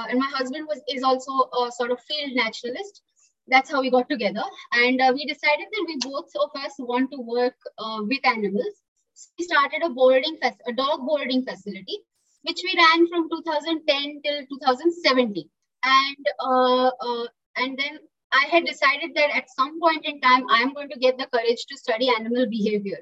and 0.08 0.18
my 0.18 0.30
husband 0.34 0.66
was 0.66 0.80
is 0.88 1.02
also 1.02 1.30
a 1.30 1.70
sort 1.70 1.90
of 1.90 2.00
field 2.00 2.32
naturalist, 2.34 3.02
that's 3.48 3.70
how 3.70 3.80
we 3.80 3.90
got 3.90 4.08
together. 4.08 4.42
And 4.72 5.00
uh, 5.00 5.12
we 5.14 5.26
decided 5.26 5.66
that 5.72 5.84
we 5.86 5.98
both 6.02 6.30
of 6.40 6.50
us 6.62 6.74
want 6.78 7.10
to 7.12 7.20
work 7.20 7.56
uh, 7.78 8.00
with 8.02 8.26
animals. 8.26 8.74
So 9.14 9.30
we 9.38 9.44
started 9.44 9.82
a 9.82 9.90
boarding 9.90 10.38
a 10.42 10.72
dog 10.72 11.06
boarding 11.06 11.44
facility 11.44 12.02
which 12.46 12.60
we 12.62 12.74
ran 12.78 13.08
from 13.08 13.28
2010 13.28 14.20
till 14.24 14.38
2017 14.46 15.48
and 15.84 16.26
uh, 16.48 16.90
uh, 17.08 17.26
and 17.56 17.78
then 17.78 17.98
i 18.40 18.44
had 18.52 18.64
decided 18.64 19.14
that 19.14 19.34
at 19.40 19.50
some 19.58 19.80
point 19.80 20.04
in 20.04 20.20
time 20.20 20.44
i'm 20.50 20.72
going 20.74 20.88
to 20.88 20.98
get 21.04 21.18
the 21.18 21.28
courage 21.34 21.64
to 21.68 21.76
study 21.76 22.08
animal 22.08 22.46
behavior. 22.50 23.00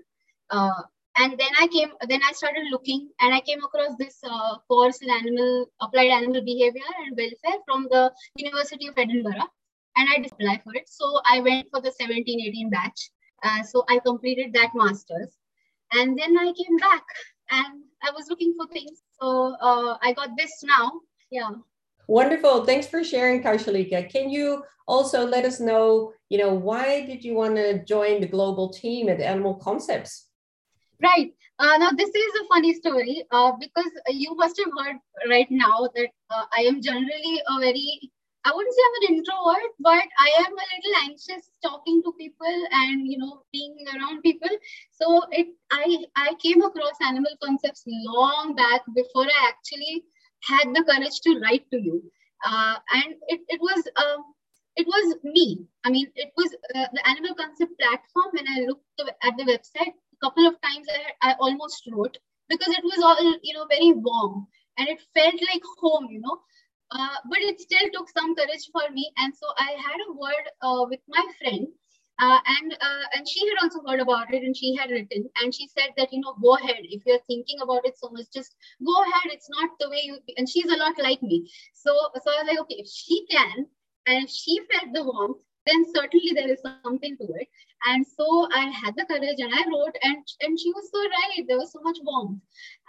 Uh, 0.51 0.82
and 1.16 1.38
then 1.40 1.59
i 1.62 1.66
came 1.74 1.90
then 2.12 2.22
i 2.28 2.32
started 2.32 2.70
looking 2.70 3.09
and 3.20 3.34
i 3.34 3.40
came 3.49 3.62
across 3.64 3.92
this 3.99 4.16
uh, 4.30 4.55
course 4.68 4.99
in 5.03 5.11
animal 5.11 5.66
applied 5.80 6.14
animal 6.20 6.45
behavior 6.53 6.90
and 7.03 7.20
welfare 7.22 7.61
from 7.66 7.86
the 7.90 8.03
university 8.36 8.88
of 8.88 8.99
edinburgh 9.05 9.47
and 9.97 10.09
i 10.09 10.16
did 10.18 10.32
apply 10.32 10.61
for 10.64 10.74
it 10.74 10.88
so 10.88 11.20
i 11.26 11.40
went 11.40 11.66
for 11.70 11.80
the 11.80 11.92
17 11.92 12.40
18 12.40 12.70
batch 12.70 13.11
uh, 13.42 13.62
so 13.62 13.84
i 13.88 13.99
completed 13.99 14.53
that 14.53 14.70
masters 14.74 15.36
and 15.92 16.18
then 16.18 16.36
i 16.38 16.53
came 16.53 16.76
back 16.76 17.05
and 17.51 17.82
i 18.03 18.11
was 18.11 18.28
looking 18.28 18.55
for 18.57 18.66
things 18.68 19.03
so 19.20 19.57
uh, 19.61 19.97
i 20.03 20.12
got 20.12 20.30
this 20.36 20.62
now 20.64 20.92
yeah 21.30 21.51
Wonderful. 22.07 22.66
Thanks 22.66 22.86
for 22.86 23.03
sharing, 23.03 23.42
Kaushalika. 23.42 24.11
Can 24.11 24.28
you 24.28 24.62
also 24.86 25.26
let 25.26 25.45
us 25.45 25.59
know, 25.59 26.12
you 26.28 26.38
know, 26.38 26.53
why 26.53 27.07
did 27.07 27.24
you 27.24 27.34
want 27.34 27.57
to 27.57 27.82
join 27.84 28.20
the 28.20 28.26
global 28.26 28.68
team 28.68 29.09
at 29.09 29.20
Animal 29.20 29.55
Concepts? 29.55 30.28
Right. 31.03 31.32
Uh, 31.59 31.78
now, 31.78 31.90
this 31.90 32.11
is 32.11 32.40
a 32.42 32.49
funny 32.49 32.74
story 32.74 33.24
uh, 33.30 33.53
because 33.59 33.90
you 34.09 34.34
must 34.36 34.59
have 34.59 34.72
heard 34.78 34.97
right 35.30 35.47
now 35.51 35.88
that 35.95 36.09
uh, 36.30 36.45
I 36.53 36.62
am 36.62 36.82
generally 36.82 37.40
a 37.49 37.61
very, 37.61 38.12
I 38.45 38.53
wouldn't 38.55 38.74
say 38.74 38.82
I'm 38.84 39.03
an 39.03 39.16
introvert, 39.16 39.72
but 39.80 40.05
I 40.18 40.28
am 40.45 40.53
a 40.53 40.68
little 40.72 40.97
anxious 41.05 41.51
talking 41.62 42.03
to 42.05 42.12
people 42.18 42.66
and, 42.72 43.07
you 43.11 43.18
know, 43.18 43.42
being 43.53 43.76
around 43.95 44.22
people. 44.22 44.51
So 44.92 45.22
it, 45.30 45.49
I, 45.72 46.05
I 46.16 46.34
came 46.42 46.62
across 46.62 46.97
animal 47.03 47.32
concepts 47.42 47.84
long 47.86 48.55
back 48.55 48.82
before 48.95 49.24
I 49.24 49.49
actually 49.49 50.05
had 50.45 50.74
the 50.74 50.84
courage 50.84 51.20
to 51.22 51.40
write 51.40 51.64
to 51.70 51.80
you. 51.80 52.03
Uh, 52.47 52.76
and 52.92 53.14
it, 53.28 53.40
it 53.49 53.61
was, 53.61 53.82
um, 53.97 54.24
it 54.76 54.86
was 54.86 55.16
me. 55.24 55.66
I 55.84 55.90
mean, 55.90 56.09
it 56.14 56.32
was 56.36 56.55
uh, 56.74 56.86
the 56.92 57.09
animal 57.09 57.34
concept 57.34 57.72
platform. 57.78 58.30
When 58.32 58.47
I 58.49 58.66
looked 58.66 58.84
at 59.22 59.36
the 59.38 59.45
website, 59.45 59.92
a 59.95 60.16
couple 60.24 60.47
of 60.47 60.61
times 60.61 60.86
I, 61.22 61.30
I 61.30 61.34
almost 61.40 61.82
wrote 61.90 62.18
because 62.49 62.68
it 62.68 62.84
was 62.84 63.01
all 63.03 63.38
you 63.42 63.55
know 63.55 63.66
very 63.70 63.92
warm 63.92 64.47
and 64.78 64.88
it 64.88 65.01
felt 65.14 65.34
like 65.34 65.62
home 65.80 66.09
you 66.11 66.20
know 66.20 66.38
uh, 66.91 67.16
but 67.30 67.39
it 67.41 67.61
still 67.61 67.89
took 67.93 68.09
some 68.11 68.35
courage 68.35 68.68
for 68.72 68.91
me. 68.93 69.11
And 69.18 69.35
so 69.35 69.47
i 69.59 69.70
had 69.87 70.01
a 70.09 70.12
word 70.12 70.47
uh, 70.62 70.85
with 70.89 71.01
my 71.09 71.24
friend. 71.39 71.66
Uh, 72.20 72.39
and 72.47 72.72
uh, 72.80 73.05
and 73.14 73.28
she 73.28 73.41
had 73.49 73.57
also 73.62 73.80
heard 73.87 74.01
about 74.01 74.32
it 74.32 74.43
and 74.43 74.57
she 74.57 74.74
had 74.76 74.91
written. 74.91 75.28
And 75.43 75.53
she 75.55 75.66
said 75.68 75.91
that 75.97 76.12
you 76.12 76.20
know 76.20 76.35
go 76.43 76.55
ahead. 76.57 76.82
If 76.82 77.03
you're 77.07 77.24
thinking 77.26 77.61
about 77.62 77.87
it 77.87 77.99
so 77.99 78.11
much 78.11 78.26
just 78.32 78.55
go 78.85 79.03
ahead. 79.03 79.32
It's 79.32 79.51
not 79.51 79.70
the 79.80 79.91
way 79.91 80.03
you 80.05 80.18
and 80.37 80.49
she's 80.49 80.70
a 80.70 80.76
lot 80.76 80.95
like 80.99 81.22
me. 81.22 81.51
So 81.74 81.93
so 82.22 82.30
i 82.30 82.43
was 82.43 82.49
like 82.49 82.61
okay 82.61 82.76
if 82.78 82.89
she 82.89 83.26
can 83.30 83.66
and 84.07 84.24
if 84.24 84.30
she 84.30 84.61
felt 84.72 84.93
the 84.95 85.03
warmth 85.05 85.43
then 85.66 85.84
certainly 85.94 86.32
there 86.34 86.48
is 86.48 86.60
something 86.82 87.16
to 87.16 87.24
it. 87.40 87.48
And 87.86 88.06
so 88.06 88.48
I 88.52 88.70
had 88.70 88.94
the 88.96 89.04
courage 89.06 89.38
and 89.38 89.52
I 89.52 89.64
wrote, 89.68 89.96
and, 90.02 90.24
and 90.40 90.58
she 90.58 90.70
was 90.72 90.90
so 90.90 90.98
right. 90.98 91.44
There 91.46 91.58
was 91.58 91.72
so 91.72 91.80
much 91.82 91.98
warmth. 92.02 92.40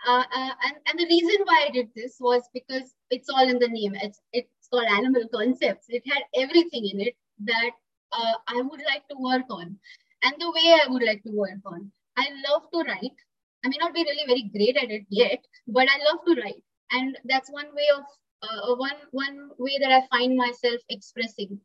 Uh, 0.07 0.23
uh, 0.33 0.51
and, 0.65 0.75
and 0.87 0.99
the 0.99 1.05
reason 1.05 1.37
why 1.45 1.65
I 1.67 1.71
did 1.71 1.89
this 1.95 2.17
was 2.19 2.43
because 2.53 2.93
it's 3.09 3.29
all 3.29 3.47
in 3.47 3.59
the 3.59 3.67
name. 3.67 3.95
It's, 3.95 4.21
it's 4.33 4.67
called 4.69 4.87
Animal 4.87 5.27
Concepts. 5.33 5.85
It 5.89 6.03
had 6.05 6.23
everything 6.35 6.89
in 6.93 7.01
it 7.01 7.15
that 7.45 7.71
uh, 8.11 8.33
I 8.47 8.61
would 8.61 8.81
like 8.85 9.07
to 9.09 9.15
work 9.17 9.45
on 9.49 9.77
and 10.23 10.33
the 10.39 10.51
way 10.51 10.79
I 10.81 10.87
would 10.89 11.03
like 11.03 11.23
to 11.23 11.31
work 11.31 11.59
on. 11.65 11.91
I 12.17 12.27
love 12.47 12.63
to 12.73 12.79
write. 12.89 13.17
I 13.63 13.67
may 13.67 13.77
not 13.79 13.93
be 13.93 14.03
really 14.03 14.25
very 14.27 14.49
great 14.53 14.77
at 14.77 14.91
it 14.91 15.05
yet, 15.09 15.43
but 15.67 15.87
I 15.89 15.97
love 16.05 16.23
to 16.25 16.41
write. 16.41 16.63
And 16.91 17.17
that's 17.25 17.51
one 17.51 17.73
way 17.75 17.87
of 17.95 18.03
uh, 18.43 18.75
one 18.75 18.95
one 19.11 19.49
way 19.57 19.77
that 19.81 19.91
I 19.91 20.07
find 20.15 20.37
myself 20.37 20.79
expressing 20.89 21.59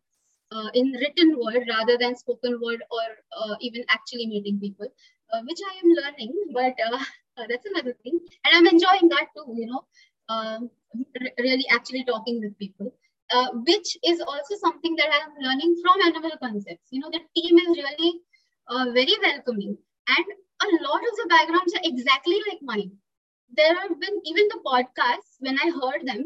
uh, 0.52 0.68
in 0.74 0.92
written 0.92 1.36
word 1.38 1.68
rather 1.68 1.96
than 1.98 2.16
spoken 2.16 2.58
word 2.62 2.82
or 2.90 3.06
uh, 3.38 3.54
even 3.60 3.84
actually 3.88 4.26
meeting 4.26 4.58
people, 4.60 4.86
uh, 5.32 5.40
which 5.46 5.58
I 5.70 5.74
am 5.78 5.90
learning, 6.02 6.34
but 6.52 6.74
uh, 6.92 6.98
uh, 7.38 7.46
that's 7.48 7.66
another 7.66 7.94
thing. 8.02 8.18
And 8.44 8.54
I'm 8.54 8.66
enjoying 8.66 9.08
that 9.10 9.28
too, 9.36 9.54
you 9.56 9.66
know, 9.66 9.84
um, 10.28 10.70
really 11.38 11.66
actually 11.70 12.04
talking 12.04 12.40
with 12.40 12.58
people, 12.58 12.92
uh, 13.32 13.48
which 13.66 13.96
is 14.04 14.20
also 14.20 14.56
something 14.56 14.96
that 14.96 15.08
I'm 15.12 15.32
learning 15.42 15.76
from 15.82 16.02
Animal 16.06 16.36
Concepts. 16.42 16.88
You 16.90 17.00
know, 17.00 17.10
the 17.10 17.20
team 17.40 17.58
is 17.58 17.78
really 17.78 18.20
very 18.94 19.14
welcoming 19.22 19.76
and 20.08 20.26
a 20.62 20.68
lot 20.84 21.00
of 21.00 21.16
the 21.16 21.26
backgrounds 21.28 21.74
are 21.74 21.80
exactly 21.84 22.38
like 22.48 22.58
mine. 22.62 22.92
There 23.56 23.74
have 23.74 23.98
been 24.00 24.20
even 24.24 24.46
the 24.48 24.60
podcasts, 24.64 25.36
when 25.40 25.58
I 25.58 25.70
heard 25.70 26.06
them, 26.06 26.24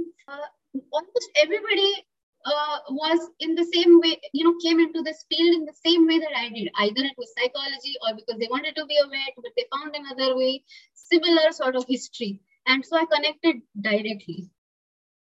almost 0.92 1.30
everybody 1.36 2.04
uh, 2.44 2.78
was 2.90 3.30
in 3.40 3.54
the 3.54 3.64
same 3.64 4.00
way, 4.00 4.20
you 4.32 4.44
know, 4.44 4.54
came 4.62 4.80
into 4.80 5.02
this 5.02 5.24
field 5.28 5.54
in 5.54 5.64
the 5.64 5.74
same 5.84 6.06
way 6.06 6.18
that 6.18 6.36
I 6.36 6.48
did. 6.50 6.68
Either 6.78 7.04
it 7.04 7.14
was 7.16 7.32
psychology 7.38 7.96
or 8.02 8.14
because 8.14 8.38
they 8.38 8.48
wanted 8.50 8.76
to 8.76 8.86
be 8.86 8.96
a 9.02 9.08
vet, 9.08 9.34
but 9.36 9.52
they 9.56 9.64
found 9.72 9.94
another 9.94 10.36
way, 10.36 10.62
similar 10.94 11.52
sort 11.52 11.76
of 11.76 11.84
history. 11.88 12.40
And 12.66 12.84
so 12.84 12.96
I 12.96 13.06
connected 13.06 13.62
directly. 13.80 14.50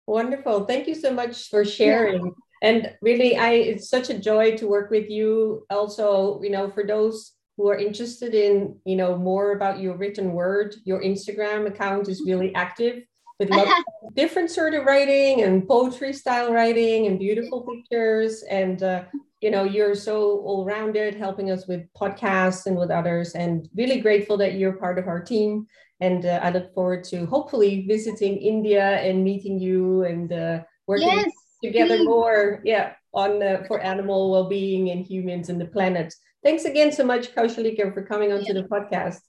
Wonderful. 0.05 0.65
Thank 0.65 0.87
you 0.87 0.95
so 0.95 1.13
much 1.13 1.49
for 1.49 1.63
sharing. 1.63 2.25
Yeah. 2.25 2.31
And 2.61 2.95
really, 3.01 3.37
I 3.37 3.51
it's 3.51 3.89
such 3.89 4.09
a 4.09 4.19
joy 4.19 4.55
to 4.57 4.67
work 4.67 4.89
with 4.89 5.09
you. 5.09 5.65
Also, 5.69 6.41
you 6.41 6.49
know, 6.49 6.69
for 6.71 6.85
those 6.85 7.33
who 7.57 7.69
are 7.69 7.77
interested 7.77 8.33
in, 8.33 8.77
you 8.85 8.95
know, 8.95 9.17
more 9.17 9.51
about 9.51 9.79
your 9.79 9.95
written 9.95 10.33
word, 10.33 10.75
your 10.85 11.01
Instagram 11.01 11.67
account 11.67 12.07
is 12.07 12.23
really 12.25 12.53
active 12.55 13.03
with 13.39 13.49
different 14.15 14.51
sort 14.51 14.73
of 14.73 14.85
writing 14.85 15.41
and 15.41 15.67
poetry 15.67 16.13
style 16.13 16.53
writing 16.53 17.07
and 17.07 17.19
beautiful 17.19 17.65
pictures. 17.65 18.43
And 18.49 18.81
uh, 18.81 19.03
you 19.41 19.51
know 19.51 19.65
you're 19.65 19.95
so 19.95 20.39
all-rounded 20.39 21.15
helping 21.15 21.51
us 21.51 21.67
with 21.67 21.81
podcasts 21.93 22.65
and 22.65 22.77
with 22.77 22.91
others. 22.91 23.33
And 23.33 23.67
really 23.75 23.99
grateful 23.99 24.37
that 24.37 24.55
you're 24.55 24.73
part 24.73 24.97
of 24.97 25.07
our 25.07 25.21
team. 25.21 25.67
And 25.99 26.25
uh, 26.25 26.39
i 26.43 26.49
look 26.49 26.73
forward 26.73 27.03
to 27.05 27.25
hopefully 27.27 27.85
visiting 27.87 28.35
india 28.37 28.99
and 29.07 29.23
meeting 29.23 29.57
you 29.57 30.03
and 30.03 30.33
uh, 30.33 30.59
working 30.85 31.07
yes, 31.07 31.31
together 31.63 31.97
please. 31.97 32.05
more 32.05 32.61
yeah 32.65 32.93
on 33.13 33.41
uh, 33.41 33.63
for 33.67 33.79
animal 33.79 34.31
well-being 34.31 34.89
and 34.89 35.05
humans 35.05 35.49
and 35.49 35.61
the 35.61 35.65
planet. 35.65 36.13
Thanks 36.43 36.65
again 36.65 36.91
so 36.91 37.03
much 37.05 37.33
kaushalika 37.35 37.93
for 37.93 38.03
coming 38.03 38.33
onto 38.33 38.53
yeah. 38.53 38.61
the 38.61 38.67
podcast 38.67 39.21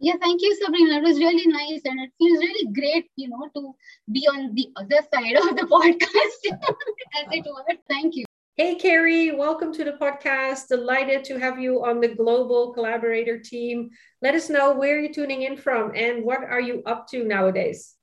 yeah, 0.00 0.14
thank 0.20 0.42
you, 0.42 0.54
Sabrina. 0.56 0.96
It 0.96 1.02
was 1.02 1.18
really 1.18 1.46
nice, 1.46 1.80
and 1.84 2.00
it 2.00 2.10
feels 2.18 2.38
really 2.38 2.72
great, 2.72 3.10
you 3.16 3.28
know, 3.28 3.48
to 3.54 3.74
be 4.12 4.26
on 4.28 4.54
the 4.54 4.68
other 4.76 5.00
side 5.12 5.36
of 5.36 5.56
the 5.56 5.66
podcast, 5.70 6.52
as 7.16 7.26
it 7.30 7.44
were. 7.46 7.76
Thank 7.88 8.16
you. 8.16 8.24
Hey, 8.56 8.76
Carrie, 8.76 9.32
welcome 9.32 9.72
to 9.72 9.84
the 9.84 9.92
podcast. 9.92 10.68
Delighted 10.68 11.24
to 11.24 11.38
have 11.38 11.58
you 11.58 11.84
on 11.84 12.00
the 12.00 12.08
global 12.08 12.72
collaborator 12.72 13.38
team. 13.38 13.90
Let 14.22 14.34
us 14.34 14.48
know 14.48 14.74
where 14.74 15.00
you're 15.00 15.12
tuning 15.12 15.42
in 15.42 15.56
from 15.56 15.92
and 15.94 16.24
what 16.24 16.44
are 16.44 16.60
you 16.60 16.82
up 16.86 17.08
to 17.08 17.24
nowadays. 17.24 17.94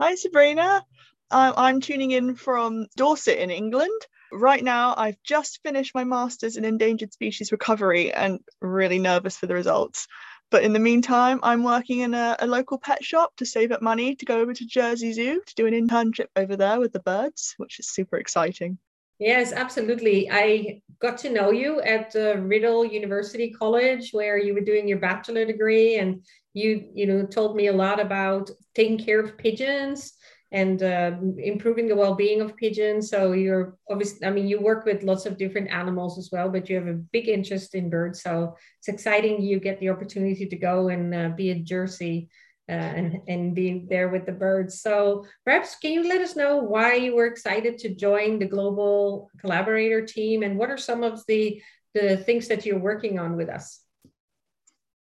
Hi, 0.00 0.14
Sabrina. 0.14 0.84
Um, 1.30 1.54
I'm 1.56 1.80
tuning 1.80 2.12
in 2.12 2.34
from 2.34 2.86
Dorset 2.96 3.38
in 3.38 3.50
England. 3.50 4.00
Right 4.32 4.64
now, 4.64 4.94
I've 4.96 5.22
just 5.22 5.60
finished 5.62 5.94
my 5.94 6.04
master's 6.04 6.56
in 6.56 6.64
endangered 6.64 7.12
species 7.12 7.52
recovery 7.52 8.12
and 8.12 8.40
really 8.62 8.98
nervous 8.98 9.36
for 9.36 9.46
the 9.46 9.54
results. 9.54 10.06
But 10.50 10.64
in 10.64 10.72
the 10.72 10.78
meantime, 10.78 11.40
I'm 11.42 11.62
working 11.62 12.00
in 12.00 12.14
a, 12.14 12.36
a, 12.38 12.46
local 12.46 12.78
pet 12.78 13.04
shop 13.04 13.36
to 13.36 13.44
save 13.44 13.70
up 13.70 13.82
money 13.82 14.16
to 14.16 14.24
go 14.24 14.40
over 14.40 14.54
to 14.54 14.66
Jersey 14.66 15.12
Zoo 15.12 15.42
to 15.44 15.54
do 15.54 15.66
an 15.66 15.74
internship 15.74 16.28
over 16.36 16.56
there 16.56 16.80
with 16.80 16.92
the 16.92 17.00
birds, 17.00 17.54
which 17.58 17.78
is 17.78 17.88
super 17.88 18.16
exciting. 18.16 18.78
Yes, 19.18 19.52
absolutely. 19.52 20.30
I 20.30 20.80
got 21.00 21.18
to 21.18 21.30
know 21.30 21.50
you 21.50 21.80
at 21.80 22.14
uh, 22.14 22.36
Writtle 22.36 22.90
University 22.90 23.50
College, 23.50 24.12
where 24.12 24.38
you 24.38 24.54
were 24.54 24.60
doing 24.60 24.88
your 24.88 24.98
bachelor 24.98 25.44
degree, 25.44 25.96
and 25.96 26.24
you, 26.54 26.88
you 26.94 27.06
know, 27.06 27.26
told 27.26 27.56
me 27.56 27.66
a 27.66 27.72
lot 27.72 28.00
about 28.00 28.48
taking 28.74 28.98
care 28.98 29.20
of 29.20 29.36
pigeons 29.36 30.14
and 30.50 30.82
uh, 30.82 31.12
improving 31.36 31.88
the 31.88 31.96
well-being 31.96 32.40
of 32.40 32.56
pigeons. 32.56 33.10
So 33.10 33.32
you're 33.32 33.76
obviously, 33.90 34.26
I 34.26 34.30
mean, 34.30 34.48
you 34.48 34.60
work 34.60 34.86
with 34.86 35.02
lots 35.02 35.26
of 35.26 35.36
different 35.36 35.70
animals 35.70 36.18
as 36.18 36.30
well, 36.32 36.48
but 36.48 36.68
you 36.68 36.76
have 36.76 36.86
a 36.86 36.94
big 36.94 37.28
interest 37.28 37.74
in 37.74 37.90
birds. 37.90 38.22
So 38.22 38.56
it's 38.78 38.88
exciting 38.88 39.42
you 39.42 39.60
get 39.60 39.78
the 39.78 39.90
opportunity 39.90 40.46
to 40.46 40.56
go 40.56 40.88
and 40.88 41.14
uh, 41.14 41.28
be 41.36 41.50
at 41.50 41.64
Jersey 41.64 42.28
uh, 42.68 42.72
and 42.72 43.20
and 43.28 43.54
be 43.54 43.86
there 43.88 44.08
with 44.08 44.26
the 44.26 44.32
birds. 44.32 44.80
So 44.80 45.24
perhaps 45.44 45.76
can 45.76 45.92
you 45.92 46.08
let 46.08 46.20
us 46.20 46.36
know 46.36 46.58
why 46.58 46.94
you 46.94 47.14
were 47.14 47.26
excited 47.26 47.78
to 47.78 47.94
join 47.94 48.38
the 48.38 48.46
global 48.46 49.30
collaborator 49.40 50.04
team 50.04 50.42
and 50.42 50.58
what 50.58 50.70
are 50.70 50.76
some 50.78 51.02
of 51.02 51.22
the 51.28 51.62
the 51.94 52.18
things 52.18 52.48
that 52.48 52.66
you're 52.66 52.78
working 52.78 53.18
on 53.18 53.36
with 53.36 53.48
us? 53.48 53.80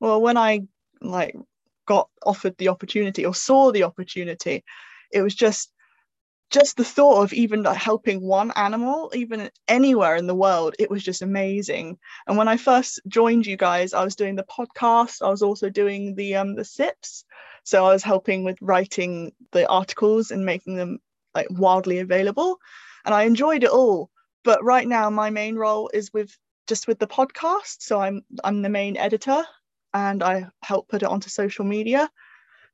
Well, 0.00 0.20
when 0.20 0.36
I 0.36 0.62
like 1.00 1.36
got 1.86 2.08
offered 2.24 2.56
the 2.58 2.68
opportunity 2.68 3.24
or 3.24 3.34
saw 3.34 3.70
the 3.70 3.84
opportunity, 3.84 4.64
it 5.12 5.22
was 5.22 5.34
just 5.34 5.70
just 6.50 6.76
the 6.76 6.84
thought 6.84 7.22
of 7.22 7.32
even 7.32 7.62
like 7.62 7.78
helping 7.78 8.20
one 8.22 8.52
animal 8.56 9.10
even 9.14 9.50
anywhere 9.68 10.16
in 10.16 10.26
the 10.26 10.34
world 10.34 10.74
it 10.78 10.90
was 10.90 11.02
just 11.02 11.22
amazing. 11.22 11.98
And 12.26 12.36
when 12.36 12.48
i 12.48 12.56
first 12.56 13.00
joined 13.08 13.46
you 13.46 13.56
guys 13.56 13.94
i 13.94 14.04
was 14.04 14.16
doing 14.16 14.36
the 14.36 14.44
podcast 14.44 15.22
i 15.22 15.28
was 15.30 15.42
also 15.42 15.70
doing 15.70 16.14
the 16.14 16.36
um 16.36 16.54
the 16.54 16.62
SIPs. 16.64 17.24
So 17.64 17.84
i 17.86 17.92
was 17.92 18.02
helping 18.02 18.44
with 18.44 18.58
writing 18.60 19.32
the 19.52 19.66
articles 19.68 20.30
and 20.30 20.44
making 20.46 20.76
them 20.76 20.98
like 21.34 21.48
wildly 21.50 21.98
available. 22.00 22.58
And 23.04 23.14
i 23.14 23.22
enjoyed 23.24 23.64
it 23.64 23.70
all. 23.70 24.10
But 24.44 24.62
right 24.64 24.86
now 24.86 25.10
my 25.10 25.30
main 25.30 25.56
role 25.56 25.90
is 25.94 26.12
with 26.12 26.36
just 26.68 26.86
with 26.86 26.98
the 26.98 27.06
podcast. 27.08 27.82
So 27.82 28.00
i'm 28.00 28.22
i'm 28.44 28.62
the 28.62 28.68
main 28.68 28.96
editor 28.96 29.42
and 29.94 30.22
I 30.22 30.46
help 30.62 30.88
put 30.88 31.02
it 31.02 31.08
onto 31.08 31.28
social 31.28 31.64
media. 31.64 32.10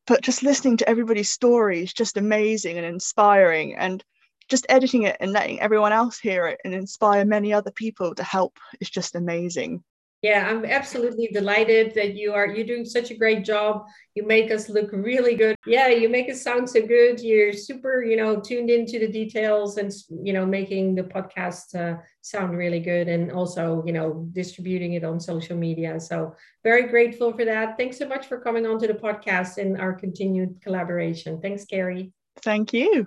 But 0.09 0.23
just 0.23 0.43
listening 0.43 0.79
to 0.79 0.89
everybody's 0.89 1.31
story 1.31 1.83
is 1.83 1.93
just 1.93 2.17
amazing 2.17 2.79
and 2.79 2.87
inspiring. 2.87 3.77
And 3.77 4.03
just 4.49 4.67
editing 4.71 5.03
it 5.03 5.19
and 5.21 5.33
letting 5.33 5.61
everyone 5.61 5.93
else 5.93 6.19
hear 6.19 6.47
it 6.47 6.61
and 6.65 6.73
inspire 6.75 7.25
many 7.25 7.53
other 7.53 7.71
people 7.71 8.15
to 8.15 8.25
help 8.25 8.59
is 8.81 8.89
just 8.89 9.15
amazing. 9.15 9.85
Yeah, 10.23 10.49
I'm 10.51 10.65
absolutely 10.65 11.29
delighted 11.29 11.95
that 11.95 12.17
you 12.17 12.33
are 12.33 12.49
you're 12.49 12.67
doing 12.67 12.85
such 12.85 13.13
a 13.13 13.15
great 13.15 13.45
job. 13.45 13.87
You 14.17 14.27
make 14.27 14.51
us 14.51 14.69
look 14.69 14.91
really 14.91 15.37
good. 15.37 15.55
Yeah, 15.65 15.89
you 15.89 16.09
make 16.09 16.29
us 16.29 16.43
sound 16.43 16.69
so 16.69 16.85
good. 16.85 17.21
You're 17.21 17.53
super, 17.53 18.03
you 18.03 18.17
know, 18.17 18.41
tuned 18.41 18.69
into 18.69 18.99
the 18.99 19.07
details 19.07 19.77
and 19.77 19.93
you 20.11 20.33
know 20.33 20.45
making 20.45 20.97
the 20.97 21.05
podcast 21.05 21.73
uh, 21.77 22.01
sound 22.23 22.59
really 22.59 22.81
good 22.81 23.07
and 23.07 23.31
also, 23.31 23.85
you 23.87 23.93
know, 23.93 24.29
distributing 24.33 24.95
it 24.95 25.05
on 25.05 25.21
social 25.21 25.57
media. 25.57 26.01
So, 26.01 26.35
very 26.65 26.89
grateful 26.89 27.33
for 27.33 27.45
that. 27.45 27.77
Thanks 27.77 27.97
so 27.97 28.09
much 28.09 28.27
for 28.27 28.41
coming 28.41 28.67
on 28.67 28.81
to 28.81 28.89
the 28.89 28.95
podcast 28.95 29.59
and 29.59 29.81
our 29.81 29.93
continued 29.93 30.61
collaboration. 30.61 31.41
Thanks, 31.41 31.65
Carrie. 31.65 32.13
Thank 32.43 32.73
you. 32.73 33.07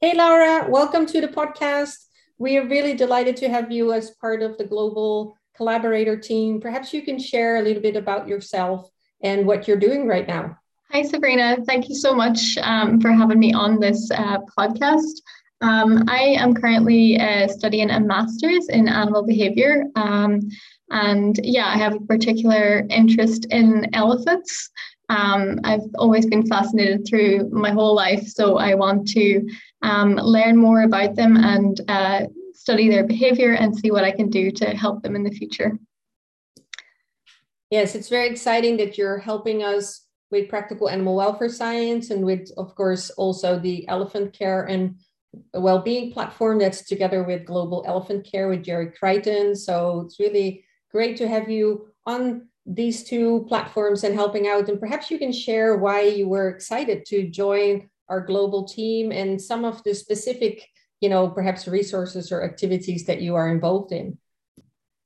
Hey, 0.00 0.14
Laura, 0.14 0.70
welcome 0.70 1.06
to 1.06 1.20
the 1.20 1.28
podcast. 1.28 2.06
We 2.38 2.56
are 2.56 2.68
really 2.68 2.94
delighted 2.94 3.36
to 3.38 3.48
have 3.48 3.72
you 3.72 3.92
as 3.92 4.10
part 4.20 4.42
of 4.42 4.58
the 4.58 4.64
global 4.64 5.36
collaborator 5.56 6.16
team. 6.16 6.60
Perhaps 6.60 6.92
you 6.92 7.02
can 7.02 7.18
share 7.18 7.56
a 7.56 7.62
little 7.62 7.82
bit 7.82 7.96
about 7.96 8.28
yourself 8.28 8.90
and 9.22 9.46
what 9.46 9.68
you're 9.68 9.76
doing 9.76 10.06
right 10.06 10.26
now. 10.26 10.56
Hi, 10.90 11.02
Sabrina. 11.02 11.56
Thank 11.66 11.88
you 11.88 11.94
so 11.94 12.14
much 12.14 12.58
um, 12.62 13.00
for 13.00 13.10
having 13.10 13.38
me 13.38 13.54
on 13.54 13.80
this 13.80 14.10
uh, 14.10 14.38
podcast. 14.58 15.22
Um, 15.62 16.04
I 16.08 16.36
am 16.38 16.54
currently 16.54 17.18
uh, 17.18 17.48
studying 17.48 17.90
a 17.90 18.00
master's 18.00 18.68
in 18.68 18.88
animal 18.88 19.24
behavior. 19.24 19.84
Um, 19.94 20.40
and 20.90 21.38
yeah, 21.42 21.66
I 21.68 21.78
have 21.78 21.94
a 21.94 22.00
particular 22.00 22.84
interest 22.90 23.46
in 23.50 23.88
elephants. 23.94 24.70
Um, 25.08 25.60
I've 25.64 25.88
always 25.96 26.26
been 26.26 26.46
fascinated 26.46 27.06
through 27.06 27.48
my 27.50 27.70
whole 27.70 27.94
life, 27.94 28.26
so 28.26 28.58
I 28.58 28.74
want 28.74 29.08
to 29.08 29.48
um, 29.82 30.16
learn 30.16 30.56
more 30.56 30.82
about 30.82 31.16
them 31.16 31.36
and 31.36 31.80
uh, 31.88 32.26
study 32.62 32.88
their 32.88 33.04
behavior 33.04 33.54
and 33.54 33.76
see 33.76 33.90
what 33.90 34.04
I 34.04 34.12
can 34.12 34.30
do 34.30 34.52
to 34.52 34.66
help 34.66 35.02
them 35.02 35.16
in 35.16 35.24
the 35.24 35.32
future. 35.32 35.76
Yes, 37.70 37.96
it's 37.96 38.08
very 38.08 38.28
exciting 38.28 38.76
that 38.76 38.96
you're 38.96 39.18
helping 39.18 39.64
us 39.64 40.06
with 40.30 40.48
practical 40.48 40.88
animal 40.88 41.16
welfare 41.16 41.48
science 41.48 42.10
and 42.10 42.24
with, 42.24 42.52
of 42.56 42.76
course, 42.76 43.10
also 43.10 43.58
the 43.58 43.88
elephant 43.88 44.32
care 44.32 44.62
and 44.62 44.94
well-being 45.54 46.12
platform 46.12 46.60
that's 46.60 46.86
together 46.86 47.24
with 47.24 47.46
Global 47.46 47.82
Elephant 47.84 48.24
Care 48.30 48.48
with 48.48 48.62
Jerry 48.62 48.92
Crichton. 48.92 49.56
So 49.56 50.02
it's 50.04 50.20
really 50.20 50.64
great 50.92 51.16
to 51.16 51.26
have 51.26 51.50
you 51.50 51.88
on 52.06 52.46
these 52.64 53.02
two 53.02 53.44
platforms 53.48 54.04
and 54.04 54.14
helping 54.14 54.46
out. 54.46 54.68
And 54.68 54.78
perhaps 54.78 55.10
you 55.10 55.18
can 55.18 55.32
share 55.32 55.78
why 55.78 56.02
you 56.02 56.28
were 56.28 56.48
excited 56.48 57.04
to 57.06 57.28
join 57.28 57.88
our 58.08 58.20
global 58.20 58.68
team 58.68 59.10
and 59.10 59.40
some 59.40 59.64
of 59.64 59.82
the 59.82 59.94
specific, 59.94 60.68
you 61.02 61.08
know, 61.08 61.28
perhaps 61.28 61.68
resources 61.68 62.32
or 62.32 62.42
activities 62.42 63.04
that 63.06 63.20
you 63.20 63.34
are 63.34 63.50
involved 63.50 63.92
in. 63.92 64.16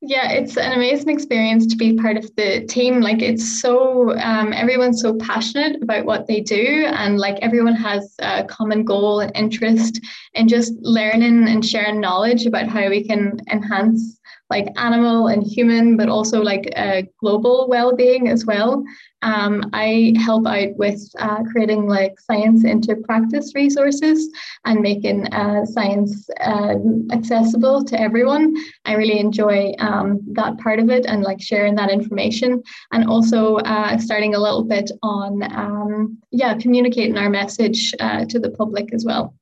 Yeah, 0.02 0.30
it's 0.30 0.58
an 0.58 0.72
amazing 0.72 1.08
experience 1.08 1.66
to 1.68 1.76
be 1.76 1.96
part 1.96 2.18
of 2.18 2.30
the 2.36 2.66
team. 2.66 3.00
Like, 3.00 3.22
it's 3.22 3.60
so, 3.62 4.16
um, 4.18 4.52
everyone's 4.52 5.00
so 5.00 5.16
passionate 5.16 5.82
about 5.82 6.04
what 6.04 6.26
they 6.26 6.42
do, 6.42 6.84
and 6.86 7.18
like 7.18 7.38
everyone 7.40 7.74
has 7.74 8.14
a 8.18 8.44
common 8.44 8.84
goal 8.84 9.20
and 9.20 9.32
interest 9.34 9.98
in 10.34 10.48
just 10.48 10.74
learning 10.82 11.48
and 11.48 11.64
sharing 11.64 11.98
knowledge 11.98 12.44
about 12.44 12.68
how 12.68 12.88
we 12.90 13.02
can 13.04 13.40
enhance 13.50 14.20
like 14.48 14.68
animal 14.76 15.26
and 15.26 15.42
human, 15.42 15.96
but 15.96 16.08
also 16.08 16.40
like 16.40 16.72
uh, 16.76 17.02
global 17.20 17.66
well-being 17.68 18.28
as 18.28 18.46
well. 18.46 18.84
Um, 19.22 19.70
I 19.72 20.14
help 20.18 20.46
out 20.46 20.76
with 20.76 21.00
uh, 21.18 21.42
creating 21.50 21.88
like 21.88 22.20
science 22.20 22.64
into 22.64 22.96
practice 22.96 23.54
resources 23.54 24.30
and 24.64 24.80
making 24.80 25.26
uh, 25.28 25.64
science 25.64 26.28
um, 26.42 27.08
accessible 27.10 27.84
to 27.84 28.00
everyone. 28.00 28.54
I 28.84 28.94
really 28.94 29.18
enjoy 29.18 29.74
um, 29.80 30.20
that 30.32 30.58
part 30.58 30.78
of 30.78 30.90
it 30.90 31.06
and 31.06 31.22
like 31.22 31.40
sharing 31.40 31.74
that 31.76 31.90
information, 31.90 32.62
and 32.92 33.08
also 33.08 33.56
uh, 33.56 33.98
starting 33.98 34.34
a 34.34 34.38
little 34.38 34.64
bit 34.64 34.90
on 35.02 35.42
um, 35.54 36.18
yeah 36.30 36.54
communicating 36.56 37.18
our 37.18 37.30
message 37.30 37.94
uh, 37.98 38.24
to 38.26 38.38
the 38.38 38.50
public 38.50 38.94
as 38.94 39.04
well. 39.04 39.34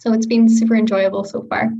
So 0.00 0.12
it's 0.12 0.26
been 0.26 0.48
super 0.48 0.74
enjoyable 0.74 1.24
so 1.24 1.42
far. 1.42 1.70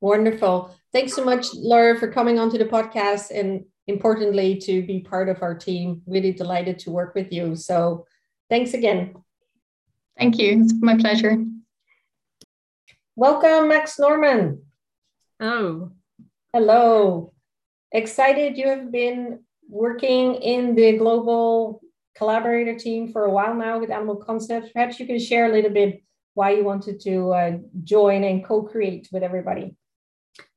Wonderful. 0.00 0.74
Thanks 0.94 1.12
so 1.12 1.24
much, 1.24 1.48
Laura, 1.54 1.98
for 1.98 2.06
coming 2.06 2.38
onto 2.38 2.56
the 2.56 2.66
podcast 2.66 3.36
and 3.36 3.64
importantly 3.88 4.58
to 4.60 4.86
be 4.86 5.00
part 5.00 5.28
of 5.28 5.42
our 5.42 5.52
team. 5.52 6.02
Really 6.06 6.32
delighted 6.32 6.78
to 6.80 6.92
work 6.92 7.16
with 7.16 7.32
you. 7.32 7.56
So 7.56 8.06
thanks 8.48 8.74
again. 8.74 9.16
Thank 10.16 10.38
you. 10.38 10.62
It's 10.62 10.72
my 10.80 10.96
pleasure. 10.96 11.44
Welcome, 13.16 13.70
Max 13.70 13.98
Norman. 13.98 14.62
Oh. 15.40 15.90
Hello. 16.52 17.32
Excited 17.90 18.56
you 18.56 18.68
have 18.68 18.92
been 18.92 19.40
working 19.68 20.36
in 20.36 20.76
the 20.76 20.96
global 20.96 21.82
collaborator 22.14 22.78
team 22.78 23.10
for 23.10 23.24
a 23.24 23.32
while 23.32 23.56
now 23.56 23.80
with 23.80 23.90
Animal 23.90 24.14
Concepts. 24.14 24.70
Perhaps 24.72 25.00
you 25.00 25.08
can 25.08 25.18
share 25.18 25.46
a 25.46 25.52
little 25.52 25.72
bit 25.72 26.04
why 26.34 26.50
you 26.50 26.62
wanted 26.62 27.00
to 27.00 27.32
uh, 27.32 27.52
join 27.82 28.22
and 28.22 28.44
co-create 28.44 29.08
with 29.10 29.24
everybody. 29.24 29.76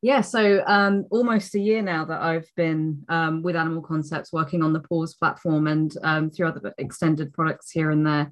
Yeah, 0.01 0.21
so 0.21 0.63
um, 0.65 1.05
almost 1.11 1.55
a 1.55 1.59
year 1.59 1.81
now 1.81 2.05
that 2.05 2.21
I've 2.21 2.49
been 2.55 3.03
um, 3.09 3.43
with 3.43 3.55
Animal 3.55 3.81
Concepts 3.81 4.33
working 4.33 4.63
on 4.63 4.73
the 4.73 4.79
PAWS 4.79 5.15
platform 5.15 5.67
and 5.67 5.93
um, 6.03 6.29
through 6.29 6.47
other 6.47 6.73
extended 6.77 7.33
products 7.33 7.71
here 7.71 7.91
and 7.91 8.05
there. 8.05 8.31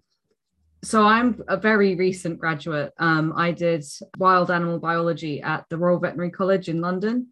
So 0.83 1.03
I'm 1.03 1.43
a 1.47 1.57
very 1.57 1.95
recent 1.95 2.39
graduate. 2.39 2.93
Um, 2.99 3.33
I 3.35 3.51
did 3.51 3.83
wild 4.19 4.51
animal 4.51 4.79
biology 4.79 5.41
at 5.41 5.65
the 5.69 5.77
Royal 5.77 5.99
Veterinary 5.99 6.29
College 6.29 6.69
in 6.69 6.81
London 6.81 7.29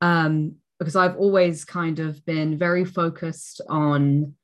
um, 0.00 0.56
because 0.78 0.96
I've 0.96 1.16
always 1.16 1.64
kind 1.64 2.00
of 2.00 2.24
been 2.26 2.58
very 2.58 2.84
focused 2.84 3.60
on 3.68 4.34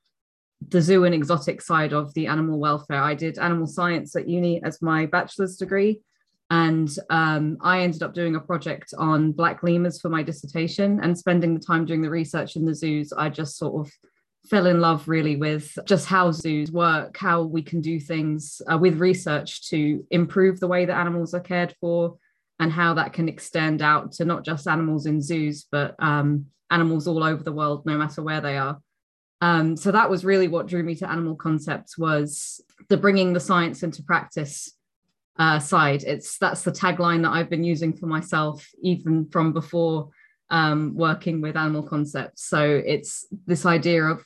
the 0.69 0.81
zoo 0.81 1.05
and 1.05 1.15
exotic 1.15 1.61
side 1.61 1.93
of 1.93 2.15
the 2.15 2.29
animal 2.29 2.59
welfare. 2.59 3.03
I 3.03 3.15
did 3.15 3.39
animal 3.39 3.67
science 3.67 4.15
at 4.17 4.29
uni 4.29 4.63
as 4.63 4.81
my 4.81 5.07
bachelor's 5.07 5.57
degree 5.57 6.01
and 6.51 6.91
um, 7.11 7.57
I 7.63 7.81
ended 7.81 8.03
up 8.03 8.15
doing 8.15 8.37
a 8.37 8.41
project 8.41 8.93
on 8.99 9.33
black 9.33 9.63
lemurs 9.63 10.01
for 10.01 10.09
my 10.09 10.23
dissertation 10.23 11.01
and 11.03 11.17
spending 11.17 11.55
the 11.55 11.61
time 11.61 11.87
doing 11.87 12.03
the 12.03 12.11
research 12.11 12.57
in 12.57 12.65
the 12.65 12.75
zoos. 12.75 13.13
I 13.13 13.31
just 13.31 13.57
sort 13.57 13.87
of 13.87 13.93
fell 14.49 14.67
in 14.67 14.81
love 14.81 15.09
really 15.09 15.37
with 15.37 15.77
just 15.87 16.07
how 16.07 16.31
zoos 16.31 16.71
work, 16.71 17.17
how 17.17 17.43
we 17.43 17.63
can 17.63 17.81
do 17.81 17.99
things 17.99 18.61
uh, 18.71 18.77
with 18.77 18.99
research 18.99 19.69
to 19.71 20.07
improve 20.11 20.61
the 20.61 20.69
way 20.69 20.85
that 20.85 20.99
animals 20.99 21.33
are 21.33 21.41
cared 21.41 21.75
for, 21.81 22.19
and 22.61 22.71
how 22.71 22.95
that 22.95 23.13
can 23.13 23.29
extend 23.29 23.83
out 23.83 24.13
to 24.13 24.25
not 24.25 24.45
just 24.45 24.69
animals 24.69 25.07
in 25.07 25.21
zoos, 25.21 25.67
but 25.73 25.97
um, 25.99 26.47
animals 26.71 27.09
all 27.09 27.25
over 27.25 27.43
the 27.43 27.53
world, 27.53 27.85
no 27.87 27.97
matter 27.97 28.23
where 28.23 28.41
they 28.41 28.57
are. 28.57 28.79
Um, 29.41 29.77
so 29.77 29.91
that 29.93 30.09
was 30.09 30.25
really 30.25 30.49
what 30.49 30.69
drew 30.69 30.83
me 30.83 30.95
to 30.97 31.11
animal 31.11 31.35
concepts 31.35 31.99
was 31.99 32.61
the 32.89 32.97
bringing 32.97 33.33
the 33.33 33.41
science 33.41 33.83
into 33.83 34.03
practice 34.03 34.73
uh, 35.39 35.59
side. 35.59 36.05
It's 36.05 36.39
that's 36.39 36.63
the 36.63 36.73
tagline 36.73 37.23
that 37.23 37.33
I've 37.33 37.51
been 37.51 37.65
using 37.65 37.93
for 37.93 38.07
myself 38.07 38.69
even 38.83 39.29
from 39.31 39.53
before 39.53 40.11
um, 40.51 40.95
working 40.95 41.41
with 41.41 41.57
animal 41.57 41.83
concepts. 41.83 42.45
So 42.49 42.83
it's 42.85 43.27
this 43.47 43.67
idea 43.67 44.05
of 44.05 44.25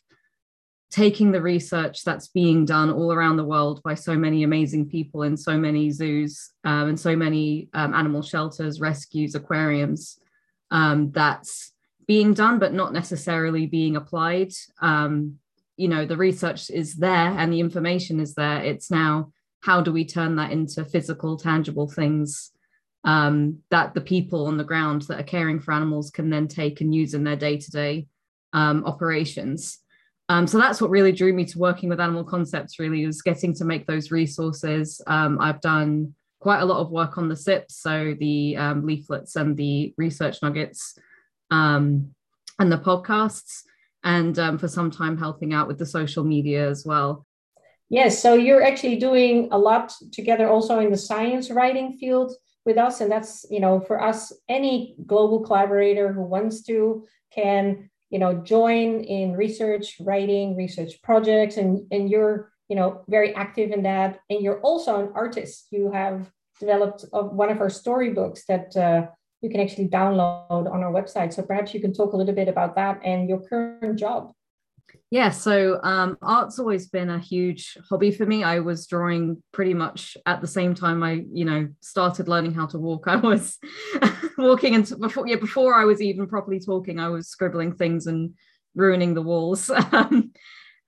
taking 0.91 1.33
the 1.33 1.43
research 1.43 2.03
that's 2.03 2.29
being 2.29 2.65
done 2.65 2.91
all 2.91 3.13
around 3.13 3.37
the 3.37 3.45
world 3.45 3.83
by 3.83 3.95
so 3.95 4.17
many 4.17 4.43
amazing 4.43 4.89
people 4.89 5.23
in 5.23 5.37
so 5.37 5.57
many 5.57 5.91
zoos 5.91 6.51
um, 6.65 6.89
and 6.89 7.01
so 7.01 7.15
many 7.15 7.69
um, 7.75 7.93
animal 7.95 8.23
shelters, 8.23 8.81
rescues, 8.81 9.35
aquariums 9.35 10.19
um, 10.71 11.11
that's 11.13 11.73
being 12.07 12.33
done, 12.33 12.59
but 12.59 12.73
not 12.73 12.93
necessarily 12.93 13.67
being 13.67 13.97
applied. 13.97 14.53
Um, 14.81 15.39
you 15.77 15.89
know, 15.89 16.07
the 16.07 16.17
research 16.17 16.71
is 16.71 16.95
there 16.95 17.35
and 17.39 17.53
the 17.53 17.61
information 17.61 18.19
is 18.19 18.35
there. 18.35 18.63
It's 18.65 18.91
now 18.91 19.33
how 19.61 19.81
do 19.81 19.93
we 19.93 20.05
turn 20.05 20.37
that 20.37 20.53
into 20.53 20.85
physical, 20.85 21.37
tangible 21.37 21.89
things 21.89 22.53
um, 23.05 23.59
that 23.71 23.95
the 23.95 24.01
people 24.01 24.47
on 24.47 24.57
the 24.57 24.65
ground 24.65 25.03
that 25.03 25.21
are 25.21 25.25
caring 25.25 25.61
for 25.61 25.73
animals 25.73 26.11
can 26.11 26.31
then 26.31 26.49
take 26.49 26.81
and 26.81 26.95
use 26.95 27.15
in 27.15 27.25
their 27.25 27.37
day 27.37 27.57
to 27.57 27.71
day 27.71 28.07
operations? 28.55 29.81
Um, 30.29 30.47
so 30.47 30.59
that's 30.59 30.81
what 30.81 30.91
really 30.91 31.13
drew 31.13 31.33
me 31.33 31.45
to 31.47 31.59
working 31.59 31.89
with 31.89 32.01
animal 32.01 32.25
concepts, 32.25 32.79
really, 32.79 33.07
was 33.07 33.23
getting 33.23 33.55
to 33.55 33.65
make 33.65 33.87
those 33.87 34.11
resources. 34.11 35.01
Um, 35.07 35.39
I've 35.41 35.61
done 35.63 36.15
quite 36.41 36.61
a 36.61 36.67
lot 36.67 36.81
of 36.81 36.91
work 36.91 37.17
on 37.17 37.29
the 37.29 37.37
SIPs, 37.37 37.77
so 37.77 38.15
the 38.19 38.57
um, 38.57 38.85
leaflets 38.85 39.37
and 39.37 39.57
the 39.57 39.95
research 39.97 40.43
nuggets 40.43 40.99
um, 41.51 42.15
and 42.59 42.71
the 42.71 42.79
podcasts, 42.79 43.63
and 44.05 44.39
um, 44.39 44.59
for 44.59 44.69
some 44.69 44.91
time 44.91 45.17
helping 45.17 45.55
out 45.55 45.67
with 45.67 45.79
the 45.79 45.87
social 45.87 46.25
media 46.25 46.69
as 46.69 46.85
well. 46.85 47.27
Yes, 47.91 48.23
so 48.23 48.35
you're 48.35 48.63
actually 48.63 48.97
doing 48.97 49.49
a 49.51 49.59
lot 49.59 49.95
together 50.13 50.49
also 50.49 50.79
in 50.81 50.91
the 50.91 50.97
science 50.97 51.51
writing 51.51 51.97
field 51.97 52.33
with 52.67 52.77
us. 52.77 53.01
And 53.01 53.11
that's, 53.11 53.47
you 53.51 53.61
know, 53.61 53.81
for 53.81 54.03
us, 54.03 54.33
any 54.49 54.95
global 55.07 55.41
collaborator 55.41 56.13
who 56.13 56.23
wants 56.23 56.63
to 56.65 57.07
can 57.33 57.89
you 58.11 58.19
know, 58.19 58.35
join 58.35 59.01
in 59.01 59.35
research, 59.35 59.97
writing, 60.01 60.57
research 60.57 61.03
projects, 61.03 61.57
and, 61.57 61.87
and 61.91 62.11
you're, 62.11 62.51
you 62.69 62.77
know, 62.77 63.03
very 63.09 63.35
active 63.35 63.71
in 63.71 63.83
that. 63.83 64.21
And 64.31 64.43
you're 64.43 64.61
also 64.61 65.01
an 65.01 65.13
artist. 65.15 65.67
You 65.71 65.93
have 65.93 66.31
developed 66.59 67.05
uh, 67.13 67.23
one 67.23 67.51
of 67.51 67.61
our 67.61 67.71
storybooks 67.71 68.45
that 68.47 68.77
uh, 68.77 69.07
you 69.43 69.51
can 69.51 69.61
actually 69.61 69.89
download 69.89 70.71
on 70.73 70.83
our 70.83 70.93
website. 70.93 71.33
So 71.33 71.43
perhaps 71.43 71.75
you 71.75 71.81
can 71.81 71.93
talk 71.93 72.13
a 72.13 72.17
little 72.17 72.35
bit 72.35 72.49
about 72.49 72.75
that 72.77 73.01
and 73.05 73.29
your 73.29 73.41
current 73.41 73.99
job. 73.99 74.33
Yeah, 75.11 75.31
so 75.31 75.81
um, 75.83 76.19
art's 76.21 76.59
always 76.59 76.89
been 76.89 77.09
a 77.09 77.19
huge 77.19 77.79
hobby 77.89 78.11
for 78.11 78.27
me. 78.27 78.45
I 78.45 78.59
was 78.59 78.87
drawing 78.87 79.43
pretty 79.53 79.73
much 79.73 80.19
at 80.27 80.43
the 80.43 80.47
same 80.47 80.75
time 80.75 81.03
I, 81.03 81.25
you 81.33 81.47
know, 81.47 81.69
started 81.81 82.29
learning 82.29 82.53
how 82.53 82.67
to 82.67 82.79
walk. 82.79 83.05
I 83.07 83.17
was 83.17 83.59
walking 84.37 84.75
and 84.75 84.91
before, 85.01 85.27
yeah, 85.27 85.37
before 85.37 85.75
I 85.75 85.85
was 85.85 86.03
even 86.03 86.27
properly 86.27 86.61
talking, 86.61 87.01
I 87.01 87.09
was 87.09 87.29
scribbling 87.29 87.73
things 87.75 88.07
and 88.07 88.35
ruining 88.75 89.15
the 89.15 89.23
walls. 89.23 89.71
Um, 89.93 90.33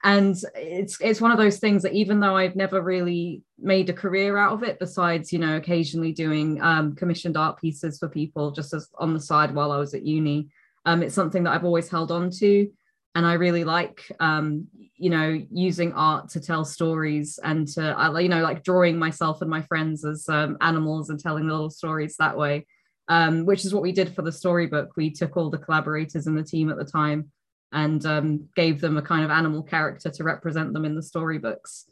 and 0.02 0.34
it's 0.54 0.98
it's 1.02 1.20
one 1.20 1.30
of 1.30 1.36
those 1.36 1.58
things 1.58 1.82
that 1.82 1.92
even 1.92 2.20
though 2.20 2.34
I've 2.34 2.56
never 2.56 2.80
really 2.80 3.42
made 3.58 3.90
a 3.90 3.92
career 3.92 4.38
out 4.38 4.54
of 4.54 4.62
it, 4.62 4.78
besides 4.78 5.30
you 5.30 5.38
know 5.38 5.56
occasionally 5.56 6.12
doing 6.12 6.58
um, 6.62 6.94
commissioned 6.94 7.36
art 7.36 7.60
pieces 7.60 7.98
for 7.98 8.08
people 8.08 8.50
just 8.50 8.72
as 8.72 8.88
on 8.98 9.12
the 9.12 9.20
side 9.20 9.54
while 9.54 9.72
I 9.72 9.76
was 9.76 9.92
at 9.92 10.06
uni, 10.06 10.48
um, 10.86 11.02
it's 11.02 11.14
something 11.14 11.42
that 11.44 11.50
I've 11.50 11.66
always 11.66 11.90
held 11.90 12.10
on 12.10 12.30
to 12.38 12.70
and 13.14 13.26
I 13.26 13.34
really 13.34 13.64
like 13.64 14.11
um, 14.20 14.66
you 14.96 15.11
know 15.11 15.40
using 15.50 15.92
art 15.92 16.28
to 16.30 16.40
tell 16.40 16.64
stories 16.64 17.38
and 17.42 17.66
to 17.68 18.12
you 18.20 18.28
know 18.28 18.42
like 18.42 18.62
drawing 18.62 18.98
myself 18.98 19.42
and 19.42 19.50
my 19.50 19.62
friends 19.62 20.04
as 20.04 20.28
um, 20.28 20.56
animals 20.61 21.11
and 21.11 21.18
telling 21.18 21.48
little 21.48 21.70
stories 21.70 22.16
that 22.18 22.36
way, 22.36 22.66
um, 23.08 23.46
which 23.46 23.64
is 23.64 23.74
what 23.74 23.82
we 23.82 23.92
did 23.92 24.14
for 24.14 24.22
the 24.22 24.32
storybook. 24.32 24.90
We 24.96 25.11
took 25.11 25.36
all 25.36 25.50
the 25.50 25.58
collaborators 25.58 26.26
in 26.26 26.34
the 26.34 26.44
team 26.44 26.70
at 26.70 26.76
the 26.76 26.84
time 26.84 27.30
and 27.72 28.04
um, 28.06 28.48
gave 28.56 28.80
them 28.80 28.96
a 28.96 29.02
kind 29.02 29.24
of 29.24 29.30
animal 29.30 29.62
character 29.62 30.11
to 30.11 30.24
represent 30.24 30.72
them 30.72 30.84
in 30.84 30.94
the 30.94 31.02
storybooks 31.02 31.89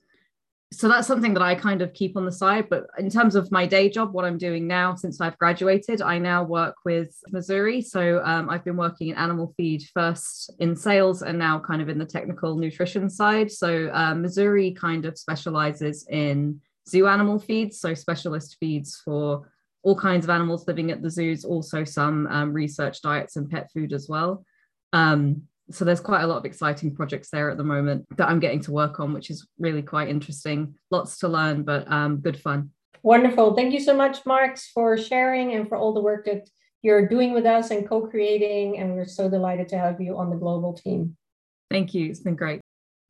so 0.70 0.86
that's 0.86 1.06
something 1.06 1.32
that 1.32 1.42
I 1.42 1.54
kind 1.54 1.80
of 1.80 1.94
keep 1.94 2.16
on 2.16 2.26
the 2.26 2.32
side. 2.32 2.68
But 2.68 2.86
in 2.98 3.08
terms 3.08 3.34
of 3.34 3.50
my 3.50 3.64
day 3.64 3.88
job, 3.88 4.12
what 4.12 4.26
I'm 4.26 4.36
doing 4.36 4.66
now 4.66 4.94
since 4.94 5.20
I've 5.20 5.38
graduated, 5.38 6.02
I 6.02 6.18
now 6.18 6.42
work 6.42 6.76
with 6.84 7.16
Mazuri. 7.32 7.82
So 7.82 8.20
um, 8.22 8.50
I've 8.50 8.64
been 8.64 8.76
working 8.76 9.08
in 9.08 9.16
animal 9.16 9.54
feed 9.56 9.82
first 9.94 10.52
in 10.58 10.76
sales 10.76 11.22
and 11.22 11.38
now 11.38 11.58
kind 11.58 11.80
of 11.80 11.88
in 11.88 11.98
the 11.98 12.04
technical 12.04 12.56
nutrition 12.56 13.08
side. 13.08 13.50
So 13.50 13.88
uh, 13.92 14.12
Mazuri 14.12 14.76
kind 14.76 15.06
of 15.06 15.16
specializes 15.16 16.06
in 16.10 16.60
zoo 16.86 17.06
animal 17.06 17.38
feeds, 17.38 17.80
so 17.80 17.94
specialist 17.94 18.56
feeds 18.60 19.00
for 19.02 19.50
all 19.82 19.96
kinds 19.96 20.26
of 20.26 20.30
animals 20.30 20.66
living 20.66 20.90
at 20.90 21.02
the 21.02 21.10
zoos, 21.10 21.44
also 21.44 21.84
some 21.84 22.26
um, 22.26 22.52
research 22.52 23.00
diets 23.00 23.36
and 23.36 23.48
pet 23.48 23.70
food 23.72 23.94
as 23.94 24.06
well. 24.08 24.44
Um, 24.92 25.42
so 25.70 25.84
there's 25.84 26.00
quite 26.00 26.22
a 26.22 26.26
lot 26.26 26.38
of 26.38 26.44
exciting 26.44 26.94
projects 26.94 27.30
there 27.30 27.50
at 27.50 27.56
the 27.56 27.64
moment 27.64 28.06
that 28.16 28.28
I'm 28.28 28.40
getting 28.40 28.60
to 28.62 28.72
work 28.72 29.00
on, 29.00 29.12
which 29.12 29.30
is 29.30 29.46
really 29.58 29.82
quite 29.82 30.08
interesting. 30.08 30.74
Lots 30.90 31.18
to 31.18 31.28
learn, 31.28 31.62
but 31.62 31.90
um, 31.90 32.18
good 32.18 32.40
fun. 32.40 32.70
Wonderful. 33.02 33.54
Thank 33.54 33.72
you 33.72 33.80
so 33.80 33.94
much, 33.94 34.24
Max, 34.26 34.70
for 34.72 34.96
sharing 34.96 35.54
and 35.54 35.68
for 35.68 35.76
all 35.76 35.92
the 35.92 36.00
work 36.00 36.24
that 36.26 36.48
you're 36.82 37.08
doing 37.08 37.32
with 37.32 37.46
us 37.46 37.70
and 37.70 37.88
co-creating. 37.88 38.78
And 38.78 38.94
we're 38.94 39.06
so 39.06 39.28
delighted 39.28 39.68
to 39.68 39.78
have 39.78 40.00
you 40.00 40.16
on 40.16 40.30
the 40.30 40.36
global 40.36 40.72
team. 40.72 41.16
Thank 41.70 41.94
you. 41.94 42.08
It's 42.08 42.20
been 42.20 42.36
great. 42.36 42.60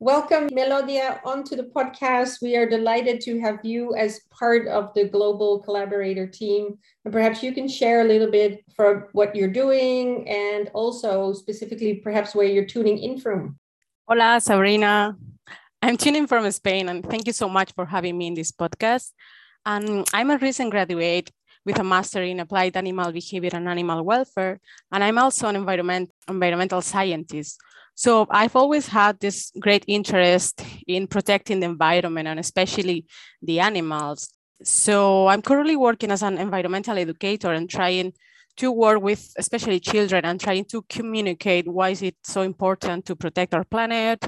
Welcome, 0.01 0.47
Melodia, 0.53 1.19
onto 1.25 1.57
the 1.57 1.63
podcast. 1.75 2.41
We 2.41 2.55
are 2.55 2.63
delighted 2.63 3.19
to 3.27 3.37
have 3.41 3.59
you 3.63 3.93
as 3.95 4.21
part 4.31 4.65
of 4.65 4.93
the 4.93 5.03
global 5.03 5.59
collaborator 5.59 6.25
team. 6.25 6.79
And 7.03 7.11
perhaps 7.11 7.43
you 7.43 7.51
can 7.51 7.67
share 7.67 7.99
a 7.99 8.05
little 8.05 8.31
bit 8.31 8.63
for 8.77 9.09
what 9.11 9.35
you're 9.35 9.51
doing 9.51 10.23
and 10.29 10.71
also 10.73 11.33
specifically 11.33 11.95
perhaps 11.95 12.33
where 12.33 12.47
you're 12.47 12.63
tuning 12.63 12.97
in 12.97 13.19
from. 13.19 13.59
Hola, 14.07 14.39
Sabrina. 14.39 15.17
I'm 15.81 15.97
tuning 15.97 16.27
from 16.27 16.49
Spain 16.51 16.87
and 16.87 17.03
thank 17.03 17.27
you 17.27 17.33
so 17.33 17.49
much 17.49 17.73
for 17.73 17.85
having 17.85 18.17
me 18.17 18.27
in 18.27 18.35
this 18.35 18.53
podcast. 18.53 19.11
And 19.65 20.07
I'm 20.13 20.31
a 20.31 20.37
recent 20.37 20.71
graduate 20.71 21.29
with 21.65 21.77
a 21.77 21.83
master 21.83 22.23
in 22.23 22.39
applied 22.39 22.77
animal 22.77 23.11
behavior 23.11 23.51
and 23.51 23.67
animal 23.67 24.05
welfare. 24.05 24.61
And 24.93 25.03
I'm 25.03 25.17
also 25.17 25.49
an 25.49 25.57
environment, 25.57 26.09
environmental 26.29 26.81
scientist. 26.81 27.59
So 27.99 28.25
I've 28.29 28.55
always 28.55 28.87
had 28.87 29.19
this 29.19 29.51
great 29.59 29.83
interest 29.85 30.63
in 30.87 31.05
protecting 31.05 31.59
the 31.59 31.65
environment 31.65 32.29
and 32.29 32.39
especially 32.39 33.05
the 33.41 33.59
animals. 33.59 34.29
So 34.63 35.27
I'm 35.27 35.41
currently 35.41 35.75
working 35.75 36.09
as 36.09 36.23
an 36.23 36.37
environmental 36.37 36.97
educator 36.97 37.51
and 37.51 37.69
trying 37.69 38.13
to 38.55 38.71
work 38.71 39.01
with 39.01 39.33
especially 39.37 39.81
children 39.81 40.23
and 40.23 40.39
trying 40.39 40.63
to 40.71 40.81
communicate 40.83 41.67
why 41.67 41.89
is 41.89 42.01
it 42.01 42.15
so 42.23 42.41
important 42.41 43.05
to 43.07 43.17
protect 43.17 43.53
our 43.53 43.65
planet, 43.65 44.25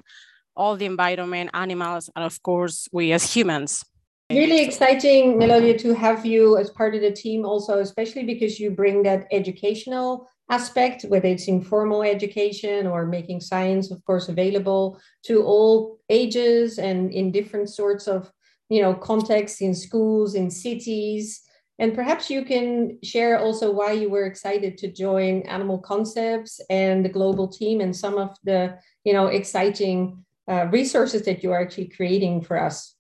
all 0.54 0.76
the 0.76 0.86
environment, 0.86 1.50
animals, 1.54 2.10
and 2.14 2.26
of 2.26 2.44
course 2.44 2.90
we 2.92 3.14
as 3.14 3.34
humans. 3.34 3.86
Really 4.30 4.66
exciting, 4.66 5.38
Melodia, 5.38 5.80
to 5.80 5.94
have 5.94 6.26
you 6.26 6.58
as 6.58 6.70
part 6.70 6.94
of 6.94 7.00
the 7.00 7.12
team 7.12 7.46
also, 7.46 7.80
especially 7.80 8.26
because 8.26 8.60
you 8.60 8.72
bring 8.72 9.04
that 9.04 9.28
educational 9.32 10.28
aspect, 10.52 11.04
whether 11.04 11.28
it's 11.28 11.48
informal 11.48 12.04
education 12.04 12.86
or 12.86 13.06
making 13.06 13.40
science, 13.40 13.90
of 13.90 14.04
course, 14.06 14.30
available 14.30 15.00
to 15.24 15.44
all 15.44 16.00
ages 16.10 16.78
and 16.78 17.12
in 17.12 17.32
different 17.32 17.70
sorts 17.70 18.08
of 18.08 18.32
you 18.70 18.82
know 18.82 18.94
contexts 18.94 19.62
in 19.62 19.74
schools, 19.74 20.36
in 20.36 20.52
cities. 20.52 21.42
And 21.80 21.96
perhaps 21.96 22.30
you 22.30 22.46
can 22.46 23.00
share 23.02 23.40
also 23.40 23.72
why 23.72 23.94
you 23.94 24.10
were 24.10 24.26
excited 24.26 24.78
to 24.80 24.92
join 24.92 25.42
Animal 25.44 25.80
Concepts 25.80 26.62
and 26.70 27.04
the 27.04 27.10
global 27.10 27.48
team 27.48 27.82
and 27.82 27.96
some 27.96 28.18
of 28.18 28.30
the 28.44 28.78
you 29.04 29.14
know 29.14 29.28
exciting 29.28 30.24
uh, 30.52 30.68
resources 30.72 31.24
that 31.24 31.44
you 31.44 31.52
are 31.54 31.62
actually 31.62 31.88
creating 31.88 32.44
for 32.44 32.62
us. 32.62 32.96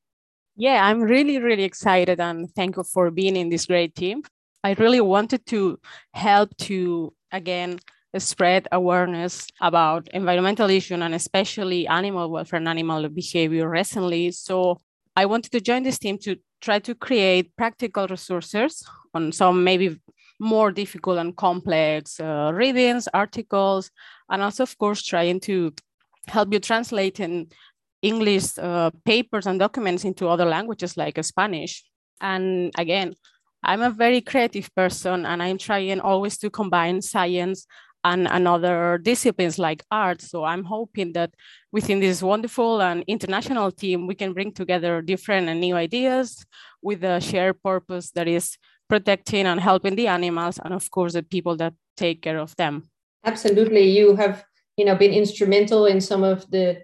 Yeah, 0.55 0.85
I'm 0.85 1.01
really, 1.01 1.37
really 1.39 1.63
excited 1.63 2.19
and 2.19 2.49
thankful 2.51 2.83
for 2.83 3.11
being 3.11 3.35
in 3.35 3.49
this 3.49 3.65
great 3.65 3.95
team. 3.95 4.23
I 4.63 4.73
really 4.73 5.01
wanted 5.01 5.45
to 5.47 5.79
help 6.13 6.55
to 6.67 7.13
again 7.31 7.79
spread 8.17 8.67
awareness 8.71 9.47
about 9.61 10.07
environmental 10.09 10.69
issues 10.69 10.99
and 10.99 11.15
especially 11.15 11.87
animal 11.87 12.29
welfare 12.29 12.57
and 12.57 12.67
animal 12.67 13.07
behavior 13.07 13.69
recently. 13.69 14.31
So 14.31 14.81
I 15.15 15.25
wanted 15.25 15.51
to 15.53 15.61
join 15.61 15.83
this 15.83 15.97
team 15.97 16.17
to 16.19 16.35
try 16.61 16.79
to 16.79 16.93
create 16.93 17.55
practical 17.55 18.07
resources 18.07 18.85
on 19.13 19.31
some 19.31 19.63
maybe 19.63 19.99
more 20.39 20.71
difficult 20.71 21.19
and 21.19 21.35
complex 21.35 22.19
uh, 22.19 22.51
readings, 22.53 23.07
articles, 23.13 23.91
and 24.29 24.41
also, 24.41 24.63
of 24.63 24.77
course, 24.77 25.03
trying 25.03 25.39
to 25.41 25.71
help 26.27 26.51
you 26.51 26.59
translate 26.59 27.19
in 27.19 27.47
English 28.01 28.57
uh, 28.57 28.89
papers 29.05 29.45
and 29.45 29.59
documents 29.59 30.03
into 30.03 30.27
other 30.27 30.45
languages 30.45 30.97
like 30.97 31.23
Spanish. 31.23 31.83
And 32.19 32.71
again, 32.77 33.15
I'm 33.63 33.81
a 33.81 33.89
very 33.89 34.21
creative 34.21 34.73
person 34.75 35.25
and 35.25 35.41
I'm 35.41 35.57
trying 35.57 35.99
always 35.99 36.37
to 36.39 36.49
combine 36.49 37.01
science 37.01 37.65
and, 38.03 38.27
another 38.27 38.97
disciplines 38.97 39.59
like 39.59 39.83
art. 39.91 40.21
So 40.21 40.43
I'm 40.43 40.63
hoping 40.63 41.13
that 41.13 41.33
within 41.71 41.99
this 41.99 42.23
wonderful 42.23 42.81
and 42.81 43.03
international 43.07 43.71
team, 43.71 44.07
we 44.07 44.15
can 44.15 44.33
bring 44.33 44.51
together 44.53 45.01
different 45.01 45.49
and 45.49 45.59
new 45.59 45.75
ideas 45.75 46.43
with 46.81 47.03
a 47.03 47.21
shared 47.21 47.61
purpose 47.61 48.11
that 48.11 48.27
is 48.27 48.57
protecting 48.89 49.45
and 49.45 49.59
helping 49.59 49.95
the 49.95 50.07
animals 50.07 50.59
and 50.63 50.73
of 50.73 50.89
course 50.91 51.13
the 51.13 51.23
people 51.23 51.55
that 51.57 51.73
take 51.95 52.21
care 52.21 52.39
of 52.39 52.55
them. 52.55 52.89
Absolutely. 53.23 53.89
You 53.89 54.15
have, 54.15 54.43
you 54.77 54.85
know, 54.85 54.95
been 54.95 55.13
instrumental 55.13 55.85
in 55.85 56.01
some 56.01 56.23
of 56.23 56.49
the 56.49 56.81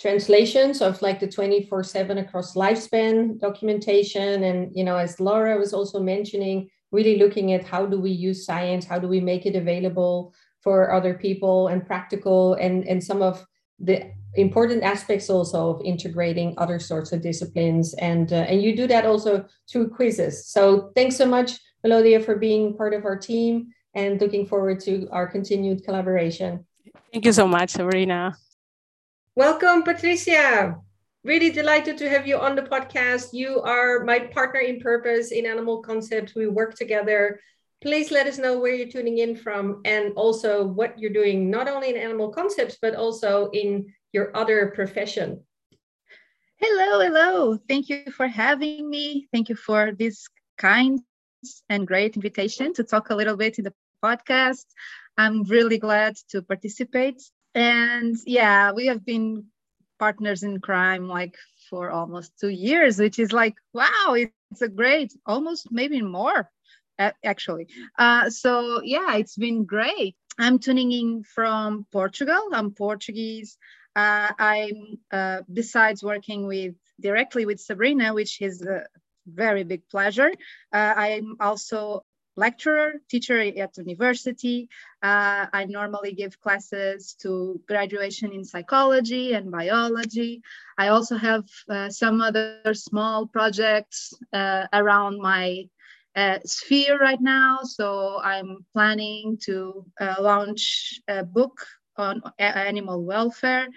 translations 0.00 0.80
of 0.80 1.00
like 1.02 1.20
the 1.20 1.28
24 1.28 1.84
7 1.84 2.18
across 2.18 2.54
lifespan 2.54 3.38
documentation. 3.38 4.44
And 4.44 4.70
you 4.74 4.84
know 4.84 4.96
as 4.96 5.20
laura 5.20 5.58
was 5.58 5.72
also 5.72 6.00
mentioning 6.00 6.70
really 6.90 7.18
looking 7.18 7.52
at 7.52 7.64
how 7.64 7.86
do 7.86 8.00
we 8.00 8.10
use 8.10 8.44
science? 8.44 8.84
How 8.84 8.98
do 8.98 9.06
we 9.06 9.20
make 9.20 9.46
it 9.46 9.54
available 9.54 10.34
for 10.60 10.92
other 10.92 11.14
people 11.14 11.68
and 11.68 11.86
practical? 11.86 12.54
And 12.54 12.86
and 12.88 13.02
some 13.02 13.22
of 13.22 13.44
the 13.78 14.10
important 14.34 14.82
aspects 14.82 15.28
also 15.28 15.70
of 15.70 15.82
integrating 15.84 16.54
other 16.56 16.78
sorts 16.78 17.12
of 17.12 17.20
disciplines. 17.20 17.94
And 17.94 18.32
uh, 18.32 18.46
and 18.48 18.62
you 18.62 18.74
do 18.74 18.86
that 18.86 19.04
also 19.04 19.44
through 19.70 19.90
quizzes. 19.90 20.46
So 20.46 20.92
thanks 20.94 21.16
so 21.16 21.26
much 21.26 21.58
melodia 21.82 22.20
for 22.20 22.36
being 22.36 22.76
part 22.76 22.94
of 22.94 23.04
our 23.04 23.16
team 23.16 23.68
and 23.94 24.20
looking 24.20 24.46
forward 24.46 24.80
to 24.80 25.08
our 25.10 25.26
continued 25.26 25.84
collaboration. 25.84 26.64
Thank 27.12 27.24
you 27.24 27.32
so 27.32 27.48
much 27.48 27.70
sabrina 27.70 28.36
Welcome, 29.36 29.84
Patricia. 29.84 30.76
Really 31.22 31.50
delighted 31.50 31.96
to 31.98 32.08
have 32.08 32.26
you 32.26 32.36
on 32.36 32.56
the 32.56 32.62
podcast. 32.62 33.32
You 33.32 33.60
are 33.60 34.04
my 34.04 34.18
partner 34.18 34.58
in 34.58 34.80
purpose 34.80 35.30
in 35.30 35.46
Animal 35.46 35.82
Concepts. 35.82 36.34
We 36.34 36.48
work 36.48 36.74
together. 36.74 37.40
Please 37.80 38.10
let 38.10 38.26
us 38.26 38.38
know 38.38 38.58
where 38.58 38.74
you're 38.74 38.88
tuning 38.88 39.18
in 39.18 39.36
from 39.36 39.82
and 39.84 40.12
also 40.16 40.66
what 40.66 40.98
you're 40.98 41.12
doing, 41.12 41.48
not 41.48 41.68
only 41.68 41.90
in 41.90 41.96
Animal 41.96 42.30
Concepts, 42.30 42.78
but 42.82 42.96
also 42.96 43.50
in 43.50 43.94
your 44.12 44.36
other 44.36 44.72
profession. 44.74 45.44
Hello, 46.56 47.00
hello. 47.00 47.56
Thank 47.68 47.88
you 47.88 48.10
for 48.10 48.26
having 48.26 48.90
me. 48.90 49.28
Thank 49.32 49.48
you 49.48 49.54
for 49.54 49.92
this 49.92 50.26
kind 50.58 50.98
and 51.68 51.86
great 51.86 52.16
invitation 52.16 52.74
to 52.74 52.82
talk 52.82 53.10
a 53.10 53.14
little 53.14 53.36
bit 53.36 53.58
in 53.58 53.64
the 53.64 53.74
podcast. 54.04 54.66
I'm 55.16 55.44
really 55.44 55.78
glad 55.78 56.16
to 56.30 56.42
participate. 56.42 57.22
And 57.54 58.16
yeah, 58.26 58.72
we 58.72 58.86
have 58.86 59.04
been 59.04 59.46
partners 59.98 60.42
in 60.42 60.60
crime 60.60 61.08
like 61.08 61.36
for 61.68 61.90
almost 61.90 62.32
two 62.40 62.48
years, 62.48 62.98
which 62.98 63.18
is 63.18 63.32
like, 63.32 63.54
wow, 63.74 64.14
it's 64.14 64.62
a 64.62 64.68
great, 64.68 65.12
almost 65.26 65.68
maybe 65.70 66.00
more 66.02 66.50
actually. 67.24 67.68
Uh, 67.98 68.28
so 68.30 68.82
yeah, 68.82 69.16
it's 69.16 69.36
been 69.36 69.64
great. 69.64 70.16
I'm 70.38 70.58
tuning 70.58 70.92
in 70.92 71.22
from 71.24 71.86
Portugal. 71.92 72.48
I'm 72.52 72.72
Portuguese. 72.72 73.58
Uh, 73.96 74.30
I'm 74.38 74.98
uh, 75.10 75.42
besides 75.52 76.02
working 76.02 76.46
with 76.46 76.74
directly 77.00 77.46
with 77.46 77.60
Sabrina, 77.60 78.14
which 78.14 78.40
is 78.40 78.62
a 78.62 78.86
very 79.26 79.64
big 79.64 79.88
pleasure. 79.88 80.30
Uh, 80.72 80.94
I'm 80.96 81.36
also 81.40 82.04
lecturer, 82.36 82.94
teacher 83.08 83.38
at 83.40 83.76
university. 83.76 84.68
Uh, 85.02 85.46
I 85.52 85.64
normally 85.66 86.12
give 86.12 86.40
classes 86.40 87.14
to 87.22 87.60
graduation 87.66 88.32
in 88.32 88.44
psychology 88.44 89.34
and 89.34 89.50
biology. 89.50 90.42
I 90.78 90.88
also 90.88 91.16
have 91.16 91.44
uh, 91.68 91.90
some 91.90 92.20
other 92.20 92.72
small 92.72 93.26
projects 93.26 94.14
uh, 94.32 94.66
around 94.72 95.20
my 95.20 95.68
uh, 96.16 96.38
sphere 96.44 96.98
right 96.98 97.20
now. 97.20 97.60
So 97.62 98.20
I'm 98.22 98.64
planning 98.72 99.38
to 99.42 99.84
uh, 100.00 100.16
launch 100.20 101.00
a 101.08 101.24
book 101.24 101.64
on 101.96 102.22
animal 102.38 103.04
welfare 103.04 103.68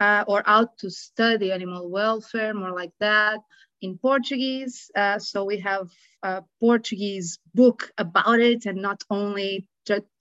uh, 0.00 0.24
or 0.26 0.42
how 0.46 0.68
to 0.78 0.90
study 0.90 1.52
animal 1.52 1.90
welfare, 1.90 2.54
more 2.54 2.72
like 2.72 2.92
that 3.00 3.40
in 3.80 3.98
Portuguese. 3.98 4.90
Uh, 4.94 5.18
so 5.18 5.44
we 5.44 5.58
have 5.58 5.88
a 6.22 6.42
Portuguese 6.60 7.38
book 7.54 7.90
about 7.98 8.40
it 8.40 8.66
and 8.66 8.82
not 8.82 9.02
only 9.10 9.66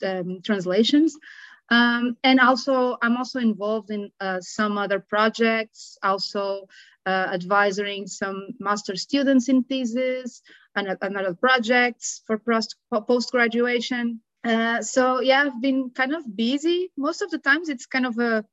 um, 0.03 0.41
translations. 0.43 1.17
Um, 1.69 2.17
and 2.23 2.39
also, 2.39 2.97
I'm 3.01 3.17
also 3.17 3.39
involved 3.39 3.91
in 3.91 4.11
uh, 4.21 4.39
some 4.39 4.77
other 4.77 4.99
projects, 4.99 5.97
also 6.01 6.67
uh, 7.05 7.27
advising 7.33 8.07
some 8.07 8.49
master 8.59 8.95
students 8.95 9.49
in 9.49 9.63
thesis 9.63 10.41
and, 10.75 10.95
and 11.01 11.17
other 11.17 11.33
projects 11.33 12.21
for 12.25 12.37
post 12.37 13.31
graduation. 13.31 14.21
Uh, 14.43 14.81
so 14.81 15.19
yeah, 15.19 15.43
I've 15.43 15.61
been 15.61 15.89
kind 15.89 16.15
of 16.15 16.23
busy. 16.35 16.89
Most 16.95 17.21
of 17.21 17.31
the 17.31 17.39
times, 17.39 17.67
it's 17.67 17.85
kind 17.85 18.05
of 18.05 18.17
a, 18.17 18.45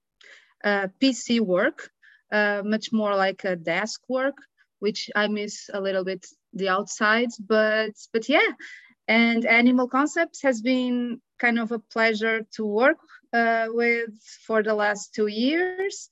a 0.64 0.90
PC 1.00 1.40
work, 1.40 1.90
uh, 2.32 2.62
much 2.64 2.92
more 2.92 3.14
like 3.14 3.44
a 3.44 3.54
desk 3.54 4.00
work 4.08 4.36
which 4.84 5.10
I 5.16 5.24
miss 5.28 5.70
a 5.72 5.80
little 5.80 6.04
bit 6.04 6.22
the 6.52 6.68
outside. 6.76 7.30
But 7.54 7.94
but 8.12 8.28
yeah, 8.28 8.50
and 9.08 9.46
Animal 9.46 9.88
Concepts 9.88 10.42
has 10.42 10.60
been 10.60 11.20
kind 11.38 11.58
of 11.58 11.72
a 11.72 11.84
pleasure 11.94 12.38
to 12.56 12.62
work 12.82 13.02
uh, 13.32 13.66
with 13.80 14.14
for 14.46 14.62
the 14.62 14.74
last 14.74 15.14
two 15.14 15.26
years. 15.26 16.08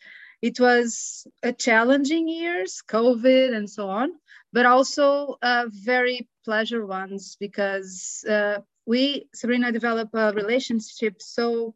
It 0.49 0.59
was 0.59 1.27
a 1.43 1.53
challenging 1.53 2.27
years, 2.29 2.83
COVID 2.89 3.55
and 3.57 3.69
so 3.71 3.85
on, 3.89 4.09
but 4.53 4.67
also 4.67 5.37
uh, 5.43 5.67
very 5.71 6.29
pleasure 6.45 6.85
ones 6.85 7.37
because 7.39 8.25
uh, 8.29 8.59
we, 8.87 9.29
Sabrina, 9.35 9.71
developed 9.71 10.15
a 10.15 10.33
relationship 10.35 11.23
so 11.23 11.75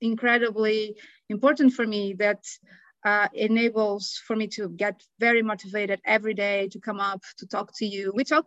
incredibly 0.00 0.96
important 1.28 1.72
for 1.72 1.86
me 1.86 2.14
that 2.18 2.42
uh, 3.08 3.28
enables 3.32 4.20
for 4.26 4.36
me 4.36 4.46
to 4.46 4.68
get 4.84 4.96
very 5.18 5.42
motivated 5.42 5.98
every 6.04 6.34
day 6.34 6.68
to 6.68 6.78
come 6.78 7.00
up 7.00 7.22
to 7.38 7.46
talk 7.46 7.68
to 7.78 7.86
you. 7.86 8.12
We 8.14 8.24
talk 8.24 8.46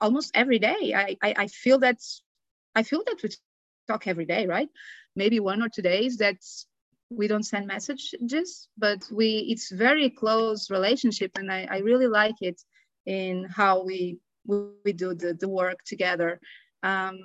almost 0.00 0.30
every 0.34 0.58
day. 0.58 0.82
I, 1.02 1.16
I, 1.26 1.30
I 1.44 1.46
feel 1.48 1.78
that 1.80 1.98
I 2.78 2.82
feel 2.82 3.02
that 3.06 3.22
we 3.22 3.28
talk 3.88 4.06
every 4.06 4.26
day, 4.34 4.46
right? 4.46 4.70
Maybe 5.22 5.38
one 5.40 5.60
or 5.64 5.68
two 5.68 5.82
days 5.82 6.16
that 6.18 6.40
we 7.10 7.26
don't 7.28 7.50
send 7.52 7.66
messages, 7.66 8.68
but 8.84 9.00
we 9.18 9.28
it's 9.52 9.70
very 9.86 10.08
close 10.22 10.70
relationship, 10.70 11.32
and 11.36 11.48
I, 11.58 11.60
I 11.70 11.78
really 11.78 12.10
like 12.22 12.40
it 12.40 12.58
in 13.04 13.34
how 13.58 13.84
we 13.88 14.18
we 14.84 14.92
do 15.04 15.08
the, 15.14 15.34
the 15.34 15.48
work 15.48 15.78
together. 15.84 16.40
Um, 16.82 17.16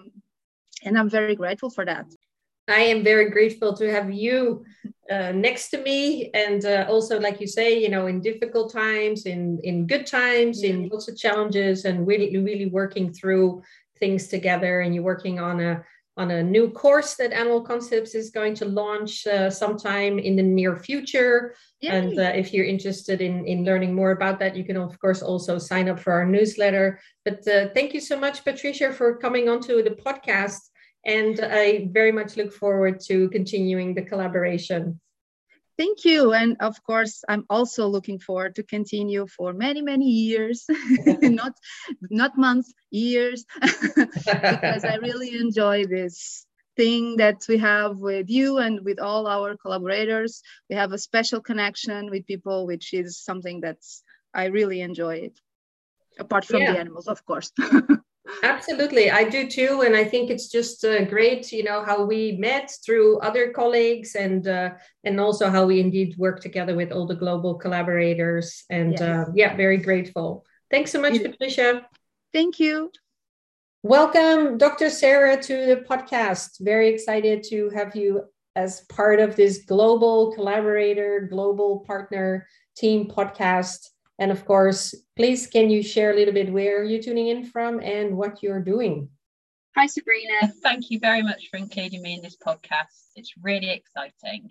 and 0.83 0.97
I'm 0.97 1.09
very 1.09 1.35
grateful 1.35 1.69
for 1.69 1.85
that. 1.85 2.05
I 2.67 2.81
am 2.81 3.03
very 3.03 3.29
grateful 3.29 3.75
to 3.77 3.91
have 3.91 4.11
you 4.11 4.65
uh, 5.11 5.31
next 5.31 5.69
to 5.69 5.77
me, 5.77 6.31
and 6.33 6.65
uh, 6.65 6.87
also, 6.89 7.19
like 7.19 7.39
you 7.39 7.47
say, 7.47 7.79
you 7.79 7.89
know, 7.89 8.07
in 8.07 8.21
difficult 8.21 8.73
times, 8.73 9.25
in 9.25 9.59
in 9.63 9.85
good 9.85 10.07
times, 10.07 10.63
in 10.63 10.89
lots 10.89 11.07
of 11.07 11.17
challenges, 11.17 11.85
and 11.85 12.07
really, 12.07 12.35
really 12.37 12.65
working 12.65 13.13
through 13.13 13.61
things 13.99 14.27
together. 14.27 14.81
And 14.81 14.95
you're 14.95 15.03
working 15.03 15.39
on 15.39 15.59
a 15.61 15.83
on 16.17 16.31
a 16.31 16.41
new 16.41 16.69
course 16.69 17.15
that 17.15 17.33
Animal 17.33 17.61
Concepts 17.61 18.15
is 18.15 18.29
going 18.29 18.55
to 18.55 18.65
launch 18.65 19.27
uh, 19.27 19.49
sometime 19.49 20.17
in 20.17 20.35
the 20.35 20.43
near 20.43 20.77
future. 20.77 21.55
Yay. 21.81 21.89
And 21.89 22.17
uh, 22.17 22.31
if 22.33 22.53
you're 22.53 22.65
interested 22.65 23.21
in, 23.21 23.45
in 23.45 23.65
learning 23.65 23.93
more 23.93 24.11
about 24.11 24.39
that, 24.39 24.55
you 24.55 24.63
can, 24.63 24.77
of 24.77 24.97
course, 24.99 25.21
also 25.21 25.57
sign 25.57 25.89
up 25.89 25.99
for 25.99 26.13
our 26.13 26.25
newsletter. 26.25 26.99
But 27.25 27.45
uh, 27.47 27.67
thank 27.75 27.93
you 27.93 27.99
so 27.99 28.17
much, 28.17 28.45
Patricia, 28.45 28.93
for 28.93 29.17
coming 29.17 29.49
onto 29.49 29.83
the 29.83 29.91
podcast. 29.91 30.69
And 31.05 31.39
I 31.39 31.87
very 31.91 32.11
much 32.11 32.35
look 32.35 32.51
forward 32.51 32.99
to 33.07 33.29
continuing 33.29 33.93
the 33.93 34.01
collaboration. 34.01 34.99
Thank 35.77 36.05
you. 36.05 36.33
And 36.33 36.55
of 36.61 36.81
course, 36.83 37.23
I'm 37.27 37.45
also 37.49 37.87
looking 37.87 38.19
forward 38.19 38.55
to 38.55 38.63
continue 38.63 39.27
for 39.27 39.51
many, 39.51 39.81
many 39.81 40.05
years, 40.05 40.65
not, 41.21 41.53
not 42.09 42.37
months, 42.37 42.73
years, 42.91 43.45
because 43.95 44.85
I 44.85 44.95
really 45.01 45.37
enjoy 45.37 45.85
this 45.85 46.45
thing 46.77 47.17
that 47.17 47.45
we 47.47 47.57
have 47.57 47.97
with 47.97 48.29
you 48.29 48.57
and 48.57 48.83
with 48.85 48.99
all 48.99 49.27
our 49.27 49.57
collaborators. 49.57 50.41
We 50.69 50.75
have 50.75 50.93
a 50.93 50.97
special 50.97 51.41
connection 51.41 52.09
with 52.09 52.25
people, 52.25 52.65
which 52.65 52.93
is 52.93 53.19
something 53.19 53.59
that's 53.61 54.01
I 54.33 54.45
really 54.45 54.81
enjoy 54.81 55.15
it. 55.15 55.39
Apart 56.19 56.45
from 56.45 56.61
yeah. 56.61 56.73
the 56.73 56.79
animals, 56.79 57.07
of 57.07 57.25
course. 57.25 57.51
Absolutely, 58.43 59.09
I 59.11 59.23
do 59.23 59.47
too, 59.47 59.83
and 59.85 59.95
I 59.95 60.03
think 60.03 60.29
it's 60.29 60.49
just 60.49 60.83
uh, 60.83 61.05
great, 61.05 61.51
you 61.51 61.63
know, 61.63 61.83
how 61.83 62.05
we 62.05 62.33
met 62.33 62.71
through 62.85 63.19
other 63.19 63.51
colleagues, 63.51 64.15
and 64.15 64.47
uh, 64.47 64.71
and 65.03 65.19
also 65.19 65.49
how 65.49 65.65
we 65.65 65.79
indeed 65.79 66.15
work 66.17 66.39
together 66.41 66.75
with 66.75 66.91
all 66.91 67.07
the 67.07 67.15
global 67.15 67.55
collaborators, 67.55 68.63
and 68.69 68.93
yes. 68.93 69.01
uh, 69.01 69.25
yeah, 69.33 69.55
very 69.55 69.77
grateful. 69.77 70.45
Thanks 70.69 70.91
so 70.91 71.01
much, 71.01 71.21
Patricia. 71.21 71.85
Thank 72.33 72.59
you. 72.59 72.91
Welcome, 73.83 74.57
Dr. 74.57 74.89
Sarah, 74.89 75.41
to 75.43 75.65
the 75.67 75.85
podcast. 75.87 76.59
Very 76.59 76.89
excited 76.89 77.43
to 77.49 77.69
have 77.69 77.95
you 77.95 78.23
as 78.55 78.81
part 78.81 79.19
of 79.19 79.35
this 79.35 79.59
global 79.65 80.33
collaborator, 80.33 81.27
global 81.29 81.81
partner 81.81 82.47
team 82.75 83.07
podcast. 83.07 83.89
And 84.17 84.31
of 84.31 84.45
course, 84.45 84.95
please 85.17 85.47
can 85.47 85.69
you 85.69 85.83
share 85.83 86.11
a 86.11 86.15
little 86.15 86.33
bit 86.33 86.51
where 86.51 86.83
you're 86.83 87.01
tuning 87.01 87.27
in 87.27 87.45
from 87.45 87.81
and 87.81 88.15
what 88.15 88.41
you're 88.41 88.61
doing? 88.61 89.09
Hi, 89.75 89.87
Sabrina. 89.87 90.53
Thank 90.63 90.89
you 90.89 90.99
very 90.99 91.21
much 91.21 91.49
for 91.51 91.57
including 91.57 92.01
me 92.01 92.13
in 92.13 92.21
this 92.21 92.37
podcast. 92.37 93.09
It's 93.15 93.33
really 93.41 93.71
exciting. 93.71 94.49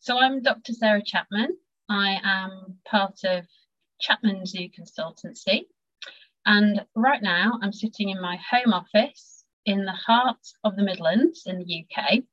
So, 0.00 0.18
I'm 0.18 0.42
Dr. 0.42 0.72
Sarah 0.72 1.02
Chapman. 1.04 1.56
I 1.88 2.18
am 2.24 2.78
part 2.84 3.20
of 3.24 3.46
Chapman 4.00 4.44
Zoo 4.46 4.68
Consultancy. 4.68 5.66
And 6.44 6.84
right 6.96 7.22
now, 7.22 7.52
I'm 7.62 7.72
sitting 7.72 8.08
in 8.08 8.20
my 8.20 8.36
home 8.50 8.72
office 8.72 9.44
in 9.64 9.84
the 9.84 9.92
heart 9.92 10.44
of 10.64 10.74
the 10.74 10.82
Midlands 10.82 11.44
in 11.46 11.58
the 11.58 11.84
UK. 11.84 12.24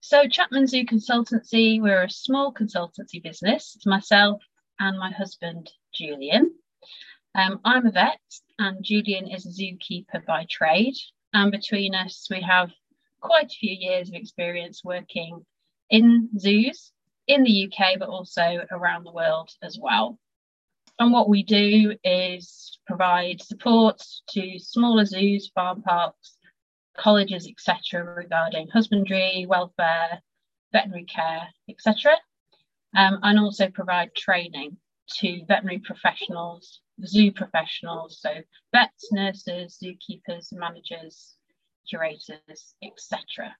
So, 0.00 0.26
Chapman 0.26 0.66
Zoo 0.66 0.86
Consultancy, 0.86 1.82
we're 1.82 2.04
a 2.04 2.10
small 2.10 2.54
consultancy 2.54 3.22
business. 3.22 3.74
It's 3.76 3.84
myself 3.84 4.40
and 4.78 4.98
my 4.98 5.10
husband, 5.10 5.70
Julian. 5.94 6.54
Um, 7.34 7.60
I'm 7.64 7.86
a 7.86 7.90
vet, 7.90 8.20
and 8.58 8.84
Julian 8.84 9.28
is 9.28 9.46
a 9.46 9.50
zookeeper 9.50 10.24
by 10.26 10.46
trade. 10.50 10.94
And 11.32 11.50
between 11.50 11.94
us, 11.94 12.26
we 12.30 12.40
have 12.42 12.70
quite 13.20 13.46
a 13.46 13.58
few 13.60 13.74
years 13.74 14.08
of 14.08 14.14
experience 14.14 14.82
working 14.84 15.44
in 15.90 16.28
zoos 16.38 16.92
in 17.26 17.42
the 17.42 17.68
UK, 17.68 17.98
but 17.98 18.08
also 18.08 18.66
around 18.70 19.04
the 19.04 19.12
world 19.12 19.50
as 19.62 19.78
well. 19.80 20.18
And 20.98 21.12
what 21.12 21.28
we 21.28 21.42
do 21.42 21.96
is 22.04 22.78
provide 22.86 23.42
support 23.42 24.00
to 24.30 24.58
smaller 24.58 25.04
zoos, 25.04 25.50
farm 25.54 25.82
parks, 25.82 26.36
colleges, 26.96 27.48
etc., 27.48 28.04
regarding 28.04 28.68
husbandry, 28.68 29.46
welfare, 29.48 30.22
veterinary 30.72 31.04
care, 31.04 31.48
etc 31.68 32.16
um, 32.96 33.18
and 33.22 33.38
also 33.38 33.68
provide 33.68 34.14
training 34.14 34.76
to 35.08 35.44
veterinary 35.46 35.80
professionals, 35.80 36.80
zoo 37.04 37.32
professionals, 37.32 38.18
so 38.20 38.30
vets, 38.72 39.12
nurses, 39.12 39.78
zookeepers, 39.82 40.52
managers, 40.52 41.34
curators, 41.88 42.74
etc. 42.82 43.54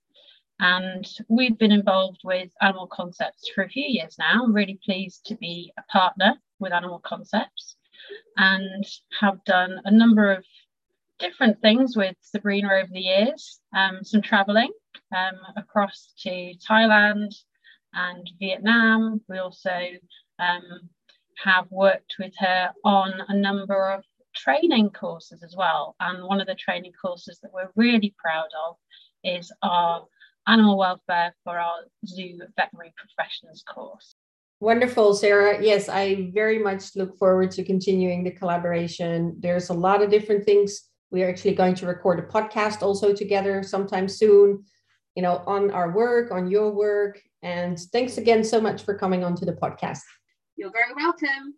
And 0.61 1.07
we've 1.29 1.59
been 1.59 1.73
involved 1.73 2.21
with 2.25 2.51
Animal 2.63 2.87
Concepts 2.87 3.51
for 3.55 3.65
a 3.65 3.69
few 3.69 3.85
years 3.87 4.17
now. 4.19 4.45
I'm 4.45 4.55
really 4.55 4.79
pleased 4.85 5.27
to 5.27 5.35
be 5.37 5.73
a 5.79 5.83
partner 5.93 6.35
with 6.61 6.73
Animal 6.73 7.01
Concepts 7.01 7.77
and 8.37 8.85
have 9.21 9.43
done 9.45 9.81
a 9.85 9.91
number 9.91 10.33
of 10.33 10.45
different 11.19 11.61
things 11.61 11.97
with 11.97 12.17
Sabrina 12.21 12.69
over 12.73 12.89
the 12.91 13.01
years, 13.01 13.61
um, 13.75 14.03
some 14.03 14.23
traveling 14.23 14.71
um, 15.15 15.35
across 15.57 16.13
to 16.23 16.55
Thailand 16.69 17.35
and 17.95 18.31
Vietnam. 18.39 19.21
We 19.29 19.39
also 19.39 19.71
um, 20.39 20.89
have 21.43 21.67
worked 21.71 22.15
with 22.19 22.35
her 22.39 22.71
on 22.85 23.13
a 23.29 23.35
number 23.35 23.91
of 23.91 24.05
training 24.35 24.91
courses 24.91 25.43
as 25.43 25.55
well. 25.57 25.95
And 26.01 26.25
one 26.25 26.41
of 26.41 26.47
the 26.47 26.55
training 26.55 26.93
courses 27.01 27.39
that 27.43 27.53
we're 27.53 27.71
really 27.77 28.15
proud 28.19 28.49
of 28.67 28.77
is 29.23 29.53
our 29.63 30.05
animal 30.47 30.77
welfare 30.77 31.35
for 31.45 31.59
our 31.59 31.85
zoo 32.07 32.39
veterinary 32.57 32.93
professionals 32.97 33.63
course. 33.63 34.15
Wonderful, 34.61 35.15
Sarah. 35.15 35.63
Yes, 35.63 35.89
I 35.89 36.31
very 36.33 36.59
much 36.59 36.97
look 36.97 37.19
forward 37.19 37.51
to 37.53 37.65
continuing 37.65 38.25
the 38.25 38.31
collaboration. 38.31 39.37
There's 39.39 39.69
a 39.69 39.75
lot 39.75 40.03
of 40.03 40.11
different 40.11 40.45
things. 40.45 40.89
We 41.11 41.23
are 41.23 41.29
actually 41.29 41.55
going 41.55 41.75
to 41.77 41.87
record 41.87 42.19
a 42.19 42.23
podcast 42.23 42.83
also 42.83 43.15
together 43.15 43.63
sometime 43.63 44.09
soon, 44.09 44.65
you 45.15 45.23
know, 45.23 45.43
on 45.47 45.71
our 45.71 45.91
work, 45.91 46.31
on 46.31 46.51
your 46.51 46.71
work. 46.71 47.21
And 47.43 47.79
thanks 47.79 48.19
again 48.19 48.43
so 48.45 48.61
much 48.61 48.83
for 48.83 48.97
coming 48.97 49.25
onto 49.25 49.45
the 49.45 49.53
podcast. 49.53 50.01
You're 50.57 50.73
very 50.73 50.95
welcome. 50.97 51.55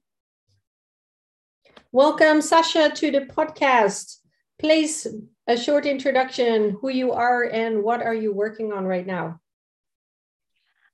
Welcome, 1.93 2.43
Sasha, 2.43 2.91
to 2.91 3.11
the 3.11 3.21
podcast. 3.21 4.19
Please, 4.59 5.07
a 5.47 5.57
short 5.57 5.87
introduction 5.87 6.77
who 6.81 6.91
you 6.91 7.13
are 7.13 7.45
and 7.45 7.83
what 7.83 8.03
are 8.03 8.15
you 8.15 8.33
working 8.33 8.73
on 8.73 8.85
right 8.85 9.07
now? 9.07 9.41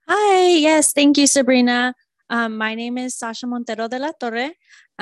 Hi, 0.08 0.48
yes, 0.56 0.92
thank 0.92 1.16
you, 1.16 1.26
Sabrina. 1.26 1.94
Um, 2.28 2.56
my 2.56 2.74
name 2.74 2.98
is 2.98 3.16
Sasha 3.16 3.46
Montero 3.46 3.88
de 3.88 3.98
la 3.98 4.12
Torre, 4.12 4.50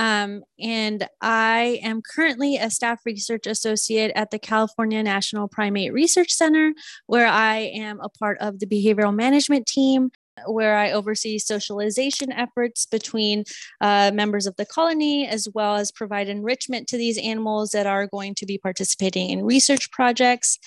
um, 0.01 0.45
and 0.59 1.07
I 1.21 1.79
am 1.83 2.01
currently 2.01 2.57
a 2.57 2.71
staff 2.71 3.01
research 3.05 3.47
associate 3.47 4.13
at 4.15 4.31
the 4.31 4.39
California 4.39 5.03
National 5.03 5.47
Primate 5.47 5.93
Research 5.93 6.33
Center, 6.33 6.73
where 7.07 7.27
I 7.27 7.71
am 7.75 8.01
a 8.01 8.09
part 8.09 8.39
of 8.39 8.61
the 8.61 8.67
behavioral 8.67 9.15
management 9.15 9.67
team 9.67 10.11
where 10.47 10.79
I 10.79 10.93
oversee 10.93 11.39
socialization 11.39 12.33
efforts 12.33 12.87
between 12.87 13.45
uh, 13.83 14.11
members 14.15 14.47
of 14.47 14.57
the 14.57 14.65
colony, 14.65 15.27
as 15.27 15.47
well 15.53 15.77
as 15.77 15.93
provide 15.93 16.31
enrichment 16.31 16.87
to 16.89 16.97
these 16.97 17.19
animals 17.19 17.73
that 17.73 17.87
are 17.87 18.07
going 18.07 18.35
to 18.37 18.47
be 18.47 18.57
participating 18.57 19.29
in 19.29 19.45
research 19.45 19.91
projects. 19.91 20.59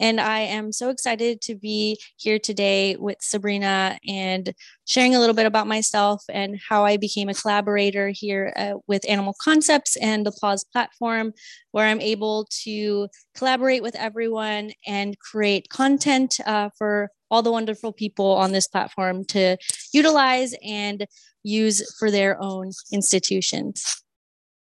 And 0.00 0.18
I 0.18 0.40
am 0.40 0.72
so 0.72 0.88
excited 0.88 1.42
to 1.42 1.54
be 1.54 2.00
here 2.16 2.38
today 2.38 2.96
with 2.96 3.18
Sabrina 3.20 3.98
and 4.08 4.54
sharing 4.88 5.14
a 5.14 5.20
little 5.20 5.34
bit 5.34 5.44
about 5.44 5.66
myself 5.66 6.24
and 6.30 6.58
how 6.68 6.86
I 6.86 6.96
became 6.96 7.28
a 7.28 7.34
collaborator 7.34 8.08
here 8.08 8.52
uh, 8.56 8.74
with 8.86 9.08
Animal 9.08 9.34
Concepts 9.40 9.96
and 9.96 10.24
the 10.24 10.32
PAWS 10.32 10.64
platform, 10.64 11.34
where 11.72 11.86
I'm 11.86 12.00
able 12.00 12.48
to 12.62 13.08
collaborate 13.36 13.82
with 13.82 13.94
everyone 13.94 14.72
and 14.86 15.18
create 15.18 15.68
content 15.68 16.40
uh, 16.46 16.70
for 16.78 17.10
all 17.30 17.42
the 17.42 17.52
wonderful 17.52 17.92
people 17.92 18.32
on 18.32 18.52
this 18.52 18.66
platform 18.66 19.24
to 19.26 19.58
utilize 19.92 20.54
and 20.64 21.06
use 21.42 21.94
for 21.98 22.10
their 22.10 22.42
own 22.42 22.72
institutions. 22.90 24.02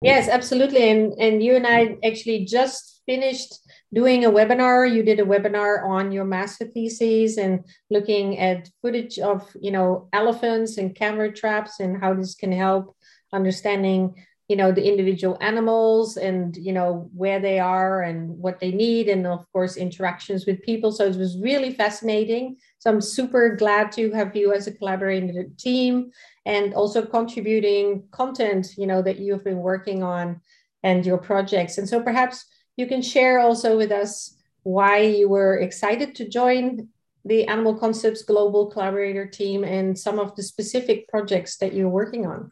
Yes, 0.01 0.29
absolutely. 0.29 0.89
And, 0.89 1.13
and 1.19 1.43
you 1.43 1.55
and 1.55 1.67
I 1.67 1.97
actually 2.05 2.45
just 2.45 3.01
finished 3.05 3.53
doing 3.95 4.25
a 4.25 4.29
webinar. 4.29 4.93
You 4.93 5.01
did 5.01 5.19
a 5.19 5.25
webinar 5.25 5.83
on 5.83 6.11
your 6.11 6.25
master 6.25 6.65
thesis 6.65 7.37
and 7.37 7.63
looking 7.89 8.37
at 8.37 8.69
footage 8.81 9.17
of, 9.17 9.49
you 9.59 9.71
know, 9.71 10.09
elephants 10.13 10.77
and 10.77 10.93
camera 10.93 11.31
traps 11.31 11.79
and 11.79 11.99
how 11.99 12.13
this 12.13 12.35
can 12.35 12.51
help 12.51 12.95
understanding 13.33 14.13
you 14.47 14.55
know 14.55 14.71
the 14.71 14.87
individual 14.87 15.37
animals 15.41 16.17
and 16.17 16.55
you 16.57 16.71
know 16.71 17.09
where 17.15 17.39
they 17.39 17.59
are 17.59 18.03
and 18.03 18.29
what 18.37 18.59
they 18.59 18.71
need 18.71 19.09
and 19.09 19.25
of 19.25 19.43
course 19.51 19.75
interactions 19.75 20.45
with 20.45 20.61
people 20.61 20.91
so 20.91 21.05
it 21.05 21.15
was 21.15 21.39
really 21.39 21.73
fascinating 21.73 22.55
so 22.77 22.91
i'm 22.91 23.01
super 23.01 23.55
glad 23.55 23.91
to 23.91 24.11
have 24.11 24.35
you 24.35 24.53
as 24.53 24.67
a 24.67 24.71
collaborating 24.71 25.51
team 25.57 26.11
and 26.45 26.75
also 26.75 27.03
contributing 27.03 28.03
content 28.11 28.67
you 28.77 28.85
know 28.85 29.01
that 29.01 29.17
you've 29.17 29.43
been 29.43 29.57
working 29.57 30.03
on 30.03 30.39
and 30.83 31.05
your 31.05 31.17
projects 31.17 31.79
and 31.79 31.89
so 31.89 31.99
perhaps 31.99 32.45
you 32.77 32.87
can 32.87 33.01
share 33.01 33.39
also 33.39 33.77
with 33.77 33.91
us 33.91 34.35
why 34.63 34.99
you 35.01 35.29
were 35.29 35.57
excited 35.57 36.15
to 36.15 36.27
join 36.27 36.87
the 37.23 37.47
animal 37.47 37.75
concepts 37.75 38.23
global 38.23 38.67
collaborator 38.67 39.25
team 39.25 39.63
and 39.63 39.97
some 39.97 40.19
of 40.19 40.35
the 40.35 40.43
specific 40.43 41.07
projects 41.07 41.57
that 41.57 41.73
you're 41.73 41.89
working 41.89 42.25
on 42.25 42.51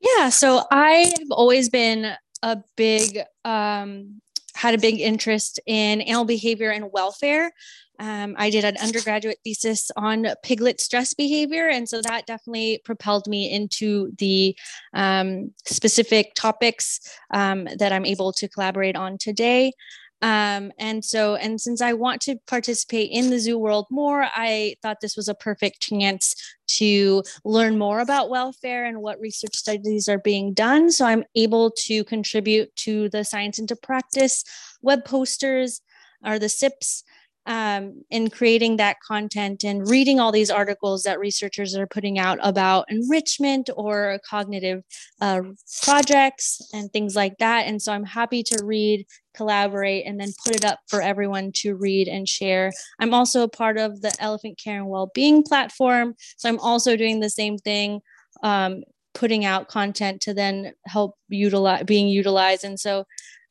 yeah, 0.00 0.28
so 0.28 0.64
I 0.70 1.12
have 1.18 1.30
always 1.30 1.68
been 1.68 2.12
a 2.42 2.58
big, 2.76 3.18
um, 3.44 4.20
had 4.54 4.74
a 4.74 4.78
big 4.78 5.00
interest 5.00 5.60
in 5.66 6.00
animal 6.00 6.24
behavior 6.24 6.70
and 6.70 6.92
welfare. 6.92 7.52
Um, 7.98 8.34
I 8.38 8.50
did 8.50 8.64
an 8.64 8.76
undergraduate 8.76 9.38
thesis 9.44 9.90
on 9.96 10.28
piglet 10.42 10.80
stress 10.80 11.14
behavior. 11.14 11.68
And 11.68 11.88
so 11.88 12.00
that 12.02 12.26
definitely 12.26 12.80
propelled 12.84 13.26
me 13.26 13.50
into 13.50 14.12
the 14.18 14.56
um, 14.94 15.52
specific 15.64 16.34
topics 16.34 17.00
um, 17.32 17.68
that 17.78 17.92
I'm 17.92 18.06
able 18.06 18.32
to 18.34 18.48
collaborate 18.48 18.96
on 18.96 19.18
today. 19.18 19.72
Um, 20.20 20.72
and 20.78 21.04
so, 21.04 21.36
and 21.36 21.60
since 21.60 21.80
I 21.80 21.92
want 21.92 22.20
to 22.22 22.36
participate 22.46 23.10
in 23.12 23.30
the 23.30 23.38
zoo 23.38 23.56
world 23.56 23.86
more, 23.90 24.26
I 24.34 24.74
thought 24.82 25.00
this 25.00 25.16
was 25.16 25.28
a 25.28 25.34
perfect 25.34 25.80
chance 25.80 26.34
to 26.78 27.22
learn 27.44 27.78
more 27.78 28.00
about 28.00 28.28
welfare 28.28 28.84
and 28.84 29.00
what 29.00 29.20
research 29.20 29.54
studies 29.54 30.08
are 30.08 30.18
being 30.18 30.54
done. 30.54 30.90
So 30.90 31.06
I'm 31.06 31.24
able 31.36 31.70
to 31.86 32.02
contribute 32.04 32.74
to 32.76 33.08
the 33.10 33.24
Science 33.24 33.58
into 33.58 33.76
Practice 33.76 34.42
web 34.82 35.04
posters 35.04 35.80
or 36.26 36.38
the 36.38 36.48
SIPs 36.48 37.04
um, 37.48 38.04
in 38.10 38.28
creating 38.28 38.76
that 38.76 39.00
content 39.00 39.64
and 39.64 39.88
reading 39.88 40.20
all 40.20 40.30
these 40.30 40.50
articles 40.50 41.02
that 41.04 41.18
researchers 41.18 41.74
are 41.74 41.86
putting 41.86 42.18
out 42.18 42.38
about 42.42 42.84
enrichment 42.90 43.70
or 43.74 44.20
cognitive 44.28 44.84
uh, 45.22 45.40
projects 45.82 46.60
and 46.74 46.92
things 46.92 47.16
like 47.16 47.38
that. 47.38 47.66
And 47.66 47.80
so 47.80 47.90
I'm 47.92 48.04
happy 48.04 48.42
to 48.44 48.62
read, 48.62 49.06
collaborate, 49.34 50.04
and 50.06 50.20
then 50.20 50.28
put 50.44 50.56
it 50.56 50.64
up 50.64 50.80
for 50.88 51.00
everyone 51.00 51.50
to 51.56 51.74
read 51.74 52.06
and 52.06 52.28
share. 52.28 52.70
I'm 52.98 53.14
also 53.14 53.42
a 53.42 53.48
part 53.48 53.78
of 53.78 54.02
the 54.02 54.14
Elephant 54.18 54.60
Care 54.62 54.80
and 54.80 54.90
Wellbeing 54.90 55.42
platform. 55.42 56.16
So 56.36 56.50
I'm 56.50 56.60
also 56.60 56.96
doing 56.96 57.20
the 57.20 57.30
same 57.30 57.56
thing. 57.56 58.02
Um, 58.42 58.82
putting 59.14 59.44
out 59.44 59.68
content 59.68 60.20
to 60.20 60.32
then 60.32 60.72
help 60.86 61.16
utilize 61.28 61.82
being 61.84 62.06
utilized 62.06 62.62
and 62.62 62.78
so 62.78 63.04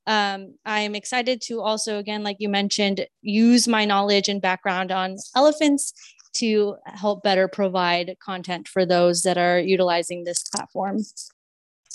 um, 0.07 0.55
I'm 0.65 0.95
excited 0.95 1.41
to 1.43 1.61
also, 1.61 1.99
again, 1.99 2.23
like 2.23 2.37
you 2.39 2.47
mentioned, 2.47 3.05
use 3.21 3.67
my 3.67 3.83
knowledge 3.83 4.29
and 4.29 4.41
background 4.41 4.91
on 4.91 5.17
elephants 5.35 5.93
to 6.37 6.77
help 6.85 7.23
better 7.23 7.47
provide 7.47 8.15
content 8.23 8.67
for 8.67 8.85
those 8.85 9.23
that 9.23 9.37
are 9.37 9.59
utilizing 9.59 10.23
this 10.23 10.43
platform. 10.43 10.99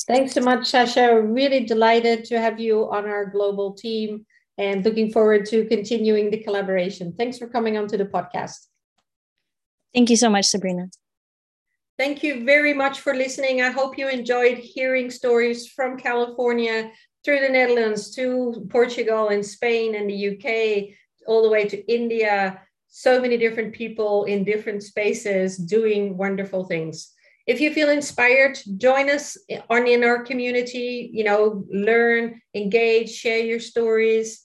Thanks 0.07 0.33
so 0.33 0.43
much, 0.43 0.67
Sasha. 0.67 1.21
Really 1.21 1.65
delighted 1.65 2.25
to 2.27 2.39
have 2.39 2.61
you 2.61 2.91
on 2.91 3.07
our 3.07 3.25
global 3.25 3.73
team 3.73 4.27
and 4.59 4.85
looking 4.85 5.11
forward 5.11 5.47
to 5.47 5.65
continuing 5.67 6.31
the 6.31 6.39
collaboration. 6.39 7.15
Thanks 7.17 7.39
for 7.39 7.47
coming 7.47 7.79
onto 7.79 7.97
the 7.97 8.05
podcast. 8.05 8.67
Thank 9.95 10.11
you 10.11 10.17
so 10.17 10.29
much, 10.29 10.47
Sabrina. 10.47 10.91
Thank 11.99 12.23
you 12.23 12.45
very 12.45 12.75
much 12.75 13.01
for 13.01 13.15
listening. 13.15 13.63
I 13.63 13.71
hope 13.71 13.97
you 13.97 14.09
enjoyed 14.09 14.59
hearing 14.59 15.11
stories 15.11 15.69
from 15.69 15.97
California 15.97 16.91
through 17.25 17.41
the 17.41 17.49
Netherlands 17.49 18.11
to 18.17 18.67
Portugal 18.71 19.29
and 19.29 19.45
Spain 19.45 19.95
and 19.95 20.09
the 20.09 20.29
UK, 20.31 20.95
all 21.27 21.43
the 21.43 21.51
way 21.51 21.67
to 21.69 21.93
India. 21.93 22.61
So 22.89 23.21
many 23.21 23.37
different 23.39 23.73
people 23.73 24.25
in 24.25 24.45
different 24.45 24.83
spaces 24.83 25.57
doing 25.57 26.17
wonderful 26.17 26.65
things. 26.65 27.13
If 27.47 27.61
you 27.61 27.73
feel 27.73 27.91
inspired, 27.91 28.59
join 28.77 29.11
us 29.11 29.37
on 29.69 29.89
in 29.89 30.05
our 30.05 30.23
community, 30.23 31.11
you 31.13 31.25
know, 31.25 31.65
learn, 31.73 32.41
engage, 32.55 33.11
share 33.11 33.39
your 33.41 33.59
stories. 33.59 34.43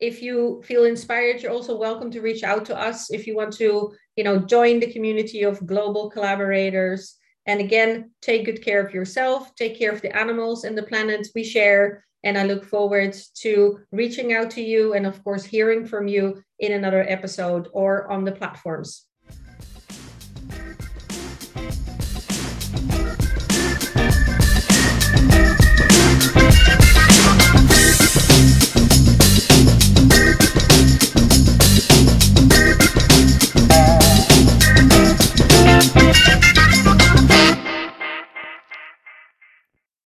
If 0.00 0.22
you 0.22 0.62
feel 0.64 0.84
inspired, 0.84 1.42
you're 1.42 1.52
also 1.52 1.76
welcome 1.76 2.10
to 2.12 2.22
reach 2.22 2.44
out 2.44 2.64
to 2.66 2.78
us 2.78 3.10
if 3.10 3.26
you 3.26 3.36
want 3.36 3.52
to, 3.54 3.92
you 4.16 4.24
know, 4.24 4.38
join 4.38 4.80
the 4.80 4.92
community 4.92 5.42
of 5.42 5.66
global 5.66 6.08
collaborators. 6.08 7.16
And 7.44 7.60
again, 7.60 8.12
take 8.22 8.44
good 8.44 8.62
care 8.62 8.84
of 8.84 8.94
yourself, 8.94 9.54
take 9.54 9.78
care 9.78 9.92
of 9.92 10.00
the 10.00 10.16
animals 10.16 10.64
and 10.64 10.76
the 10.76 10.82
planet 10.82 11.26
we 11.34 11.44
share, 11.44 12.04
and 12.22 12.38
I 12.38 12.44
look 12.44 12.64
forward 12.64 13.16
to 13.42 13.80
reaching 13.92 14.32
out 14.32 14.50
to 14.52 14.62
you 14.62 14.94
and, 14.94 15.06
of 15.06 15.22
course, 15.24 15.44
hearing 15.44 15.86
from 15.86 16.08
you 16.08 16.42
in 16.58 16.72
another 16.72 17.04
episode 17.08 17.68
or 17.72 18.10
on 18.10 18.24
the 18.24 18.32
platforms. 18.32 19.07